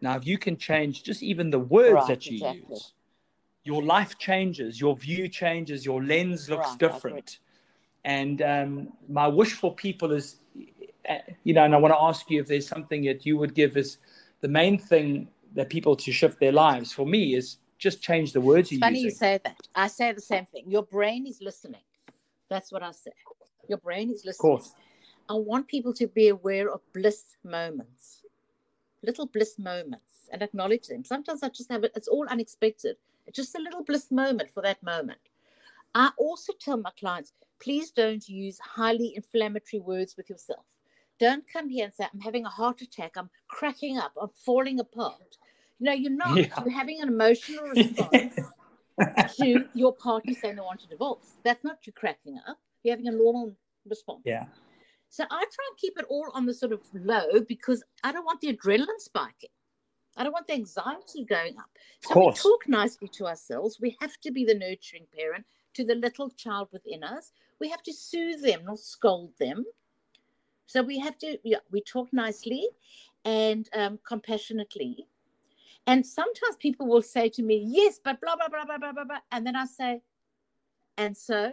Now, 0.00 0.16
if 0.16 0.26
you 0.26 0.38
can 0.38 0.56
change 0.56 1.02
just 1.02 1.22
even 1.22 1.50
the 1.50 1.58
words 1.58 1.92
Right, 1.92 2.08
that 2.08 2.26
you 2.26 2.36
exactly. 2.36 2.64
use, 2.70 2.92
your 3.64 3.82
life 3.82 4.18
changes, 4.18 4.80
your 4.80 4.94
view 4.96 5.28
changes, 5.28 5.84
your 5.84 6.04
lens 6.04 6.48
looks 6.50 6.70
Right, 6.70 6.78
different. 6.78 7.38
And 8.04 8.42
um, 8.42 8.88
my 9.08 9.26
wish 9.26 9.54
for 9.54 9.74
people 9.74 10.12
is, 10.12 10.36
uh, 11.08 11.14
you 11.42 11.54
know, 11.54 11.64
and 11.64 11.74
I 11.74 11.78
want 11.78 11.94
to 11.94 12.00
ask 12.00 12.30
you 12.30 12.40
if 12.40 12.46
there's 12.46 12.68
something 12.68 13.04
that 13.04 13.24
you 13.24 13.38
would 13.38 13.54
give 13.54 13.76
as 13.76 13.98
the 14.42 14.48
main 14.48 14.78
thing 14.78 15.28
that 15.54 15.70
people 15.70 15.96
to 15.96 16.12
shift 16.12 16.38
their 16.38 16.52
lives. 16.52 16.92
For 16.92 17.06
me, 17.06 17.34
is 17.34 17.56
just 17.78 18.02
change 18.02 18.32
the 18.32 18.40
words 18.40 18.70
It's 18.70 18.72
you're 18.72 18.80
funny 18.80 19.00
you 19.00 19.10
say 19.10 19.40
that. 19.44 19.56
I 19.74 19.88
say 19.88 20.12
the 20.12 20.20
same 20.20 20.44
thing. 20.44 20.64
Your 20.70 20.82
brain 20.82 21.26
is 21.26 21.40
listening. 21.40 21.80
That's 22.50 22.70
what 22.70 22.82
I 22.82 22.92
say. 22.92 23.12
Your 23.68 23.78
brain 23.78 24.10
is 24.10 24.24
listening. 24.26 24.52
Of 24.52 24.58
course, 24.58 24.74
I 25.28 25.34
want 25.34 25.66
people 25.68 25.94
to 25.94 26.06
be 26.06 26.28
aware 26.28 26.70
of 26.70 26.80
bliss 26.92 27.36
moments, 27.42 28.22
little 29.02 29.26
bliss 29.26 29.58
moments, 29.58 30.28
and 30.30 30.42
acknowledge 30.42 30.88
them. 30.88 31.04
Sometimes 31.04 31.42
I 31.42 31.48
just 31.48 31.70
have 31.70 31.84
it, 31.84 31.92
it's 31.96 32.08
all 32.08 32.26
unexpected. 32.28 32.96
Just 33.32 33.54
a 33.54 33.60
little 33.60 33.82
bliss 33.82 34.10
moment 34.10 34.50
for 34.50 34.62
that 34.62 34.82
moment. 34.82 35.20
I 35.94 36.10
also 36.18 36.52
tell 36.60 36.76
my 36.76 36.90
clients, 36.98 37.32
please 37.62 37.90
don't 37.90 38.28
use 38.28 38.58
highly 38.58 39.14
inflammatory 39.16 39.80
words 39.80 40.16
with 40.16 40.28
yourself. 40.28 40.64
Don't 41.20 41.44
come 41.50 41.68
here 41.68 41.84
and 41.84 41.94
say, 41.94 42.06
I'm 42.12 42.20
having 42.20 42.44
a 42.44 42.50
heart 42.50 42.82
attack, 42.82 43.12
I'm 43.16 43.30
cracking 43.48 43.98
up, 43.98 44.12
I'm 44.20 44.30
falling 44.34 44.80
apart. 44.80 45.38
No, 45.80 45.92
you're 45.92 46.10
not. 46.10 46.36
Yeah. 46.36 46.46
You're 46.64 46.70
having 46.70 47.00
an 47.00 47.08
emotional 47.08 47.64
response 47.68 48.34
to 49.36 49.64
your 49.74 49.92
partner 49.94 50.34
saying 50.34 50.56
they 50.56 50.62
want 50.62 50.80
to 50.80 50.88
divorce. 50.88 51.36
That's 51.44 51.64
not 51.64 51.86
you 51.86 51.92
cracking 51.92 52.38
up. 52.48 52.58
You're 52.82 52.96
having 52.96 53.08
a 53.08 53.12
normal 53.12 53.54
response. 53.88 54.22
yeah, 54.24 54.46
So 55.08 55.24
I 55.24 55.28
try 55.28 55.64
and 55.70 55.78
keep 55.78 55.94
it 55.98 56.06
all 56.08 56.30
on 56.34 56.46
the 56.46 56.54
sort 56.54 56.72
of 56.72 56.80
low 56.92 57.40
because 57.48 57.82
I 58.02 58.12
don't 58.12 58.24
want 58.24 58.40
the 58.40 58.52
adrenaline 58.52 58.98
spiking. 58.98 59.50
I 60.16 60.22
don't 60.22 60.32
want 60.32 60.46
the 60.46 60.54
anxiety 60.54 61.24
going 61.24 61.56
up. 61.58 61.70
So 62.00 62.18
we 62.18 62.32
talk 62.32 62.68
nicely 62.68 63.08
to 63.08 63.26
ourselves. 63.26 63.80
We 63.80 63.96
have 64.00 64.18
to 64.20 64.30
be 64.30 64.44
the 64.44 64.54
nurturing 64.54 65.06
parent 65.16 65.44
to 65.74 65.84
the 65.84 65.94
little 65.94 66.30
child 66.30 66.68
within 66.72 67.02
us. 67.02 67.32
We 67.60 67.68
have 67.68 67.82
to 67.82 67.92
soothe 67.92 68.42
them, 68.42 68.64
not 68.64 68.78
scold 68.78 69.32
them. 69.38 69.64
So 70.66 70.82
we 70.82 70.98
have 70.98 71.18
to, 71.18 71.38
yeah, 71.42 71.58
we 71.70 71.80
talk 71.80 72.12
nicely 72.12 72.68
and 73.24 73.68
um, 73.74 73.98
compassionately. 74.06 75.06
And 75.86 76.06
sometimes 76.06 76.56
people 76.58 76.86
will 76.86 77.02
say 77.02 77.28
to 77.30 77.42
me, 77.42 77.62
yes, 77.66 78.00
but 78.02 78.20
blah, 78.20 78.36
blah, 78.36 78.48
blah, 78.48 78.64
blah, 78.64 78.78
blah, 78.78 78.92
blah, 78.92 79.04
blah. 79.04 79.18
And 79.32 79.46
then 79.46 79.56
I 79.56 79.66
say, 79.66 80.00
and 80.96 81.16
so? 81.16 81.52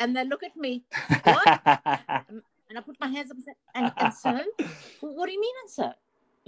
And 0.00 0.16
they 0.16 0.24
look 0.24 0.42
at 0.42 0.56
me, 0.56 0.84
what? 1.24 1.46
and 1.66 2.76
I 2.76 2.80
put 2.80 2.98
my 3.00 3.08
hands 3.08 3.30
up 3.30 3.36
and 3.36 3.44
say, 3.44 3.52
and, 3.74 3.92
and 3.96 4.14
so? 4.14 4.40
Well, 5.00 5.14
what 5.14 5.26
do 5.26 5.32
you 5.32 5.40
mean, 5.40 5.54
and 5.62 5.70
so? 5.70 5.92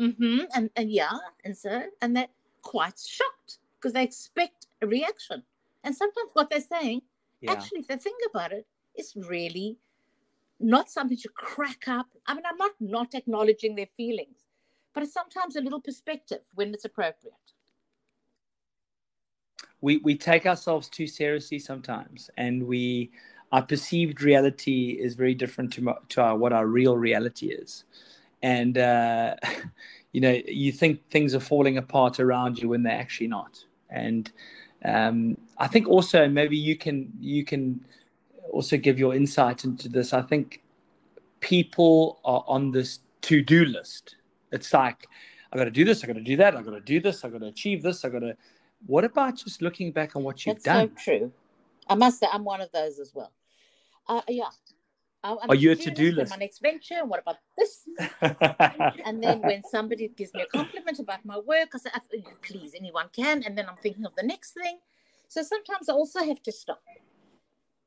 Mm-hmm. 0.00 0.44
And, 0.54 0.70
and 0.76 0.90
yeah, 0.90 1.12
and 1.44 1.56
so? 1.56 1.82
And 2.00 2.16
they're 2.16 2.28
quite 2.62 2.98
shocked 2.98 3.58
because 3.78 3.92
they 3.92 4.02
expect 4.02 4.66
a 4.82 4.86
reaction. 4.86 5.42
And 5.84 5.94
sometimes 5.94 6.30
what 6.32 6.50
they're 6.50 6.60
saying, 6.60 7.02
yeah. 7.40 7.52
actually, 7.52 7.80
if 7.80 7.88
they 7.88 7.96
think 7.96 8.20
about 8.30 8.52
it, 8.52 8.66
is 8.96 9.14
really 9.16 9.78
not 10.58 10.90
something 10.90 11.16
to 11.18 11.28
crack 11.28 11.88
up. 11.88 12.06
I 12.26 12.34
mean, 12.34 12.44
I'm 12.46 12.56
not 12.56 12.72
not 12.80 13.14
acknowledging 13.14 13.76
their 13.76 13.88
feelings, 13.96 14.38
but 14.94 15.02
it's 15.02 15.12
sometimes 15.12 15.56
a 15.56 15.60
little 15.60 15.80
perspective 15.80 16.40
when 16.54 16.74
it's 16.74 16.84
appropriate. 16.84 17.34
we 19.80 19.98
we 19.98 20.16
take 20.16 20.46
ourselves 20.46 20.88
too 20.88 21.06
seriously 21.06 21.58
sometimes, 21.58 22.30
and 22.36 22.66
we 22.66 23.10
our 23.52 23.62
perceived 23.62 24.22
reality 24.22 24.98
is 25.00 25.14
very 25.14 25.34
different 25.34 25.72
to 25.74 25.94
to 26.10 26.22
our, 26.22 26.36
what 26.36 26.52
our 26.52 26.66
real 26.66 26.96
reality 26.96 27.46
is, 27.48 27.84
and 28.42 28.78
uh, 28.78 29.36
you 30.12 30.20
know 30.20 30.40
you 30.46 30.72
think 30.72 31.08
things 31.10 31.34
are 31.34 31.40
falling 31.40 31.78
apart 31.78 32.20
around 32.20 32.58
you 32.58 32.68
when 32.68 32.82
they're 32.82 32.92
actually 32.92 33.28
not, 33.28 33.64
and 33.90 34.30
um, 34.84 35.36
I 35.58 35.66
think 35.66 35.88
also 35.88 36.28
maybe 36.28 36.56
you 36.56 36.76
can 36.76 37.12
you 37.20 37.44
can 37.44 37.84
also 38.52 38.76
give 38.76 38.98
your 38.98 39.14
insight 39.14 39.64
into 39.64 39.88
this. 39.88 40.12
I 40.12 40.22
think 40.22 40.62
people 41.40 42.20
are 42.24 42.44
on 42.46 42.70
this 42.70 43.00
to 43.22 43.42
do 43.42 43.64
list. 43.64 44.16
It's 44.52 44.72
like 44.72 45.06
I 45.52 45.56
got 45.56 45.64
to 45.64 45.70
do 45.70 45.84
this, 45.84 46.04
I 46.04 46.06
got 46.06 46.14
to 46.14 46.20
do 46.20 46.36
that, 46.36 46.56
I 46.56 46.62
got 46.62 46.72
to 46.72 46.80
do 46.80 47.00
this, 47.00 47.24
I 47.24 47.28
got 47.28 47.40
to 47.40 47.46
achieve 47.46 47.82
this, 47.82 48.04
I 48.04 48.08
got 48.08 48.20
to. 48.20 48.36
What 48.86 49.04
about 49.04 49.36
just 49.36 49.60
looking 49.60 49.92
back 49.92 50.16
on 50.16 50.22
what 50.22 50.46
you've 50.46 50.56
That's 50.56 50.64
done? 50.64 50.96
so 50.96 51.02
true. 51.02 51.32
I 51.88 51.94
must 51.94 52.20
say, 52.20 52.26
I'm 52.32 52.44
one 52.44 52.60
of 52.60 52.70
those 52.72 52.98
as 52.98 53.12
well. 53.14 53.32
Uh, 54.08 54.22
yeah. 54.28 54.48
I'm 55.22 55.50
Are 55.50 55.54
you 55.54 55.72
a 55.72 55.76
to-do 55.76 55.90
to-do 55.90 56.16
list? 56.16 56.30
My 56.30 56.36
next 56.36 56.60
venture, 56.60 56.94
and 56.94 57.10
what 57.10 57.20
about 57.20 57.36
this? 57.56 57.86
And 59.04 59.22
then 59.22 59.42
when 59.42 59.62
somebody 59.62 60.08
gives 60.08 60.32
me 60.32 60.42
a 60.42 60.46
compliment 60.46 60.98
about 60.98 61.24
my 61.24 61.38
work, 61.38 61.70
I 61.74 61.78
say, 61.78 61.90
"Oh, 61.94 62.22
please, 62.42 62.74
anyone 62.74 63.08
can. 63.12 63.42
And 63.42 63.56
then 63.56 63.66
I'm 63.68 63.76
thinking 63.76 64.06
of 64.06 64.14
the 64.16 64.22
next 64.22 64.52
thing. 64.52 64.78
So 65.28 65.42
sometimes 65.42 65.88
I 65.88 65.92
also 65.92 66.20
have 66.24 66.42
to 66.42 66.52
stop. 66.52 66.82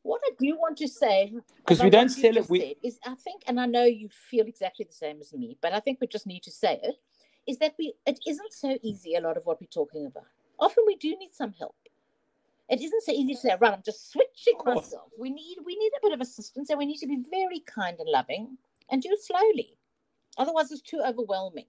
What 0.04 0.22
I 0.26 0.32
do 0.38 0.56
want 0.58 0.78
to 0.80 0.88
say, 0.88 1.34
because 1.58 1.82
we 1.82 1.90
don't 1.90 2.10
sell 2.10 2.38
it, 2.38 2.50
we- 2.50 2.76
is 2.84 3.00
I 3.06 3.16
think, 3.16 3.44
and 3.48 3.60
I 3.60 3.66
know 3.66 3.84
you 3.86 4.10
feel 4.10 4.46
exactly 4.46 4.86
the 4.86 4.94
same 4.94 5.20
as 5.22 5.34
me, 5.34 5.58
but 5.62 5.74
I 5.74 5.80
think 5.80 6.00
we 6.02 6.08
just 6.08 6.28
need 6.28 6.44
to 6.44 6.52
say 6.52 6.80
it, 6.84 6.96
is 7.48 7.58
that 7.60 7.74
we 7.80 7.94
it 8.06 8.20
isn't 8.28 8.54
so 8.54 8.78
easy, 8.84 9.16
a 9.16 9.22
lot 9.22 9.38
of 9.38 9.46
what 9.46 9.60
we're 9.62 9.68
talking 9.68 10.06
about. 10.06 10.28
Often 10.60 10.84
we 10.86 10.98
do 10.98 11.16
need 11.18 11.34
some 11.34 11.54
help. 11.58 11.76
It 12.70 12.82
isn't 12.82 13.04
so 13.04 13.12
easy 13.12 13.34
to 13.34 13.40
say, 13.40 13.56
right, 13.60 13.74
I'm 13.74 13.84
just 13.86 14.12
switching 14.12 14.58
myself. 14.66 15.10
We 15.18 15.30
need 15.30 15.58
we 15.66 15.76
need 15.76 15.92
a 15.98 16.02
bit 16.02 16.14
of 16.14 16.22
assistance 16.22 16.70
and 16.70 16.80
we 16.80 16.86
need 16.86 16.98
to 16.98 17.08
be 17.08 17.24
very 17.30 17.60
kind 17.62 18.00
and 18.00 18.10
loving 18.10 18.58
and 18.90 19.02
do 19.02 19.10
it 19.12 19.24
slowly. 19.24 19.78
Otherwise 20.38 20.72
it's 20.72 20.82
too 20.82 21.02
overwhelming 21.06 21.68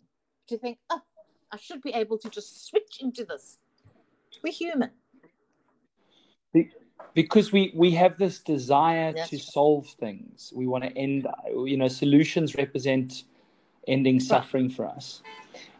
to 0.48 0.56
think, 0.56 0.78
oh, 0.90 1.02
I 1.52 1.56
should 1.56 1.82
be 1.82 1.90
able 1.90 2.18
to 2.18 2.28
just 2.28 2.66
switch 2.66 2.98
into 3.00 3.24
this. 3.24 3.58
We're 4.42 4.52
human. 4.52 4.90
because 7.14 7.52
we 7.52 7.72
we 7.74 7.92
have 7.92 8.18
this 8.18 8.38
desire 8.40 9.12
That's 9.12 9.30
to 9.30 9.36
right. 9.36 9.44
solve 9.44 9.86
things 9.86 10.52
we 10.54 10.66
want 10.66 10.84
to 10.84 10.96
end 10.96 11.26
you 11.46 11.76
know 11.76 11.88
solutions 11.88 12.54
represent 12.54 13.24
ending 13.86 14.20
suffering 14.20 14.70
for 14.70 14.86
us 14.86 15.22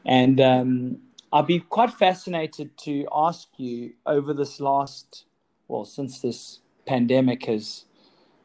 and 0.07 0.41
um, 0.41 0.99
i'd 1.35 1.47
be 1.47 1.61
quite 1.61 1.93
fascinated 1.93 2.76
to 2.78 3.07
ask 3.14 3.49
you 3.59 3.93
over 4.07 4.32
this 4.32 4.61
last 4.61 5.26
well 5.68 5.85
since 5.85 6.20
this 6.20 6.61
pandemic 6.87 7.45
has 7.47 7.85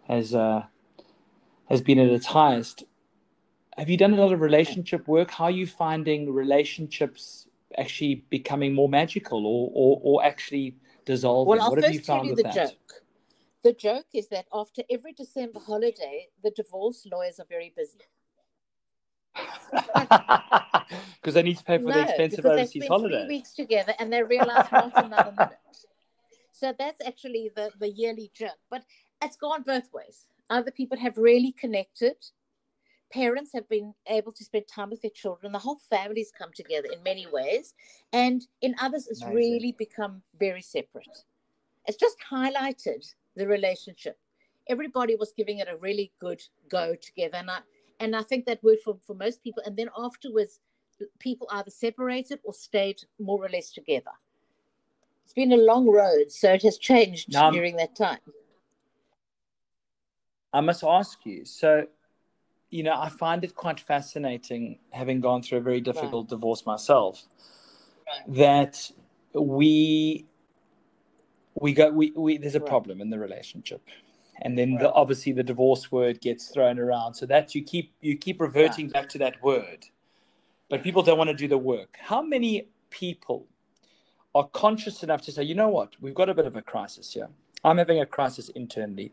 has 0.07 0.33
uh, 0.35 0.63
has 1.69 1.81
been 1.81 1.99
at 1.99 2.09
its 2.09 2.25
highest 2.27 2.83
have 3.77 3.89
you 3.89 3.97
done 3.97 4.13
a 4.13 4.17
lot 4.17 4.33
of 4.33 4.41
relationship 4.41 5.07
work 5.07 5.31
how 5.31 5.45
are 5.45 5.51
you 5.51 5.65
finding 5.65 6.33
relationships 6.33 7.47
actually 7.77 8.15
becoming 8.29 8.73
more 8.73 8.89
magical 8.89 9.45
or 9.45 9.71
or, 9.73 10.01
or 10.03 10.25
actually 10.25 10.75
dissolving 11.05 11.49
Well, 11.49 11.61
I'll 11.61 11.69
what 11.71 11.83
have 11.83 11.89
you 11.89 11.99
first 11.99 12.05
tell 12.07 12.17
found 12.17 12.29
you 12.29 12.35
with 12.35 12.43
the 12.43 12.49
that 12.49 12.55
joke. 12.71 12.93
The 13.63 13.73
joke 13.73 14.05
is 14.13 14.27
that 14.29 14.45
after 14.53 14.83
every 14.89 15.13
December 15.13 15.59
holiday, 15.59 16.27
the 16.43 16.51
divorce 16.51 17.05
lawyers 17.11 17.39
are 17.39 17.45
very 17.49 17.73
busy. 17.75 17.99
because 21.21 21.33
they 21.33 21.43
need 21.43 21.57
to 21.57 21.63
pay 21.63 21.77
for 21.77 21.91
the 21.91 22.01
expensive 22.01 22.45
overseas 22.45 22.83
spent 22.83 22.87
holidays. 22.87 23.25
three 23.25 23.35
weeks 23.37 23.53
together 23.53 23.93
and 23.99 24.11
they 24.11 24.23
realize 24.23 24.71
not 24.71 24.91
another 25.05 25.33
minute. 25.37 25.57
So 26.51 26.73
that's 26.77 26.99
actually 27.05 27.51
the, 27.55 27.71
the 27.79 27.89
yearly 27.89 28.31
joke. 28.33 28.59
But 28.69 28.83
it's 29.21 29.37
gone 29.37 29.63
both 29.63 29.93
ways. 29.93 30.27
Other 30.49 30.71
people 30.71 30.97
have 30.97 31.17
really 31.17 31.51
connected. 31.51 32.15
Parents 33.13 33.51
have 33.53 33.67
been 33.69 33.93
able 34.07 34.31
to 34.33 34.43
spend 34.43 34.67
time 34.67 34.89
with 34.89 35.01
their 35.01 35.11
children. 35.11 35.51
The 35.51 35.59
whole 35.59 35.79
family's 35.89 36.31
come 36.37 36.51
together 36.53 36.89
in 36.91 37.01
many 37.03 37.27
ways. 37.27 37.73
And 38.13 38.45
in 38.61 38.75
others, 38.81 39.07
it's 39.07 39.21
Amazing. 39.21 39.35
really 39.35 39.71
become 39.71 40.21
very 40.39 40.61
separate. 40.61 41.23
It's 41.87 41.97
just 41.97 42.17
highlighted 42.31 43.13
the 43.35 43.47
relationship. 43.47 44.17
Everybody 44.67 45.15
was 45.15 45.33
giving 45.35 45.59
it 45.59 45.67
a 45.67 45.77
really 45.77 46.11
good 46.19 46.41
go 46.69 46.95
together. 46.95 47.37
And 47.37 47.49
I, 47.49 47.59
And 47.99 48.15
I 48.15 48.23
think 48.23 48.45
that 48.45 48.63
worked 48.63 48.83
for, 48.83 48.97
for 49.05 49.13
most 49.13 49.43
people. 49.43 49.61
And 49.65 49.75
then 49.75 49.89
afterwards, 49.97 50.59
people 51.19 51.47
either 51.51 51.69
separated 51.69 52.39
or 52.43 52.53
stayed 52.53 53.01
more 53.19 53.43
or 53.43 53.49
less 53.49 53.71
together. 53.71 54.11
It's 55.23 55.33
been 55.33 55.51
a 55.51 55.57
long 55.57 55.87
road, 55.87 56.31
so 56.31 56.53
it 56.53 56.63
has 56.63 56.77
changed 56.77 57.31
now, 57.31 57.51
during 57.51 57.75
that 57.75 57.95
time. 57.95 58.19
I 60.51 60.61
must 60.61 60.83
ask 60.83 61.19
you 61.23 61.45
so, 61.45 61.85
you 62.71 62.83
know, 62.83 62.99
I 62.99 63.09
find 63.09 63.43
it 63.43 63.53
quite 63.53 63.79
fascinating, 63.79 64.79
having 64.89 65.21
gone 65.21 65.43
through 65.43 65.59
a 65.59 65.61
very 65.61 65.81
difficult 65.81 66.25
right. 66.25 66.29
divorce 66.29 66.65
myself, 66.65 67.23
right. 68.07 68.35
that 68.35 68.91
we 69.33 70.25
we 71.61 71.73
go 71.73 71.91
we, 71.91 72.11
we 72.15 72.37
there's 72.37 72.55
a 72.55 72.59
right. 72.59 72.67
problem 72.67 73.01
in 73.01 73.11
the 73.11 73.19
relationship 73.19 73.81
and 74.41 74.57
then 74.57 74.75
the, 74.75 74.91
obviously 74.93 75.31
the 75.31 75.43
divorce 75.43 75.91
word 75.91 76.21
gets 76.21 76.47
thrown 76.47 76.79
around. 76.79 77.15
So 77.15 77.25
that 77.25 77.53
you 77.55 77.63
keep 77.63 77.93
you 78.01 78.17
keep 78.17 78.39
reverting 78.39 78.89
back 78.89 79.09
to 79.09 79.17
that 79.19 79.41
word. 79.43 79.85
But 80.69 80.83
people 80.83 81.01
don't 81.01 81.17
want 81.17 81.29
to 81.29 81.35
do 81.35 81.47
the 81.47 81.57
work. 81.57 81.97
How 81.99 82.21
many 82.21 82.69
people 82.89 83.47
are 84.35 84.47
conscious 84.47 85.03
enough 85.03 85.21
to 85.23 85.31
say 85.31 85.43
you 85.43 85.55
know 85.55 85.69
what? 85.69 85.95
We've 85.99 86.13
got 86.13 86.29
a 86.29 86.33
bit 86.33 86.45
of 86.45 86.55
a 86.55 86.61
crisis 86.61 87.13
here. 87.13 87.29
I'm 87.63 87.77
having 87.77 87.99
a 87.99 88.05
crisis 88.05 88.49
internally. 88.49 89.11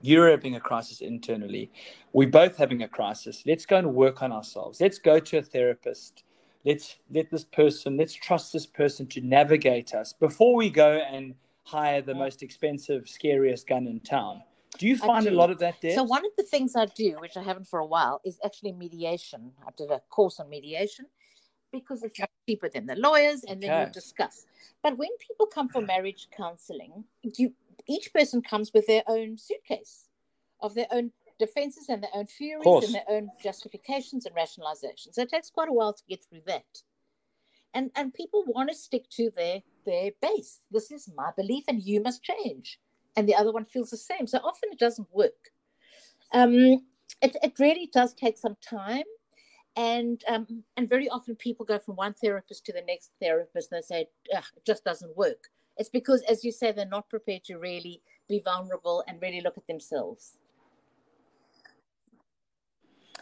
You're 0.00 0.30
having 0.30 0.54
a 0.54 0.60
crisis 0.60 1.00
internally. 1.00 1.70
We're 2.12 2.28
both 2.28 2.56
having 2.56 2.82
a 2.82 2.88
crisis. 2.88 3.42
Let's 3.46 3.66
go 3.66 3.76
and 3.76 3.94
work 3.94 4.22
on 4.22 4.32
ourselves. 4.32 4.80
Let's 4.80 4.98
go 4.98 5.18
to 5.18 5.38
a 5.38 5.42
therapist. 5.42 6.22
Let's 6.64 6.96
let 7.10 7.30
this 7.30 7.44
person 7.44 7.96
let's 7.96 8.14
trust 8.14 8.52
this 8.52 8.66
person 8.66 9.06
to 9.08 9.20
navigate 9.20 9.94
us 9.94 10.12
before 10.12 10.56
we 10.56 10.70
go 10.70 11.00
and 11.10 11.34
hire 11.64 12.02
the 12.02 12.14
most 12.14 12.42
expensive 12.42 13.08
scariest 13.08 13.68
gun 13.68 13.86
in 13.86 14.00
town 14.00 14.42
do 14.78 14.86
you 14.86 14.96
find 14.96 15.24
do. 15.26 15.30
a 15.32 15.36
lot 15.36 15.50
of 15.50 15.58
that 15.58 15.76
there? 15.82 15.94
So 15.94 16.02
one 16.02 16.24
of 16.24 16.32
the 16.36 16.44
things 16.44 16.74
I 16.76 16.86
do, 16.86 17.16
which 17.18 17.36
I 17.36 17.42
haven't 17.42 17.66
for 17.66 17.80
a 17.80 17.86
while, 17.86 18.20
is 18.24 18.38
actually 18.44 18.72
mediation. 18.72 19.52
I 19.66 19.70
did 19.76 19.90
a 19.90 20.00
course 20.08 20.40
on 20.40 20.48
mediation 20.48 21.06
because 21.72 22.02
it's 22.02 22.18
cheaper 22.48 22.68
than 22.68 22.86
the 22.86 22.96
lawyers, 22.96 23.44
and 23.44 23.58
okay. 23.58 23.68
then 23.68 23.86
you 23.86 23.92
discuss. 23.92 24.46
But 24.82 24.96
when 24.96 25.10
people 25.26 25.46
come 25.46 25.68
for 25.68 25.82
marriage 25.82 26.28
counseling, 26.34 27.04
you 27.22 27.52
each 27.86 28.12
person 28.12 28.42
comes 28.42 28.72
with 28.72 28.86
their 28.86 29.02
own 29.06 29.36
suitcase 29.38 30.08
of 30.60 30.74
their 30.74 30.86
own 30.90 31.10
defenses 31.38 31.88
and 31.88 32.02
their 32.02 32.10
own 32.14 32.26
furies 32.26 32.84
and 32.84 32.94
their 32.94 33.08
own 33.08 33.30
justifications 33.42 34.26
and 34.26 34.34
rationalizations. 34.34 35.14
So 35.14 35.22
it 35.22 35.30
takes 35.30 35.50
quite 35.50 35.68
a 35.68 35.72
while 35.72 35.92
to 35.92 36.02
get 36.08 36.24
through 36.24 36.42
that. 36.46 36.82
And 37.74 37.90
and 37.96 38.14
people 38.14 38.44
want 38.46 38.70
to 38.70 38.74
stick 38.74 39.08
to 39.10 39.30
their 39.36 39.62
their 39.84 40.10
base. 40.22 40.60
This 40.70 40.90
is 40.90 41.10
my 41.16 41.30
belief, 41.36 41.64
and 41.68 41.82
you 41.82 42.00
must 42.00 42.22
change 42.22 42.78
and 43.18 43.28
the 43.28 43.34
other 43.34 43.50
one 43.50 43.64
feels 43.64 43.90
the 43.90 43.96
same. 43.96 44.28
So 44.28 44.38
often 44.38 44.70
it 44.70 44.78
doesn't 44.78 45.08
work. 45.12 45.50
Um, 46.32 46.54
it, 47.20 47.36
it 47.42 47.58
really 47.58 47.90
does 47.92 48.14
take 48.14 48.38
some 48.38 48.56
time. 48.62 49.02
And 49.74 50.22
um, 50.28 50.62
and 50.76 50.88
very 50.88 51.08
often 51.08 51.34
people 51.34 51.66
go 51.66 51.80
from 51.80 51.96
one 51.96 52.14
therapist 52.14 52.64
to 52.66 52.72
the 52.72 52.82
next 52.86 53.10
therapist 53.20 53.72
and 53.72 53.78
they 53.78 53.86
say, 53.86 54.00
it 54.26 54.44
just 54.64 54.84
doesn't 54.84 55.16
work. 55.16 55.48
It's 55.76 55.88
because, 55.88 56.22
as 56.22 56.44
you 56.44 56.52
say, 56.52 56.70
they're 56.70 56.86
not 56.86 57.08
prepared 57.08 57.42
to 57.44 57.58
really 57.58 58.02
be 58.28 58.40
vulnerable 58.44 59.02
and 59.08 59.20
really 59.20 59.40
look 59.40 59.58
at 59.58 59.66
themselves. 59.66 60.38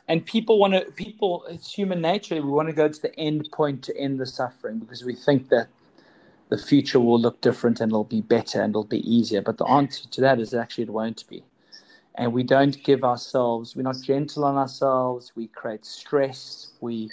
And 0.09 0.24
people 0.24 0.59
want 0.59 0.74
to, 0.74 0.92
people, 0.92 1.44
it's 1.49 1.72
human 1.72 2.01
nature. 2.01 2.34
We 2.36 2.51
want 2.51 2.68
to 2.68 2.74
go 2.74 2.88
to 2.88 3.03
the 3.03 3.18
end 3.18 3.49
point 3.53 3.82
to 3.84 3.97
end 3.97 4.20
the 4.20 4.26
suffering 4.26 4.78
because 4.78 5.05
we 5.05 5.14
think 5.14 5.49
that 5.49 5.68
the 6.49 6.59
future 6.59 7.01
will 7.01 7.20
look 7.20 7.40
different 7.40 7.80
and 7.80 7.90
it'll 7.90 8.05
be 8.05 8.20
better 8.20 8.62
and 8.62 8.70
it'll 8.70 8.84
be 8.84 9.09
easier. 9.11 9.42
But 9.42 9.59
the 9.59 9.66
answer 9.66 10.09
to 10.09 10.20
that 10.20 10.38
is 10.38 10.55
actually 10.55 10.84
it 10.84 10.90
won't 10.90 11.26
be. 11.28 11.42
And 12.14 12.32
we 12.32 12.44
don't 12.44 12.82
give 12.82 13.05
ourselves, 13.05 13.76
we're 13.76 13.82
not 13.82 14.01
gentle 14.03 14.44
on 14.44 14.57
ourselves, 14.57 15.32
we 15.36 15.49
create 15.49 15.84
stress, 15.84 16.72
we 16.80 17.11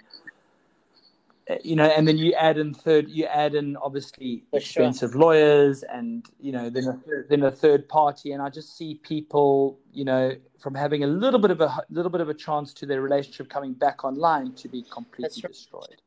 eh, 1.49 1.57
you 1.61 1.75
know, 1.75 1.85
and 1.85 2.07
then 2.07 2.17
you 2.17 2.33
add 2.33 2.57
in 2.57 2.73
third, 2.73 3.09
you 3.09 3.25
add 3.25 3.53
in 3.53 3.75
obviously 3.77 4.43
For 4.51 4.59
expensive 4.59 5.11
sure. 5.11 5.19
lawyers, 5.19 5.83
and 5.83 6.25
you 6.39 6.53
know, 6.53 6.69
then 6.69 6.85
a, 6.85 6.99
then 7.27 7.43
a 7.43 7.51
third 7.51 7.89
party, 7.89 8.31
and 8.31 8.41
I 8.41 8.49
just 8.49 8.77
see 8.77 8.95
people, 9.03 9.77
you 9.91 10.05
know, 10.05 10.37
from 10.57 10.73
having 10.73 11.03
a 11.03 11.07
little 11.07 11.39
bit 11.39 11.51
of 11.51 11.59
a 11.59 11.83
little 11.89 12.09
bit 12.09 12.21
of 12.21 12.29
a 12.29 12.33
chance 12.33 12.73
to 12.75 12.85
their 12.85 13.01
relationship 13.01 13.49
coming 13.49 13.73
back 13.73 14.05
online 14.05 14.53
to 14.53 14.69
be 14.69 14.83
completely 14.89 15.41
right. 15.43 15.51
destroyed, 15.51 16.01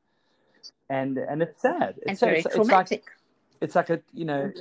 and 0.88 1.18
and 1.18 1.42
it's 1.42 1.60
sad. 1.60 1.96
It's, 1.98 2.22
and 2.22 2.30
very 2.30 2.38
it's, 2.40 2.54
traumatic. 2.54 3.00
It's 3.00 3.06
like, 3.08 3.15
it's 3.60 3.74
like 3.74 3.90
a 3.90 4.00
you 4.12 4.24
know 4.24 4.52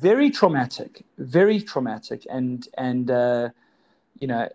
very 0.00 0.30
traumatic 0.30 1.04
very 1.18 1.60
traumatic 1.60 2.26
and 2.30 2.68
and 2.76 3.10
uh, 3.10 3.48
you 4.18 4.26
know 4.26 4.48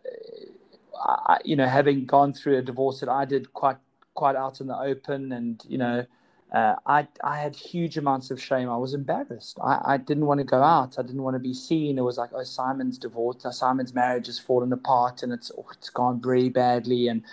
I, 1.06 1.40
you 1.44 1.56
know 1.56 1.68
having 1.68 2.06
gone 2.06 2.34
through 2.34 2.58
a 2.58 2.62
divorce 2.62 3.00
that 3.00 3.10
i 3.10 3.26
did 3.26 3.54
quite 3.54 3.78
quite 4.14 4.36
out 4.36 4.62
in 4.62 4.68
the 4.68 4.78
open 4.78 5.32
and 5.32 5.64
you 5.68 5.78
know 5.78 6.06
uh, 6.54 6.76
I, 6.86 7.08
I 7.24 7.40
had 7.40 7.56
huge 7.56 7.98
amounts 7.98 8.30
of 8.30 8.40
shame. 8.40 8.70
I 8.70 8.78
was 8.78 8.94
embarrassed. 8.94 9.58
I, 9.64 9.82
I 9.86 9.98
didn't 9.98 10.28
want 10.28 10.40
to 10.40 10.44
go 10.44 10.62
out. 10.62 11.00
I 11.00 11.02
didn't 11.02 11.24
want 11.24 11.34
to 11.34 11.40
be 11.40 11.54
seen. 11.54 11.98
It 11.98 12.02
was 12.02 12.20
like, 12.20 12.30
oh, 12.32 12.44
Simon's 12.44 13.00
divorced. 13.00 13.52
Simon's 13.52 13.96
marriage 13.96 14.28
has 14.28 14.38
fallen 14.38 14.72
apart, 14.72 15.24
and 15.24 15.34
it's 15.34 15.52
oh, 15.58 15.66
it's 15.72 15.90
gone 15.90 16.22
very 16.22 16.50
badly. 16.50 17.08
And 17.08 17.24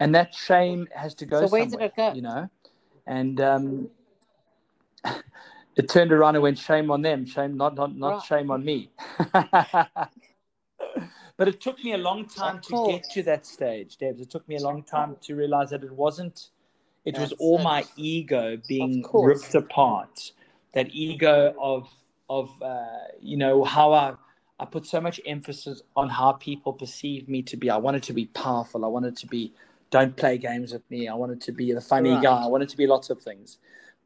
and 0.00 0.12
that 0.16 0.34
shame 0.34 0.88
has 0.92 1.14
to 1.14 1.26
go. 1.26 1.46
So 1.46 1.52
where 1.52 1.66
did 1.66 1.80
it 1.80 1.94
go? 1.94 2.12
You 2.12 2.22
know, 2.22 2.50
and 3.06 3.40
um, 3.40 3.90
it 5.76 5.88
turned 5.88 6.12
around 6.12 6.36
and 6.36 6.42
went 6.42 6.58
shame 6.58 6.90
on 6.90 7.02
them. 7.02 7.24
Shame 7.24 7.56
not 7.56 7.74
not, 7.74 7.96
not 7.96 8.08
right. 8.08 8.22
shame 8.22 8.50
on 8.50 8.64
me. 8.64 8.90
But 11.38 11.48
it 11.48 11.60
took 11.60 11.82
me 11.82 11.92
a 11.92 11.98
long 11.98 12.26
time 12.26 12.60
to 12.68 12.86
get 12.88 13.04
to 13.14 13.22
that 13.24 13.46
stage 13.46 13.96
debs. 13.96 14.20
It 14.20 14.30
took 14.30 14.46
me 14.48 14.56
a 14.56 14.60
long 14.60 14.82
time 14.82 15.16
to 15.22 15.34
realize 15.34 15.70
that 15.70 15.82
it 15.82 15.90
wasn't 15.90 16.50
it 17.04 17.16
That's 17.16 17.30
was 17.30 17.32
all 17.40 17.58
it. 17.58 17.64
my 17.64 17.84
ego 17.96 18.58
being 18.68 19.04
ripped 19.12 19.54
apart. 19.54 20.32
That 20.74 20.88
ego 20.92 21.54
of 21.60 21.88
of 22.30 22.50
uh, 22.62 22.84
you 23.20 23.36
know 23.36 23.64
how 23.64 23.92
i 23.92 24.14
i 24.60 24.64
put 24.64 24.86
so 24.86 25.00
much 25.00 25.20
emphasis 25.26 25.82
on 25.96 26.08
how 26.08 26.32
people 26.32 26.72
perceive 26.72 27.28
me 27.28 27.42
to 27.42 27.56
be. 27.56 27.70
I 27.70 27.76
wanted 27.76 28.02
to 28.04 28.12
be 28.12 28.26
powerful. 28.26 28.84
I 28.84 28.88
wanted 28.88 29.16
to 29.16 29.26
be 29.26 29.52
don't 29.90 30.16
play 30.16 30.38
games 30.38 30.72
with 30.72 30.88
me. 30.90 31.08
I 31.08 31.14
wanted 31.14 31.40
to 31.42 31.52
be 31.52 31.72
the 31.72 31.80
funny 31.80 32.10
right. 32.10 32.22
guy. 32.22 32.44
I 32.44 32.46
wanted 32.46 32.68
to 32.68 32.76
be 32.76 32.86
lots 32.86 33.10
of 33.10 33.20
things 33.20 33.58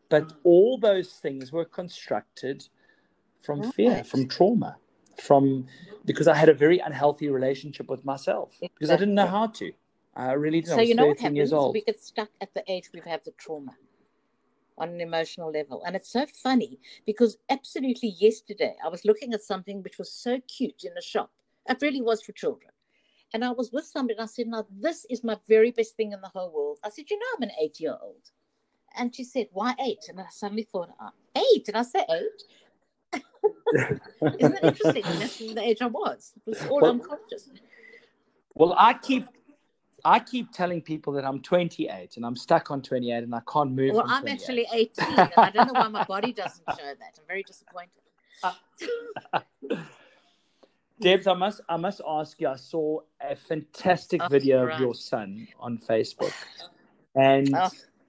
but 0.08 0.28
mm. 0.28 0.36
all 0.44 0.78
those 0.78 1.12
things 1.12 1.52
were 1.52 1.64
constructed 1.64 2.68
from 3.42 3.60
right. 3.60 3.74
fear, 3.74 4.04
from 4.04 4.28
trauma, 4.28 4.76
from 5.20 5.66
because 6.04 6.28
I 6.28 6.34
had 6.34 6.48
a 6.48 6.54
very 6.54 6.78
unhealthy 6.78 7.28
relationship 7.30 7.88
with 7.88 8.04
myself 8.04 8.50
exactly. 8.54 8.70
because 8.74 8.90
I 8.90 8.96
didn't 8.96 9.14
know 9.14 9.26
how 9.26 9.46
to. 9.48 9.72
I 10.14 10.32
really 10.32 10.60
didn't. 10.60 10.76
So 10.76 10.82
you 10.82 10.94
know 10.94 11.06
what 11.06 11.20
happens? 11.20 11.52
We 11.52 11.82
get 11.82 12.00
stuck 12.00 12.30
at 12.40 12.54
the 12.54 12.64
age 12.70 12.90
we've 12.92 13.04
had 13.04 13.22
the 13.24 13.32
trauma 13.32 13.72
on 14.78 14.90
an 14.90 15.00
emotional 15.00 15.50
level. 15.50 15.82
And 15.84 15.96
it's 15.96 16.10
so 16.10 16.26
funny 16.26 16.78
because 17.06 17.38
absolutely 17.48 18.14
yesterday 18.18 18.76
I 18.84 18.88
was 18.88 19.04
looking 19.04 19.32
at 19.32 19.42
something 19.42 19.82
which 19.82 19.98
was 19.98 20.12
so 20.12 20.40
cute 20.48 20.84
in 20.84 20.92
a 20.96 21.02
shop. 21.02 21.30
It 21.68 21.78
really 21.80 22.02
was 22.02 22.22
for 22.22 22.32
children. 22.32 22.70
And 23.34 23.44
I 23.44 23.50
was 23.50 23.72
with 23.72 23.84
somebody 23.84 24.18
and 24.18 24.24
I 24.24 24.26
said, 24.26 24.46
Now, 24.46 24.66
this 24.70 25.04
is 25.10 25.24
my 25.24 25.36
very 25.48 25.70
best 25.72 25.96
thing 25.96 26.12
in 26.12 26.20
the 26.20 26.28
whole 26.28 26.52
world. 26.52 26.78
I 26.84 26.90
said, 26.90 27.06
You 27.10 27.18
know, 27.18 27.26
I'm 27.36 27.42
an 27.42 27.50
eight 27.60 27.80
year 27.80 27.96
old. 28.00 28.30
And 28.96 29.14
she 29.14 29.24
said, 29.24 29.48
Why 29.52 29.74
eight? 29.84 30.06
And 30.08 30.20
I 30.20 30.26
suddenly 30.30 30.64
thought, 30.64 30.90
oh, 31.00 31.10
Eight? 31.36 31.64
Did 31.64 31.76
I 31.76 31.82
say 31.82 32.04
eight? 32.10 33.20
Isn't 34.40 34.54
it 34.54 34.64
interesting? 34.64 35.02
That's 35.02 35.38
the 35.38 35.60
age 35.60 35.82
I 35.82 35.86
was. 35.86 36.32
It 36.46 36.50
was 36.50 36.66
all 36.66 36.80
well, 36.80 36.90
unconscious. 36.92 37.50
Well, 38.54 38.74
I 38.78 38.94
keep 38.94 39.26
I 40.04 40.20
keep 40.20 40.52
telling 40.52 40.80
people 40.82 41.12
that 41.14 41.24
I'm 41.24 41.40
28 41.42 42.16
and 42.16 42.24
I'm 42.24 42.36
stuck 42.36 42.70
on 42.70 42.80
28 42.80 43.24
and 43.24 43.34
I 43.34 43.40
can't 43.50 43.72
move. 43.72 43.94
Well, 43.94 44.04
I'm 44.06 44.28
actually 44.28 44.66
18. 44.72 44.92
I 45.36 45.50
don't 45.52 45.66
know 45.66 45.80
why 45.80 45.88
my 45.88 46.04
body 46.04 46.32
doesn't 46.32 46.64
show 46.70 46.84
that. 46.84 47.18
I'm 47.18 47.26
very 47.26 47.42
disappointed. 47.42 48.02
Debs, 51.00 51.26
I 51.26 51.34
must 51.34 51.60
I 51.68 51.76
must 51.76 52.00
ask 52.06 52.40
you. 52.40 52.48
I 52.48 52.56
saw 52.56 53.00
a 53.20 53.36
fantastic 53.36 54.22
oh, 54.22 54.28
video 54.28 54.64
right. 54.64 54.74
of 54.74 54.80
your 54.80 54.94
son 54.94 55.46
on 55.60 55.76
Facebook, 55.78 56.32
and 57.14 57.54
oh 57.54 57.68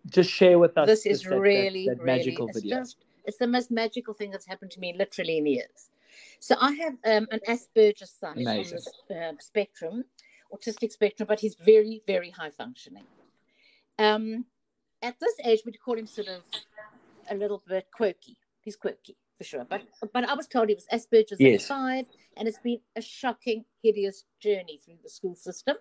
just 0.09 0.29
share 0.29 0.59
with 0.59 0.77
us 0.77 0.87
this 0.87 1.05
is 1.05 1.23
that, 1.23 1.39
really 1.39 1.85
that, 1.85 1.97
that 1.97 2.03
really, 2.03 2.17
magical 2.17 2.47
it's 2.47 2.59
video. 2.59 2.77
Just, 2.77 2.97
it's 3.25 3.37
the 3.37 3.47
most 3.47 3.71
magical 3.71 4.13
thing 4.13 4.31
that's 4.31 4.45
happened 4.45 4.71
to 4.71 4.79
me 4.79 4.95
literally 4.97 5.37
in 5.37 5.45
years. 5.45 5.89
So 6.39 6.55
I 6.59 6.71
have 6.73 6.93
um, 7.05 7.27
an 7.31 7.39
Asperger's 7.47 8.11
son 8.11 8.37
on 8.37 8.63
the 8.63 9.15
uh, 9.15 9.33
spectrum, 9.39 10.03
autistic 10.53 10.91
spectrum, 10.91 11.27
but 11.27 11.39
he's 11.39 11.55
very, 11.55 12.01
very 12.07 12.29
high 12.29 12.51
functioning. 12.51 13.05
Um, 13.99 14.45
at 15.01 15.19
this 15.19 15.33
age, 15.43 15.61
we'd 15.65 15.79
call 15.79 15.97
him 15.97 16.07
sort 16.07 16.27
of 16.27 16.41
a 17.29 17.35
little 17.35 17.61
bit 17.67 17.87
quirky. 17.93 18.37
He's 18.61 18.75
quirky 18.75 19.15
for 19.37 19.43
sure, 19.43 19.65
but 19.69 19.81
but 20.13 20.27
I 20.27 20.33
was 20.33 20.47
told 20.47 20.69
he 20.69 20.75
was 20.75 20.87
Asperger's 20.91 21.39
yes. 21.39 21.63
at 21.63 21.67
five, 21.67 22.05
and 22.37 22.47
it's 22.47 22.59
been 22.59 22.79
a 22.95 23.01
shocking, 23.01 23.65
hideous 23.83 24.23
journey 24.39 24.79
through 24.83 24.97
the 25.03 25.09
school 25.09 25.35
system, 25.35 25.75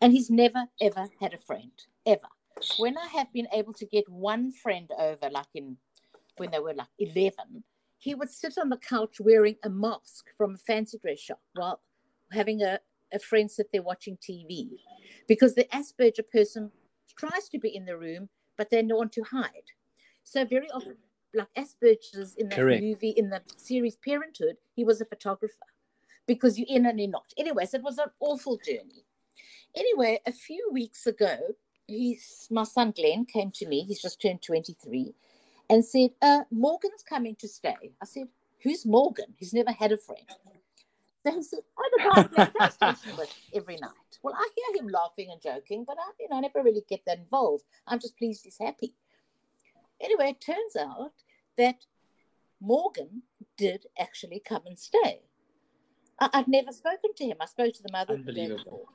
and 0.00 0.12
he's 0.12 0.30
never 0.30 0.66
ever 0.80 1.08
had 1.20 1.32
a 1.32 1.38
friend 1.38 1.72
ever 2.06 2.28
when 2.78 2.96
I 2.98 3.06
have 3.08 3.32
been 3.32 3.48
able 3.52 3.72
to 3.74 3.86
get 3.86 4.08
one 4.08 4.52
friend 4.52 4.90
over, 4.98 5.30
like 5.30 5.46
in 5.54 5.76
when 6.36 6.50
they 6.50 6.58
were 6.58 6.74
like 6.74 6.88
11, 6.98 7.64
he 7.98 8.14
would 8.14 8.30
sit 8.30 8.56
on 8.58 8.70
the 8.70 8.76
couch 8.78 9.20
wearing 9.20 9.56
a 9.62 9.68
mask 9.70 10.26
from 10.36 10.54
a 10.54 10.58
fancy 10.58 10.98
dress 10.98 11.20
shop 11.20 11.40
while 11.54 11.80
having 12.32 12.62
a 12.62 12.80
a 13.12 13.18
friend 13.18 13.50
sit 13.50 13.68
there 13.72 13.82
watching 13.82 14.16
TV 14.16 14.68
because 15.26 15.54
the 15.54 15.64
Asperger 15.72 16.28
person 16.32 16.70
tries 17.16 17.48
to 17.48 17.58
be 17.58 17.74
in 17.74 17.84
the 17.84 17.98
room, 17.98 18.28
but 18.56 18.70
they 18.70 18.82
don't 18.82 18.98
want 18.98 19.12
to 19.12 19.22
hide. 19.22 19.68
So 20.22 20.44
very 20.44 20.70
often, 20.70 20.96
like 21.34 21.48
Asperger's 21.56 22.34
in 22.36 22.48
that 22.50 22.58
Correct. 22.58 22.82
movie, 22.82 23.10
in 23.10 23.30
the 23.30 23.42
series 23.56 23.96
Parenthood, 23.96 24.56
he 24.74 24.84
was 24.84 25.00
a 25.00 25.04
photographer 25.04 25.66
because 26.26 26.58
you're 26.58 26.68
in 26.68 26.86
and 26.86 27.00
you're 27.00 27.10
not. 27.10 27.32
Anyways, 27.36 27.74
it 27.74 27.82
was 27.82 27.98
an 27.98 28.10
awful 28.20 28.58
journey. 28.58 29.04
Anyway, 29.74 30.20
a 30.26 30.32
few 30.32 30.68
weeks 30.72 31.06
ago, 31.06 31.36
he's, 31.90 32.48
my 32.50 32.64
son 32.64 32.92
Glenn 32.96 33.24
came 33.24 33.50
to 33.52 33.66
me, 33.66 33.84
he's 33.84 34.02
just 34.02 34.20
turned 34.20 34.42
23, 34.42 35.14
and 35.68 35.84
said, 35.84 36.10
uh, 36.22 36.40
Morgan's 36.50 37.02
coming 37.02 37.36
to 37.36 37.48
stay. 37.48 37.92
I 38.00 38.04
said, 38.04 38.28
Who's 38.62 38.84
Morgan? 38.84 39.34
He's 39.38 39.54
never 39.54 39.72
had 39.72 39.92
a 39.92 39.96
friend. 39.96 40.24
So 41.24 41.32
he 41.32 41.42
said, 41.42 41.60
Oh, 41.78 41.90
the 41.96 42.50
guy 42.58 42.70
I 42.80 42.94
with 43.16 43.34
every 43.54 43.76
night. 43.76 43.90
Well, 44.22 44.34
I 44.36 44.48
hear 44.54 44.82
him 44.82 44.88
laughing 44.88 45.28
and 45.30 45.40
joking, 45.40 45.84
but 45.86 45.96
I, 45.98 46.10
you 46.18 46.28
know, 46.30 46.36
I 46.36 46.40
never 46.40 46.62
really 46.62 46.84
get 46.88 47.00
that 47.06 47.18
involved. 47.18 47.64
I'm 47.86 48.00
just 48.00 48.16
pleased 48.18 48.44
he's 48.44 48.58
happy. 48.60 48.94
Anyway, 50.00 50.30
it 50.30 50.40
turns 50.40 50.76
out 50.78 51.12
that 51.56 51.86
Morgan 52.60 53.22
did 53.56 53.86
actually 53.98 54.40
come 54.40 54.62
and 54.66 54.78
stay. 54.78 55.20
I, 56.18 56.30
I'd 56.32 56.48
never 56.48 56.72
spoken 56.72 57.14
to 57.16 57.24
him. 57.24 57.36
I 57.40 57.46
spoke 57.46 57.74
to 57.74 57.82
the 57.82 57.92
mother 57.92 58.14
Unbelievable. 58.14 58.88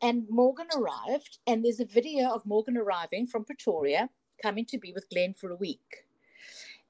And 0.00 0.26
Morgan 0.30 0.68
arrived, 0.76 1.38
and 1.46 1.64
there's 1.64 1.80
a 1.80 1.84
video 1.84 2.30
of 2.30 2.46
Morgan 2.46 2.76
arriving 2.76 3.26
from 3.26 3.44
Pretoria, 3.44 4.08
coming 4.40 4.64
to 4.66 4.78
be 4.78 4.92
with 4.92 5.08
Glenn 5.10 5.34
for 5.34 5.50
a 5.50 5.56
week. 5.56 6.06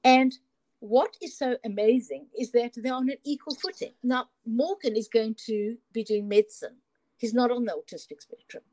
And 0.03 0.37
what 0.79 1.17
is 1.21 1.37
so 1.37 1.57
amazing 1.65 2.27
is 2.39 2.51
that 2.51 2.73
they're 2.75 2.93
on 2.93 3.09
an 3.09 3.17
equal 3.25 3.55
footing. 3.55 3.93
Now, 4.03 4.29
Morgan 4.45 4.95
is 4.95 5.07
going 5.07 5.35
to 5.47 5.77
be 5.91 6.03
doing 6.03 6.27
medicine. 6.27 6.77
He's 7.17 7.33
not 7.33 7.51
on 7.51 7.65
the 7.65 7.73
autistic 7.73 8.21
spectrum. 8.21 8.63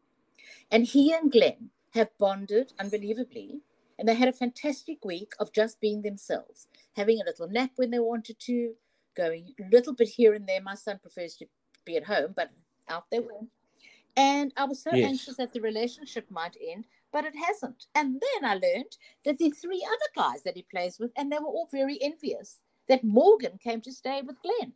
And 0.70 0.84
he 0.84 1.12
and 1.12 1.32
Glenn 1.32 1.70
have 1.94 2.16
bonded 2.18 2.72
unbelievably. 2.78 3.60
And 3.98 4.06
they 4.06 4.14
had 4.14 4.28
a 4.28 4.32
fantastic 4.32 5.04
week 5.04 5.32
of 5.40 5.52
just 5.52 5.80
being 5.80 6.02
themselves, 6.02 6.68
having 6.94 7.18
a 7.20 7.24
little 7.24 7.48
nap 7.48 7.70
when 7.76 7.90
they 7.90 7.98
wanted 7.98 8.38
to, 8.40 8.74
going 9.16 9.54
a 9.58 9.74
little 9.74 9.94
bit 9.94 10.08
here 10.08 10.34
and 10.34 10.46
there. 10.46 10.60
My 10.60 10.74
son 10.74 10.98
prefers 11.00 11.34
to 11.36 11.46
be 11.86 11.96
at 11.96 12.04
home, 12.04 12.34
but 12.36 12.50
out 12.88 13.04
they 13.10 13.20
went. 13.20 13.48
And 14.16 14.52
I 14.56 14.64
was 14.64 14.82
so 14.82 14.92
Yes. 14.92 15.10
anxious 15.10 15.36
that 15.36 15.52
the 15.52 15.60
relationship 15.60 16.30
might 16.30 16.56
end, 16.60 16.86
but 17.12 17.24
it 17.24 17.34
hasn't. 17.36 17.86
And 17.94 18.14
then 18.20 18.50
I 18.50 18.54
learned 18.54 18.96
that 19.24 19.38
the 19.38 19.50
three 19.50 19.86
other 19.86 20.10
guys 20.32 20.42
that 20.44 20.56
he 20.56 20.62
plays 20.62 20.98
with, 20.98 21.12
and 21.16 21.30
they 21.30 21.38
were 21.38 21.46
all 21.46 21.68
very 21.70 21.98
envious 22.02 22.60
that 22.88 23.04
Morgan 23.04 23.58
came 23.62 23.80
to 23.82 23.92
stay 23.92 24.22
with 24.22 24.40
Glenn. 24.42 24.72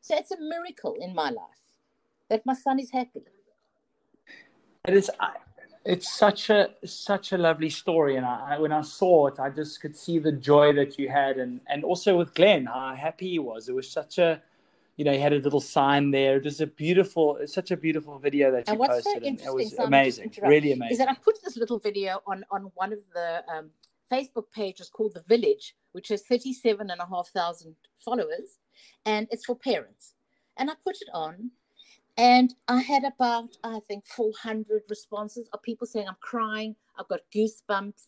So 0.00 0.16
it's 0.16 0.30
a 0.30 0.40
miracle 0.40 0.94
in 1.00 1.14
my 1.14 1.30
life 1.30 1.62
that 2.28 2.46
my 2.46 2.54
son 2.54 2.78
is 2.78 2.90
happy. 2.90 3.22
It 4.86 4.94
is. 4.94 5.10
I- 5.20 5.38
It's 5.86 6.10
such 6.10 6.48
a 6.48 6.70
such 6.86 7.32
a 7.32 7.38
lovely 7.38 7.68
story, 7.68 8.16
and 8.16 8.24
I, 8.24 8.54
I- 8.54 8.58
when 8.58 8.72
I 8.72 8.80
saw 8.80 9.26
it, 9.26 9.38
I 9.38 9.50
just 9.50 9.82
could 9.82 9.94
see 9.94 10.18
the 10.18 10.32
joy 10.32 10.72
that 10.72 10.98
you 10.98 11.10
had, 11.10 11.36
and 11.36 11.60
and 11.66 11.84
also 11.84 12.16
with 12.16 12.32
Glenn, 12.34 12.64
how 12.66 12.94
happy 12.94 13.28
he 13.28 13.38
was. 13.38 13.68
It 13.68 13.74
was 13.74 13.90
such 13.90 14.16
a, 14.18 14.40
you 14.96 15.04
know, 15.04 15.12
he 15.12 15.18
had 15.18 15.32
a 15.32 15.38
little 15.38 15.60
sign 15.60 16.10
there. 16.10 16.36
It 16.36 16.44
was 16.44 16.60
a 16.60 16.66
beautiful, 16.66 17.38
such 17.46 17.70
a 17.70 17.76
beautiful 17.76 18.18
video 18.18 18.50
that 18.52 18.66
you 18.66 18.72
And 18.72 18.78
what's 18.78 19.02
posted, 19.02 19.24
and 19.24 19.40
it 19.40 19.54
was 19.54 19.74
Simon, 19.74 19.86
amazing, 19.88 20.32
really 20.42 20.72
is 20.90 20.98
that 20.98 21.08
I 21.08 21.14
put 21.14 21.42
this 21.42 21.56
little 21.56 21.78
video 21.78 22.20
on 22.26 22.44
on 22.50 22.70
one 22.74 22.92
of 22.92 23.00
the 23.12 23.42
um, 23.52 23.70
Facebook 24.12 24.50
pages 24.52 24.88
called 24.88 25.14
The 25.14 25.24
Village, 25.28 25.74
which 25.92 26.08
has 26.08 26.22
37 26.22 26.90
and 26.90 27.00
a 27.00 27.06
half 27.06 27.28
thousand 27.28 27.74
followers, 28.04 28.58
and 29.04 29.26
it's 29.30 29.44
for 29.44 29.56
parents. 29.56 30.14
And 30.56 30.70
I 30.70 30.74
put 30.84 30.96
it 31.00 31.08
on, 31.12 31.50
and 32.16 32.54
I 32.68 32.80
had 32.80 33.04
about, 33.04 33.56
I 33.64 33.80
think, 33.88 34.06
400 34.06 34.82
responses 34.88 35.48
of 35.52 35.62
people 35.62 35.86
saying, 35.86 36.06
I'm 36.08 36.16
crying, 36.20 36.76
I've 36.98 37.08
got 37.08 37.20
goosebumps. 37.34 38.06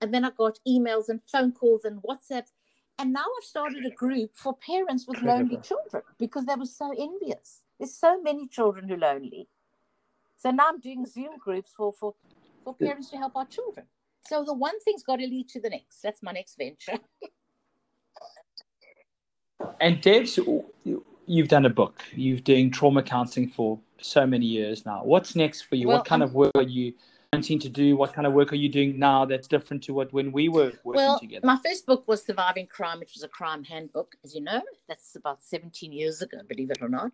And 0.00 0.12
then 0.12 0.24
I 0.24 0.30
got 0.30 0.58
emails 0.66 1.08
and 1.08 1.20
phone 1.30 1.52
calls 1.52 1.84
and 1.84 2.02
WhatsApps. 2.02 2.50
And 2.98 3.12
now 3.12 3.24
I've 3.24 3.44
started 3.44 3.84
a 3.84 3.90
group 3.90 4.30
for 4.34 4.54
parents 4.56 5.06
with 5.08 5.20
lonely 5.22 5.56
children 5.58 6.02
because 6.18 6.44
they 6.46 6.54
were 6.54 6.66
so 6.66 6.92
envious. 6.96 7.62
There's 7.78 7.94
so 7.94 8.20
many 8.20 8.46
children 8.46 8.88
who 8.88 8.94
are 8.94 8.98
lonely. 8.98 9.48
So 10.36 10.50
now 10.50 10.68
I'm 10.68 10.80
doing 10.80 11.06
Zoom 11.06 11.38
groups 11.38 11.72
for, 11.76 11.92
for, 11.92 12.14
for 12.64 12.74
parents 12.74 13.10
to 13.10 13.16
help 13.16 13.34
our 13.36 13.46
children. 13.46 13.86
So 14.28 14.44
the 14.44 14.54
one 14.54 14.78
thing's 14.80 15.02
got 15.02 15.16
to 15.16 15.26
lead 15.26 15.48
to 15.50 15.60
the 15.60 15.70
next. 15.70 16.00
That's 16.02 16.22
my 16.22 16.32
next 16.32 16.56
venture. 16.56 16.98
And 19.80 20.00
Debs, 20.00 20.36
you- 20.36 21.04
you've 21.26 21.48
done 21.48 21.64
a 21.66 21.70
book. 21.70 22.02
You've 22.14 22.42
doing 22.44 22.70
trauma 22.70 23.02
counseling 23.02 23.48
for 23.48 23.78
so 24.00 24.26
many 24.26 24.46
years 24.46 24.84
now. 24.84 25.02
What's 25.04 25.34
next 25.36 25.62
for 25.62 25.76
you? 25.76 25.88
Well, 25.88 25.98
what 25.98 26.06
kind 26.06 26.22
I'm- 26.22 26.28
of 26.30 26.34
work 26.34 26.52
are 26.54 26.62
you 26.62 26.94
wanting 27.32 27.58
to 27.58 27.68
do? 27.70 27.96
What 27.96 28.12
kind 28.12 28.26
of 28.26 28.34
work 28.34 28.52
are 28.52 28.56
you 28.56 28.68
doing 28.68 28.98
now 28.98 29.24
that's 29.24 29.48
different 29.48 29.82
to 29.84 29.94
what 29.94 30.12
when 30.12 30.32
we 30.32 30.48
were 30.50 30.72
working 30.84 31.02
well, 31.02 31.18
together? 31.18 31.46
my 31.46 31.58
first 31.64 31.86
book 31.86 32.06
was 32.06 32.24
Surviving 32.24 32.66
Crime, 32.66 32.98
which 33.00 33.14
was 33.14 33.22
a 33.22 33.28
crime 33.28 33.64
handbook, 33.64 34.14
as 34.22 34.34
you 34.34 34.42
know. 34.42 34.60
That's 34.86 35.16
about 35.16 35.42
17 35.42 35.92
years 35.92 36.20
ago, 36.20 36.38
believe 36.46 36.70
it 36.70 36.82
or 36.82 36.90
not. 36.90 37.12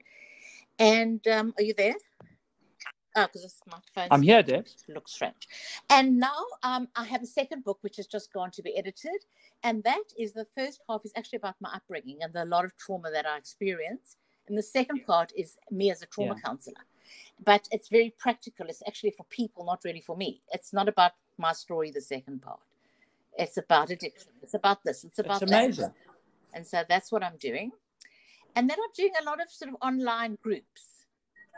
And 0.80 1.26
um, 1.28 1.54
are 1.56 1.62
you 1.62 1.72
there? 1.72 1.94
Oh, 3.16 3.26
because 3.32 3.60
my 3.68 3.78
phone 3.94 4.08
I'm 4.10 4.22
here, 4.22 4.42
Debs. 4.42 4.84
looks 4.88 5.12
strange. 5.12 5.48
And 5.88 6.18
now 6.18 6.44
um, 6.64 6.88
I 6.96 7.04
have 7.04 7.22
a 7.22 7.26
second 7.26 7.62
book 7.64 7.78
which 7.82 7.96
has 7.96 8.06
just 8.08 8.32
gone 8.32 8.50
to 8.52 8.62
be 8.62 8.76
edited. 8.76 9.24
And 9.62 9.82
that 9.84 10.02
is 10.18 10.32
the 10.32 10.46
first 10.56 10.80
half 10.88 11.02
is 11.04 11.12
actually 11.16 11.38
about 11.38 11.54
my 11.60 11.70
upbringing 11.74 12.18
and 12.22 12.32
the 12.32 12.44
lot 12.44 12.64
of 12.64 12.76
trauma 12.76 13.10
that 13.12 13.24
I 13.24 13.36
experienced. 13.36 14.18
And 14.48 14.58
the 14.58 14.62
second 14.62 15.04
part 15.06 15.32
is 15.36 15.56
me 15.70 15.90
as 15.90 16.02
a 16.02 16.06
trauma 16.06 16.34
Yeah. 16.34 16.40
counselor. 16.48 16.87
But 17.44 17.68
it's 17.70 17.88
very 17.88 18.14
practical. 18.18 18.66
It's 18.68 18.82
actually 18.86 19.12
for 19.12 19.24
people, 19.24 19.64
not 19.64 19.80
really 19.84 20.00
for 20.00 20.16
me. 20.16 20.40
It's 20.52 20.72
not 20.72 20.88
about 20.88 21.12
my 21.36 21.52
story, 21.52 21.90
the 21.90 22.00
second 22.00 22.42
part. 22.42 22.60
It's 23.36 23.56
about 23.56 23.90
addiction. 23.90 24.32
It's 24.42 24.54
about 24.54 24.82
this. 24.84 25.04
It's 25.04 25.18
about 25.18 25.42
It's 25.42 25.50
that. 25.78 25.92
And 26.54 26.66
so 26.66 26.82
that's 26.88 27.12
what 27.12 27.22
I'm 27.22 27.36
doing. 27.38 27.70
And 28.56 28.68
then 28.68 28.76
I'm 28.82 28.90
doing 28.96 29.12
a 29.20 29.24
lot 29.24 29.40
of 29.40 29.50
sort 29.50 29.70
of 29.70 29.76
online 29.80 30.36
groups. 30.42 31.06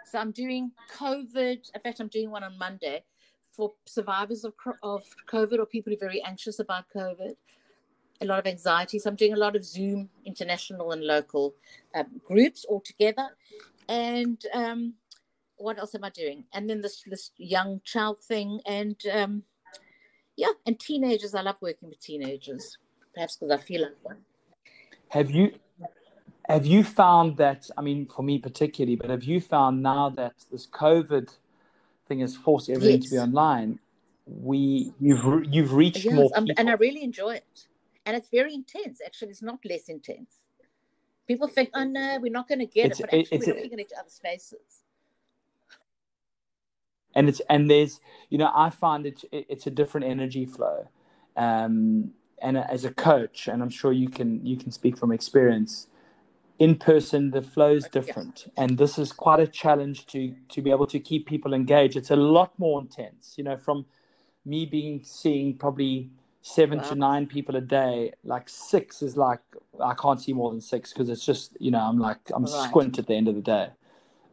So 0.04 0.18
I'm 0.18 0.32
doing 0.32 0.72
COVID. 0.98 1.70
In 1.74 1.80
fact, 1.82 2.00
I'm 2.00 2.08
doing 2.08 2.30
one 2.30 2.44
on 2.44 2.58
Monday 2.58 3.04
for 3.52 3.72
survivors 3.86 4.44
of, 4.44 4.52
of 4.82 5.04
COVID 5.26 5.58
or 5.58 5.66
people 5.66 5.90
who 5.90 5.96
are 5.96 6.08
very 6.08 6.22
anxious 6.22 6.58
about 6.58 6.84
COVID. 6.94 7.36
A 8.20 8.26
lot 8.26 8.38
of 8.38 8.46
anxiety. 8.46 8.98
So 8.98 9.08
I'm 9.08 9.16
doing 9.16 9.32
a 9.32 9.38
lot 9.38 9.56
of 9.56 9.64
Zoom 9.64 10.10
international 10.26 10.92
and 10.92 11.02
local 11.02 11.54
um, 11.94 12.20
groups 12.26 12.66
all 12.66 12.80
together. 12.80 13.28
And 13.88 14.44
um, 14.52 14.94
what 15.60 15.78
else 15.78 15.94
am 15.94 16.04
I 16.04 16.10
doing? 16.10 16.44
And 16.52 16.68
then 16.68 16.80
this 16.80 17.02
this 17.06 17.30
young 17.36 17.80
child 17.84 18.22
thing. 18.22 18.60
And 18.66 18.96
um, 19.12 19.42
yeah, 20.36 20.52
and 20.66 20.78
teenagers. 20.78 21.34
I 21.34 21.42
love 21.42 21.56
working 21.60 21.88
with 21.88 22.00
teenagers. 22.00 22.78
Perhaps 23.14 23.36
because 23.36 23.52
I 23.58 23.62
feel 23.62 23.82
like 23.82 23.96
one. 24.02 24.18
Have 25.08 25.30
you 25.30 25.52
have 26.48 26.66
you 26.66 26.82
found 26.84 27.36
that? 27.36 27.68
I 27.76 27.82
mean, 27.82 28.06
for 28.06 28.22
me 28.22 28.38
particularly, 28.38 28.96
but 28.96 29.10
have 29.10 29.24
you 29.24 29.40
found 29.40 29.82
now 29.82 30.08
that 30.10 30.34
this 30.50 30.66
COVID 30.66 31.28
thing 32.08 32.20
has 32.20 32.36
forced 32.36 32.70
everything 32.70 33.02
to 33.02 33.10
be 33.10 33.18
online? 33.18 33.78
We 34.26 34.92
you've 35.00 35.44
you've 35.52 35.72
reached 35.74 36.04
Yes, 36.04 36.14
more 36.14 36.30
um, 36.36 36.44
people. 36.46 36.60
and 36.60 36.70
I 36.70 36.74
really 36.74 37.02
enjoy 37.02 37.34
it. 37.34 37.66
And 38.06 38.16
it's 38.16 38.28
very 38.30 38.54
intense. 38.54 39.00
Actually, 39.04 39.30
it's 39.30 39.42
not 39.42 39.58
less 39.64 39.88
intense. 39.88 40.32
People 41.28 41.46
think, 41.48 41.70
oh 41.74 41.84
no, 41.84 42.18
we're 42.20 42.32
not 42.32 42.48
going 42.48 42.58
to 42.60 42.66
get 42.66 42.86
It's- 42.86 43.00
it, 43.00 43.06
but 43.10 43.14
actually, 43.18 43.36
it's 43.38 43.46
we're 43.46 43.52
a- 43.52 43.56
looking 43.62 43.72
at 43.74 43.80
each 43.86 43.92
other's 43.98 44.18
faces. 44.18 44.84
And 47.14 47.28
it's 47.28 47.40
and 47.50 47.70
there's 47.70 48.00
you 48.30 48.38
know 48.38 48.50
i 48.54 48.70
find 48.70 49.06
it 49.06 49.24
it's 49.32 49.66
a 49.66 49.70
different 49.70 50.06
energy 50.06 50.46
flow. 50.46 50.88
Um 51.36 52.12
and 52.42 52.58
as 52.58 52.84
a 52.84 52.92
coach 52.92 53.48
and 53.48 53.62
i'm 53.62 53.70
sure 53.70 53.92
you 53.92 54.08
can 54.10 54.44
you 54.46 54.56
can 54.56 54.72
speak 54.72 54.98
from 54.98 55.12
experience 55.12 55.88
in 56.58 56.76
person 56.76 57.30
the 57.32 57.42
flow 57.42 57.72
is 57.72 57.86
different. 57.88 58.52
And 58.56 58.78
this 58.78 58.98
is 58.98 59.12
quite 59.12 59.40
a 59.40 59.46
challenge 59.46 60.06
to 60.08 60.34
to 60.50 60.62
be 60.62 60.70
able 60.70 60.86
to 60.88 61.00
keep 61.00 61.26
people 61.26 61.54
engaged. 61.54 61.96
It's 61.96 62.10
a 62.10 62.16
lot 62.16 62.52
more 62.58 62.80
intense 62.80 63.34
you 63.38 63.44
know 63.44 63.56
from 63.58 63.86
me 64.46 64.66
being 64.66 65.02
seeing 65.04 65.56
probably 65.56 66.10
seven 66.42 66.80
to 66.80 66.94
nine 66.96 67.26
people 67.26 67.56
a 67.56 67.60
day 67.62 68.12
like 68.24 68.48
six 68.48 69.02
is 69.02 69.16
like 69.16 69.40
i 69.80 69.94
can't 69.94 70.20
see 70.20 70.32
more 70.34 70.50
than 70.50 70.60
six 70.60 70.92
because 70.92 71.08
it's 71.10 71.24
just 71.26 71.56
you 71.60 71.70
know 71.70 71.80
i'm 71.80 71.98
like 71.98 72.18
i'm 72.34 72.44
Right. 72.44 72.50
squint 72.66 72.98
at 72.98 73.06
the 73.08 73.14
end 73.14 73.28
of 73.28 73.34
the 73.36 73.42
day 73.42 73.68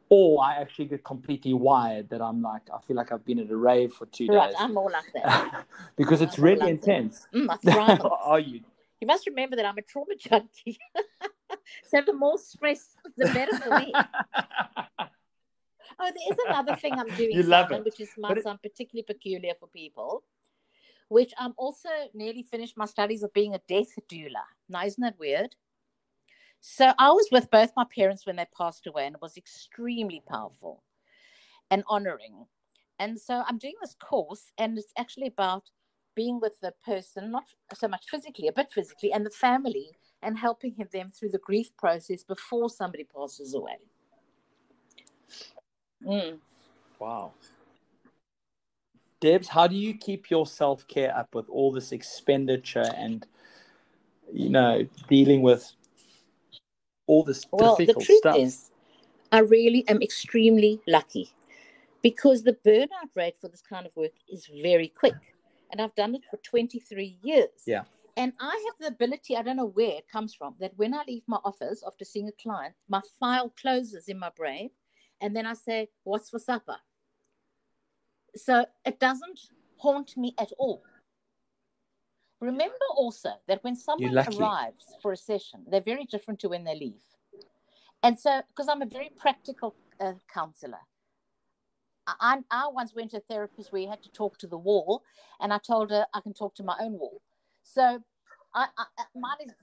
or 0.09 0.43
I 0.43 0.55
actually 0.55 0.85
get 0.85 1.03
completely 1.03 1.53
wired 1.53 2.09
that 2.09 2.21
I'm 2.21 2.41
like 2.41 2.63
I 2.73 2.79
feel 2.85 2.95
like 2.95 3.11
I've 3.11 3.25
been 3.25 3.39
at 3.39 3.49
a 3.49 3.57
rave 3.57 3.93
for 3.93 4.05
two 4.07 4.27
Right, 4.27 4.49
days 4.49 4.55
I'm 4.59 4.73
more 4.73 4.91
like 4.91 5.05
that. 5.13 5.65
because 5.97 6.21
it's 6.21 6.37
I'm 6.37 6.41
more 6.41 6.49
really 6.49 6.61
like 6.61 6.69
intense. 6.69 7.27
Mm, 7.33 7.49
I 7.49 7.55
thrive 7.57 8.01
on 8.01 8.05
it. 8.07 8.11
Are 8.23 8.39
you? 8.39 8.61
You 9.01 9.07
must 9.07 9.27
remember 9.27 9.55
that 9.57 9.65
I'm 9.65 9.77
a 9.77 9.81
trauma 9.81 10.15
junkie. 10.17 10.77
so 11.83 12.01
the 12.05 12.13
more 12.13 12.37
stress, 12.37 12.95
the 13.17 13.29
better 13.29 13.57
for 13.57 13.77
me. 13.77 13.93
Oh, 15.99 16.05
there 16.05 16.31
is 16.31 16.37
another 16.47 16.75
thing 16.75 16.99
I'm 16.99 17.07
doing, 17.09 17.31
You 17.31 17.43
love 17.43 17.69
Simon, 17.69 17.79
it. 17.79 17.85
which 17.85 17.99
is 17.99 18.09
But 18.17 18.37
it- 18.37 18.61
particularly 18.61 19.03
peculiar 19.03 19.53
for 19.59 19.67
people. 19.67 20.23
Which 21.09 21.33
I'm 21.39 21.53
also 21.57 21.89
nearly 22.13 22.43
finished 22.43 22.77
my 22.77 22.85
studies 22.85 23.23
of 23.23 23.33
being 23.33 23.55
a 23.55 23.61
death 23.67 23.97
doula. 24.11 24.43
Now, 24.69 24.83
isn't 24.85 25.01
that 25.01 25.17
weird? 25.17 25.55
So 26.61 26.93
I 26.99 27.09
was 27.09 27.27
with 27.31 27.49
both 27.51 27.71
my 27.77 27.85
parents 27.95 28.25
when 28.25 28.35
they 28.37 28.45
passed 28.57 28.87
away, 28.87 29.05
and 29.05 29.15
it 29.15 29.21
was 29.21 29.37
extremely 29.37 30.23
powerful. 30.27 30.83
and 31.69 31.83
honoring. 31.87 32.45
And 32.99 33.19
so 33.19 33.43
I'm 33.47 33.57
doing 33.57 33.75
this 33.81 33.95
course, 34.01 34.51
and 34.57 34.77
it's 34.77 34.93
actually 34.97 35.27
about 35.27 35.69
being 36.15 36.39
with 36.41 36.59
the 36.61 36.73
person, 36.85 37.31
not 37.31 37.45
so 37.73 37.87
much 37.87 38.05
physically, 38.09 38.47
a 38.47 38.53
bit 38.53 38.71
physically, 38.73 39.13
and 39.13 39.25
the 39.25 39.29
family, 39.31 39.91
and 40.23 40.37
helping 40.37 40.75
them 40.91 41.11
through 41.11 41.29
the 41.29 41.37
grief 41.37 41.69
process 41.77 42.23
before 42.23 42.69
somebody 42.69 43.05
passes 43.05 43.53
away. 43.53 43.77
Mm. 46.05 46.39
Wow. 46.99 47.33
Debs, 49.19 49.47
how 49.49 49.67
do 49.67 49.75
you 49.75 49.95
keep 49.95 50.29
your 50.29 50.47
self 50.47 50.87
care 50.87 51.15
up 51.15 51.35
with 51.35 51.49
all 51.49 51.71
this 51.71 51.91
expenditure 51.91 52.89
and, 52.95 53.25
you 54.31 54.49
know, 54.49 54.87
dealing 55.07 55.41
with 55.41 55.73
all 57.07 57.23
this 57.23 57.45
well, 57.51 57.75
the 57.75 57.93
truth 57.93 58.19
stuff? 58.19 58.37
is, 58.37 58.71
I 59.31 59.39
really 59.39 59.87
am 59.87 60.01
extremely 60.01 60.79
lucky 60.87 61.33
because 62.01 62.43
the 62.43 62.53
burnout 62.65 63.09
rate 63.15 63.35
for 63.41 63.47
this 63.47 63.61
kind 63.61 63.85
of 63.85 63.95
work 63.95 64.13
is 64.29 64.49
very 64.61 64.87
quick. 64.89 65.15
And 65.71 65.81
I've 65.81 65.95
done 65.95 66.15
it 66.15 66.21
for 66.29 66.37
23 66.37 67.17
years. 67.23 67.49
Yeah. 67.65 67.83
And 68.15 68.33
I 68.39 68.65
have 68.65 68.75
the 68.79 68.87
ability, 68.87 69.35
I 69.35 69.43
don't 69.43 69.57
know 69.57 69.67
where 69.67 69.97
it 69.97 70.07
comes 70.09 70.33
from, 70.33 70.55
that 70.59 70.71
when 70.75 70.93
I 70.93 71.03
leave 71.07 71.23
my 71.27 71.37
office 71.43 71.83
after 71.85 72.05
seeing 72.05 72.27
a 72.27 72.31
client, 72.41 72.73
my 72.87 73.01
file 73.19 73.53
closes 73.61 74.07
in 74.07 74.17
my 74.17 74.31
brain. 74.35 74.69
And 75.21 75.35
then 75.35 75.45
I 75.45 75.53
say, 75.53 75.89
What's 76.03 76.29
for 76.29 76.39
supper? 76.39 76.77
So 78.35 78.65
it 78.85 78.99
doesn't 78.99 79.39
haunt 79.77 80.15
me 80.17 80.33
at 80.39 80.51
all. 80.57 80.83
Remember 82.39 82.75
also 82.95 83.31
that 83.47 83.63
when 83.63 83.75
someone 83.75 84.15
arrives 84.17 84.85
for 85.01 85.11
a 85.11 85.17
session, 85.17 85.65
they're 85.69 85.81
very 85.81 86.05
different 86.05 86.39
to 86.41 86.49
when 86.49 86.63
they 86.63 86.75
leave. 86.75 87.01
And 88.03 88.19
so, 88.19 88.41
because 88.47 88.69
I'm 88.69 88.81
a 88.81 88.85
very 88.85 89.11
practical 89.17 89.75
uh, 89.99 90.13
counselor, 90.31 90.79
I, 92.05 92.39
I 92.51 92.67
once 92.67 92.93
went 92.95 93.11
to 93.11 93.17
a 93.17 93.21
therapist 93.21 93.71
where 93.71 93.81
you 93.81 93.89
had 93.89 94.03
to 94.03 94.11
talk 94.11 94.37
to 94.39 94.47
the 94.47 94.57
wall, 94.57 95.03
and 95.39 95.51
I 95.51 95.57
told 95.57 95.89
her 95.89 96.05
I 96.13 96.21
can 96.21 96.33
talk 96.33 96.55
to 96.55 96.63
my 96.63 96.75
own 96.79 96.93
wall. 96.93 97.21
So, 97.63 98.03
I, 98.53 98.67
I 98.77 99.03
mine 99.15 99.35
is, 99.45 99.53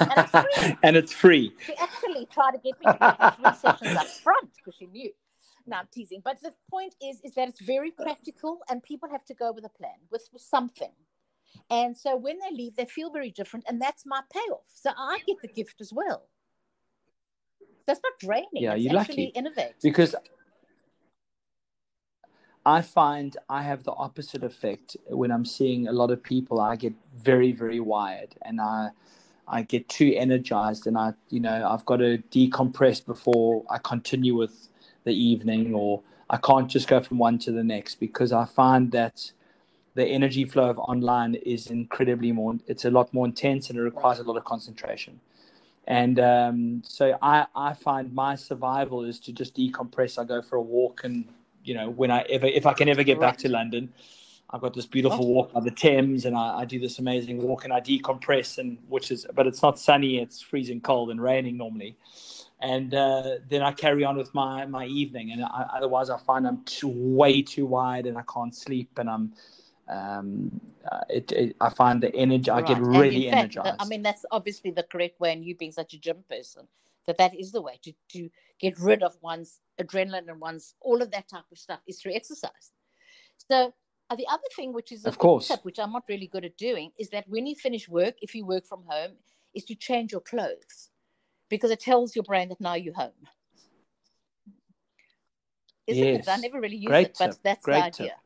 and 0.00 0.12
it's 0.16 0.30
free. 0.30 0.76
and 0.82 0.96
it's 0.96 1.12
free. 1.12 1.52
She 1.66 1.74
actually 1.76 2.26
tried 2.26 2.52
to 2.52 2.58
get 2.58 2.78
me 2.80 2.86
to 2.86 3.36
do 3.36 3.42
three 3.42 3.54
sessions 3.54 3.96
up 3.96 4.06
front 4.08 4.50
because 4.56 4.74
she 4.78 4.86
knew. 4.86 5.10
Now 5.66 5.80
I'm 5.80 5.88
teasing. 5.92 6.22
But 6.24 6.40
the 6.42 6.52
point 6.70 6.94
is, 7.02 7.20
is 7.24 7.34
that 7.34 7.48
it's 7.48 7.60
very 7.60 7.90
practical, 7.90 8.60
and 8.68 8.82
people 8.82 9.08
have 9.10 9.24
to 9.26 9.34
go 9.34 9.52
with 9.52 9.64
a 9.64 9.68
plan, 9.68 9.94
with, 10.10 10.28
with 10.32 10.42
something. 10.42 10.92
And 11.70 11.96
so 11.96 12.16
when 12.16 12.38
they 12.38 12.54
leave, 12.54 12.76
they 12.76 12.84
feel 12.84 13.10
very 13.10 13.30
different, 13.30 13.64
and 13.68 13.80
that's 13.80 14.04
my 14.06 14.20
payoff. 14.32 14.64
So 14.66 14.90
I 14.96 15.20
get 15.26 15.36
the 15.42 15.48
gift 15.48 15.80
as 15.80 15.92
well. 15.92 16.28
That's 17.86 18.00
not 18.02 18.12
draining. 18.20 18.48
Yeah, 18.54 18.74
it's 18.74 18.84
you're 18.84 18.98
actually 18.98 19.26
lucky. 19.26 19.38
Innovate. 19.38 19.74
Because 19.82 20.14
I 22.64 22.80
find 22.80 23.36
I 23.48 23.62
have 23.62 23.84
the 23.84 23.92
opposite 23.92 24.44
effect 24.44 24.96
when 25.08 25.32
I'm 25.32 25.44
seeing 25.44 25.88
a 25.88 25.92
lot 25.92 26.10
of 26.10 26.22
people. 26.22 26.60
I 26.60 26.76
get 26.76 26.94
very, 27.16 27.52
very 27.52 27.80
wired, 27.80 28.34
and 28.42 28.60
I 28.60 28.90
I 29.48 29.62
get 29.62 29.88
too 29.88 30.14
energized, 30.16 30.86
and 30.86 30.96
I 30.96 31.14
you 31.30 31.40
know 31.40 31.68
I've 31.68 31.84
got 31.84 31.96
to 31.96 32.18
decompress 32.30 33.04
before 33.04 33.64
I 33.68 33.78
continue 33.78 34.36
with 34.36 34.68
the 35.04 35.12
evening, 35.12 35.74
or 35.74 36.02
I 36.30 36.36
can't 36.36 36.68
just 36.68 36.86
go 36.86 37.00
from 37.00 37.18
one 37.18 37.38
to 37.40 37.50
the 37.50 37.64
next 37.64 37.96
because 37.96 38.32
I 38.32 38.44
find 38.44 38.92
that 38.92 39.32
the 39.94 40.06
energy 40.06 40.44
flow 40.44 40.70
of 40.70 40.78
online 40.78 41.34
is 41.34 41.66
incredibly 41.68 42.32
more. 42.32 42.56
It's 42.66 42.84
a 42.84 42.90
lot 42.90 43.12
more 43.12 43.26
intense, 43.26 43.68
and 43.70 43.78
it 43.78 43.82
requires 43.82 44.18
a 44.18 44.22
lot 44.22 44.36
of 44.36 44.44
concentration. 44.44 45.20
And 45.86 46.20
um, 46.20 46.82
so 46.86 47.18
I, 47.20 47.46
I 47.54 47.74
find 47.74 48.14
my 48.14 48.36
survival 48.36 49.04
is 49.04 49.18
to 49.20 49.32
just 49.32 49.56
decompress. 49.56 50.18
I 50.18 50.24
go 50.24 50.40
for 50.40 50.56
a 50.56 50.62
walk, 50.62 51.02
and 51.04 51.28
you 51.64 51.74
know, 51.74 51.90
when 51.90 52.10
I 52.10 52.22
ever, 52.22 52.46
if 52.46 52.66
I 52.66 52.72
can 52.72 52.88
ever 52.88 53.02
get 53.02 53.20
back 53.20 53.36
to 53.38 53.48
London, 53.48 53.92
I've 54.50 54.60
got 54.60 54.74
this 54.74 54.86
beautiful 54.86 55.26
walk 55.26 55.52
by 55.52 55.60
the 55.60 55.70
Thames, 55.70 56.24
and 56.24 56.36
I, 56.36 56.60
I, 56.60 56.64
do 56.64 56.78
this 56.78 56.98
amazing 56.98 57.38
walk, 57.38 57.64
and 57.64 57.72
I 57.72 57.80
decompress, 57.80 58.58
and 58.58 58.78
which 58.88 59.10
is, 59.10 59.26
but 59.34 59.46
it's 59.46 59.62
not 59.62 59.78
sunny; 59.78 60.18
it's 60.18 60.40
freezing 60.40 60.80
cold 60.80 61.10
and 61.10 61.20
raining 61.20 61.56
normally, 61.56 61.96
and 62.60 62.94
uh, 62.94 63.36
then 63.48 63.62
I 63.62 63.72
carry 63.72 64.04
on 64.04 64.16
with 64.16 64.32
my 64.34 64.64
my 64.66 64.86
evening, 64.86 65.32
and 65.32 65.42
I, 65.42 65.66
otherwise 65.74 66.10
I 66.10 66.18
find 66.18 66.46
I'm 66.46 66.62
too, 66.64 66.88
way 66.88 67.42
too 67.42 67.66
wide, 67.66 68.06
and 68.06 68.16
I 68.16 68.22
can't 68.32 68.54
sleep, 68.54 68.98
and 68.98 69.10
I'm 69.10 69.32
um, 69.92 70.60
uh, 70.90 71.00
it, 71.10 71.32
it, 71.32 71.56
I 71.60 71.68
find 71.70 72.02
the 72.02 72.14
energy, 72.14 72.50
right. 72.50 72.64
I 72.64 72.66
get 72.66 72.80
really 72.80 73.24
fact, 73.30 73.36
energized. 73.36 73.76
I 73.78 73.84
mean, 73.86 74.02
that's 74.02 74.24
obviously 74.30 74.70
the 74.70 74.82
correct 74.84 75.20
way, 75.20 75.32
and 75.32 75.44
you 75.44 75.54
being 75.54 75.72
such 75.72 75.94
a 75.94 75.98
gym 75.98 76.24
person, 76.28 76.66
that 77.06 77.18
that 77.18 77.38
is 77.38 77.52
the 77.52 77.60
way 77.60 77.78
to, 77.82 77.92
to 78.10 78.30
get 78.58 78.78
rid 78.78 79.02
of 79.02 79.16
one's 79.20 79.60
adrenaline 79.80 80.28
and 80.28 80.40
one's 80.40 80.74
all 80.80 81.02
of 81.02 81.10
that 81.10 81.28
type 81.28 81.44
of 81.50 81.58
stuff 81.58 81.80
is 81.86 82.00
through 82.00 82.14
exercise. 82.14 82.72
So 83.50 83.74
uh, 84.10 84.16
the 84.16 84.26
other 84.28 84.48
thing, 84.56 84.72
which 84.72 84.92
is 84.92 85.04
of 85.04 85.18
course, 85.18 85.48
tip, 85.48 85.64
which 85.64 85.78
I'm 85.78 85.92
not 85.92 86.04
really 86.08 86.26
good 86.26 86.44
at 86.44 86.56
doing, 86.56 86.92
is 86.98 87.10
that 87.10 87.28
when 87.28 87.46
you 87.46 87.54
finish 87.54 87.88
work, 87.88 88.14
if 88.22 88.34
you 88.34 88.46
work 88.46 88.66
from 88.66 88.84
home, 88.86 89.12
is 89.54 89.64
to 89.64 89.74
change 89.74 90.12
your 90.12 90.20
clothes 90.20 90.90
because 91.48 91.70
it 91.70 91.80
tells 91.80 92.16
your 92.16 92.22
brain 92.24 92.48
that 92.48 92.60
now 92.60 92.74
you're 92.74 92.94
home. 92.94 93.10
Isn't 95.86 96.04
yes. 96.04 96.28
it? 96.28 96.30
I 96.30 96.36
never 96.36 96.60
really 96.60 96.76
use 96.76 96.86
Great 96.86 97.08
it, 97.08 97.14
tip. 97.14 97.30
but 97.30 97.38
that's 97.42 97.64
Great 97.64 97.76
the 97.76 97.84
idea. 97.84 98.06
Tip. 98.06 98.16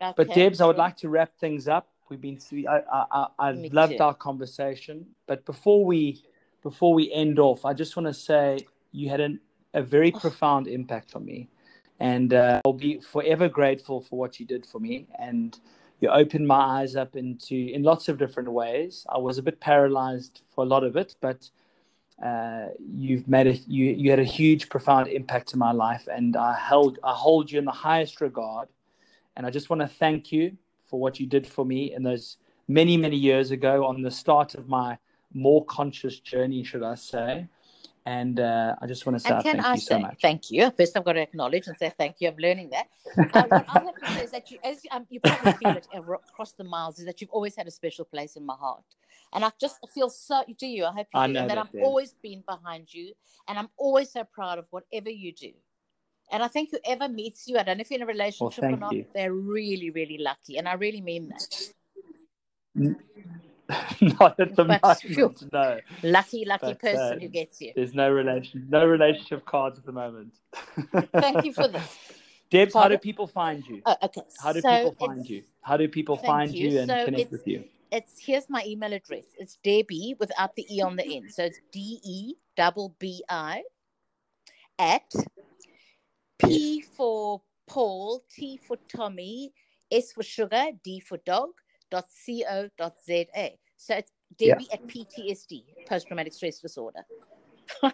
Okay. 0.00 0.14
But 0.16 0.34
Debs, 0.34 0.60
I 0.60 0.66
would 0.66 0.76
like 0.76 0.96
to 0.98 1.08
wrap 1.08 1.36
things 1.38 1.66
up. 1.66 1.88
We've 2.08 2.20
been 2.20 2.38
I 2.68 2.80
I, 3.10 3.26
I 3.38 3.50
loved 3.50 3.98
too. 3.98 4.02
our 4.02 4.14
conversation, 4.14 5.06
but 5.26 5.44
before 5.44 5.84
we 5.84 6.22
before 6.62 6.94
we 6.94 7.12
end 7.12 7.38
off, 7.38 7.64
I 7.64 7.72
just 7.74 7.96
want 7.96 8.06
to 8.06 8.14
say 8.14 8.60
you 8.92 9.10
had 9.10 9.20
an, 9.20 9.40
a 9.74 9.82
very 9.82 10.12
oh. 10.14 10.18
profound 10.18 10.68
impact 10.68 11.14
on 11.14 11.24
me, 11.24 11.48
and 12.00 12.32
uh, 12.32 12.62
I'll 12.64 12.72
be 12.72 13.00
forever 13.00 13.48
grateful 13.48 14.00
for 14.00 14.18
what 14.18 14.40
you 14.40 14.46
did 14.46 14.64
for 14.64 14.78
me. 14.78 15.06
And 15.18 15.58
you 16.00 16.08
opened 16.08 16.46
my 16.46 16.80
eyes 16.80 16.96
up 16.96 17.16
into 17.16 17.56
in 17.56 17.82
lots 17.82 18.08
of 18.08 18.18
different 18.18 18.50
ways. 18.52 19.04
I 19.08 19.18
was 19.18 19.36
a 19.36 19.42
bit 19.42 19.60
paralyzed 19.60 20.42
for 20.54 20.64
a 20.64 20.66
lot 20.66 20.84
of 20.84 20.96
it, 20.96 21.14
but 21.20 21.50
uh, 22.24 22.68
you've 22.78 23.28
made 23.28 23.48
a 23.48 23.54
you 23.66 23.86
you 23.86 24.10
had 24.10 24.20
a 24.20 24.24
huge 24.24 24.70
profound 24.70 25.08
impact 25.08 25.52
in 25.52 25.58
my 25.58 25.72
life, 25.72 26.08
and 26.10 26.36
I 26.36 26.54
held 26.54 26.98
I 27.04 27.12
hold 27.12 27.50
you 27.50 27.58
in 27.58 27.66
the 27.66 27.72
highest 27.72 28.20
regard 28.20 28.68
and 29.38 29.46
I 29.46 29.50
just 29.50 29.70
want 29.70 29.80
to 29.80 29.88
thank 29.88 30.32
you 30.32 30.56
for 30.84 31.00
what 31.00 31.18
you 31.20 31.26
did 31.26 31.46
for 31.46 31.64
me 31.64 31.94
in 31.94 32.02
those 32.02 32.38
many, 32.66 32.96
many 32.96 33.16
years 33.16 33.52
ago 33.52 33.86
on 33.86 34.02
the 34.02 34.10
start 34.10 34.56
of 34.56 34.68
my 34.68 34.98
more 35.32 35.64
conscious 35.66 36.18
journey, 36.18 36.64
should 36.64 36.82
I 36.82 36.96
say. 36.96 37.46
And 38.04 38.40
uh, 38.40 38.74
I 38.82 38.86
just 38.86 39.06
want 39.06 39.16
to 39.16 39.20
say 39.20 39.38
thank 39.42 39.64
I 39.64 39.74
you 39.74 39.80
so 39.80 39.98
much. 39.98 40.18
Thank 40.20 40.50
you. 40.50 40.70
First, 40.76 40.96
I've 40.96 41.04
got 41.04 41.12
to 41.12 41.20
acknowledge 41.20 41.68
and 41.68 41.76
say 41.76 41.92
thank 41.96 42.16
you. 42.18 42.28
I'm 42.28 42.36
learning 42.36 42.70
that. 42.70 42.88
Uh, 43.18 43.42
what 43.48 43.66
I 43.68 43.80
have 43.80 43.94
to 43.94 44.12
say 44.12 44.24
is 44.24 44.30
that 44.32 44.50
you, 44.50 44.58
as 44.64 44.80
um, 44.90 45.06
you 45.08 45.20
probably 45.20 45.52
feel 45.52 45.76
it 45.76 45.86
across 45.94 46.52
the 46.52 46.64
miles, 46.64 46.98
is 46.98 47.04
that 47.04 47.20
you've 47.20 47.30
always 47.30 47.54
had 47.54 47.66
a 47.66 47.70
special 47.70 48.04
place 48.04 48.36
in 48.36 48.44
my 48.44 48.54
heart. 48.54 48.84
And 49.32 49.44
I 49.44 49.50
just 49.60 49.76
feel 49.94 50.10
so, 50.10 50.42
do 50.58 50.66
you? 50.66 50.84
I 50.84 50.92
hope 50.92 51.06
you 51.12 51.20
I 51.20 51.26
do. 51.26 51.36
And 51.36 51.36
that, 51.36 51.48
that 51.48 51.58
I've 51.58 51.82
always 51.82 52.14
been 52.22 52.42
behind 52.48 52.92
you. 52.92 53.12
And 53.46 53.58
I'm 53.58 53.68
always 53.76 54.10
so 54.10 54.24
proud 54.24 54.58
of 54.58 54.66
whatever 54.70 55.10
you 55.10 55.32
do. 55.32 55.52
And 56.30 56.42
I 56.42 56.48
think 56.48 56.70
whoever 56.70 57.08
meets 57.08 57.48
you, 57.48 57.58
I 57.58 57.62
don't 57.62 57.78
know 57.78 57.82
if 57.82 57.90
you're 57.90 57.98
in 57.98 58.02
a 58.02 58.06
relationship 58.06 58.62
well, 58.62 58.74
or 58.74 58.76
not, 58.76 58.92
you. 58.92 59.06
they're 59.14 59.32
really, 59.32 59.90
really 59.90 60.18
lucky. 60.18 60.58
And 60.58 60.68
I 60.68 60.74
really 60.74 61.00
mean 61.00 61.28
that. 61.28 62.94
not 64.20 64.38
at 64.40 64.56
the 64.56 64.64
but 64.64 64.82
moment, 64.82 65.42
no. 65.52 65.80
Lucky, 66.02 66.44
lucky 66.46 66.66
but, 66.66 66.78
person 66.80 67.18
uh, 67.18 67.18
who 67.18 67.28
gets 67.28 67.60
you. 67.60 67.72
There's 67.74 67.94
no 67.94 68.10
relation, 68.10 68.66
no 68.68 68.86
relationship 68.86 69.44
cards 69.44 69.78
at 69.78 69.84
the 69.84 69.92
moment. 69.92 70.34
Thank 71.12 71.44
you 71.44 71.52
for 71.52 71.68
this. 71.68 71.98
Debs, 72.50 72.72
how 72.72 72.88
do 72.88 72.96
people 72.96 73.26
find 73.26 73.62
you? 73.66 73.82
Oh, 73.84 73.96
okay. 74.02 74.22
How 74.42 74.52
do 74.52 74.60
so 74.60 74.68
people 74.70 75.06
find 75.06 75.28
you? 75.28 75.42
How 75.60 75.76
do 75.76 75.86
people 75.88 76.16
find 76.16 76.54
you, 76.54 76.70
you 76.70 76.78
and 76.80 76.88
so 76.88 77.04
connect 77.04 77.30
with 77.30 77.46
you? 77.46 77.64
It's 77.90 78.18
here's 78.18 78.48
my 78.48 78.64
email 78.66 78.92
address. 78.92 79.24
It's 79.38 79.58
Debbie 79.62 80.14
without 80.18 80.54
the 80.56 80.66
e 80.74 80.80
on 80.80 80.96
the 80.96 81.04
end. 81.04 81.30
So 81.30 81.44
it's 81.44 81.60
D 81.72 82.00
E 82.02 82.34
double 82.56 82.94
B 82.98 83.22
I 83.28 83.62
at 84.78 85.10
P 86.38 86.80
for 86.80 87.42
Paul, 87.66 88.24
T 88.34 88.58
for 88.66 88.76
Tommy, 88.88 89.52
S 89.90 90.12
for 90.12 90.22
sugar, 90.22 90.66
D 90.84 91.00
for 91.00 91.18
dog, 91.18 91.50
dot 91.90 92.06
co 92.26 92.68
dot 92.76 92.94
za. 93.06 93.26
So 93.76 93.94
it's 93.94 94.12
Debbie 94.36 94.68
yeah. 94.70 94.74
at 94.74 94.86
PTSD, 94.86 95.64
post 95.86 96.06
traumatic 96.06 96.32
stress 96.32 96.60
disorder. 96.60 97.04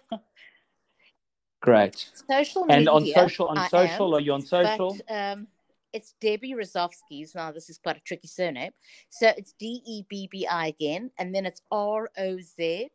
Great. 1.61 2.11
Social 2.29 2.65
and 2.69 2.87
on 2.87 3.05
social, 3.07 3.47
on 3.47 3.57
I 3.57 3.67
social, 3.67 4.07
am, 4.09 4.13
are 4.13 4.21
you 4.21 4.33
on 4.33 4.41
social? 4.41 4.97
But, 5.07 5.15
um, 5.15 5.47
it's 5.93 6.13
Debbi 6.21 6.53
Rozowsky's. 6.53 7.33
Now 7.33 7.51
this 7.51 7.69
is 7.69 7.77
quite 7.77 7.97
a 7.97 8.01
tricky 8.01 8.27
surname. 8.27 8.71
So 9.09 9.31
it's 9.37 9.53
D 9.53 9.81
E 9.85 10.03
B 10.09 10.27
B 10.31 10.45
I 10.45 10.67
again, 10.67 11.09
and 11.17 11.33
then 11.33 11.45
it's 11.45 11.61
R 11.71 12.09
O 12.17 12.37
Z 12.39 12.89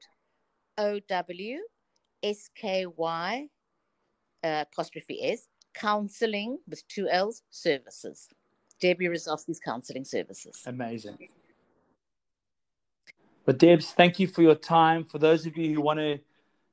O 0.79 1.01
W 1.01 1.59
S 2.23 2.49
K 2.55 2.87
Y 2.87 3.49
uh, 4.43 4.65
apostrophe 4.71 5.23
S, 5.23 5.49
counseling 5.75 6.59
with 6.69 6.87
two 6.89 7.09
L's 7.09 7.43
services. 7.51 8.29
Debbi 8.83 9.09
Rozowsky's 9.09 9.61
counseling 9.61 10.05
services. 10.05 10.63
Amazing. 10.67 11.19
But 13.45 13.59
Debs, 13.59 13.93
thank 13.93 14.19
you 14.19 14.27
for 14.27 14.43
your 14.43 14.55
time. 14.55 15.05
For 15.05 15.19
those 15.19 15.47
of 15.47 15.57
you 15.57 15.75
who 15.75 15.81
want 15.81 15.99
to 15.99 16.19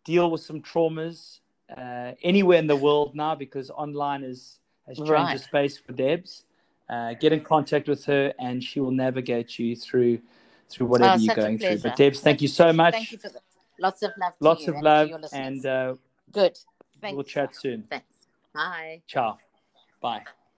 deal 0.05 0.29
with 0.31 0.41
some 0.41 0.61
traumas, 0.61 1.39
uh, 1.75 2.13
anywhere 2.23 2.59
in 2.59 2.67
the 2.67 2.75
world 2.75 3.13
now 3.15 3.35
because 3.35 3.69
online 3.69 4.23
is 4.23 4.59
has 4.87 4.97
changed 4.97 5.11
Right. 5.11 5.33
the 5.33 5.39
space 5.43 5.77
for 5.77 5.91
Debs. 5.91 6.45
Uh, 6.89 7.13
get 7.15 7.33
in 7.33 7.43
contact 7.43 7.89
with 7.89 8.05
her, 8.05 8.33
and 8.39 8.63
she 8.63 8.79
will 8.79 8.91
navigate 8.91 9.59
you 9.59 9.75
through 9.75 10.21
through 10.69 10.87
whatever 10.87 11.15
Oh, 11.15 11.17
you're 11.17 11.35
going 11.35 11.57
through. 11.59 11.79
But 11.79 11.97
Debs, 11.97 12.21
thank 12.21 12.37
Such 12.37 12.41
you 12.43 12.47
so 12.47 12.71
much. 12.71 12.93
Thank 12.93 13.11
you 13.11 13.17
for 13.17 13.29
that. 13.29 13.43
Lots 13.79 14.03
of 14.03 14.11
love. 14.17 14.33
To 14.37 14.43
Lots 14.43 14.61
you 14.61 14.69
of 14.69 14.75
and 14.75 14.83
love, 14.83 15.09
your 15.09 15.19
and 15.33 15.65
uh, 15.65 15.95
good. 16.31 16.57
Thanks. 17.01 17.15
we'll 17.15 17.23
chat 17.23 17.55
soon. 17.55 17.83
Thanks. 17.89 18.05
Bye. 18.53 19.01
Ciao. 19.07 19.37
Bye. 20.01 20.23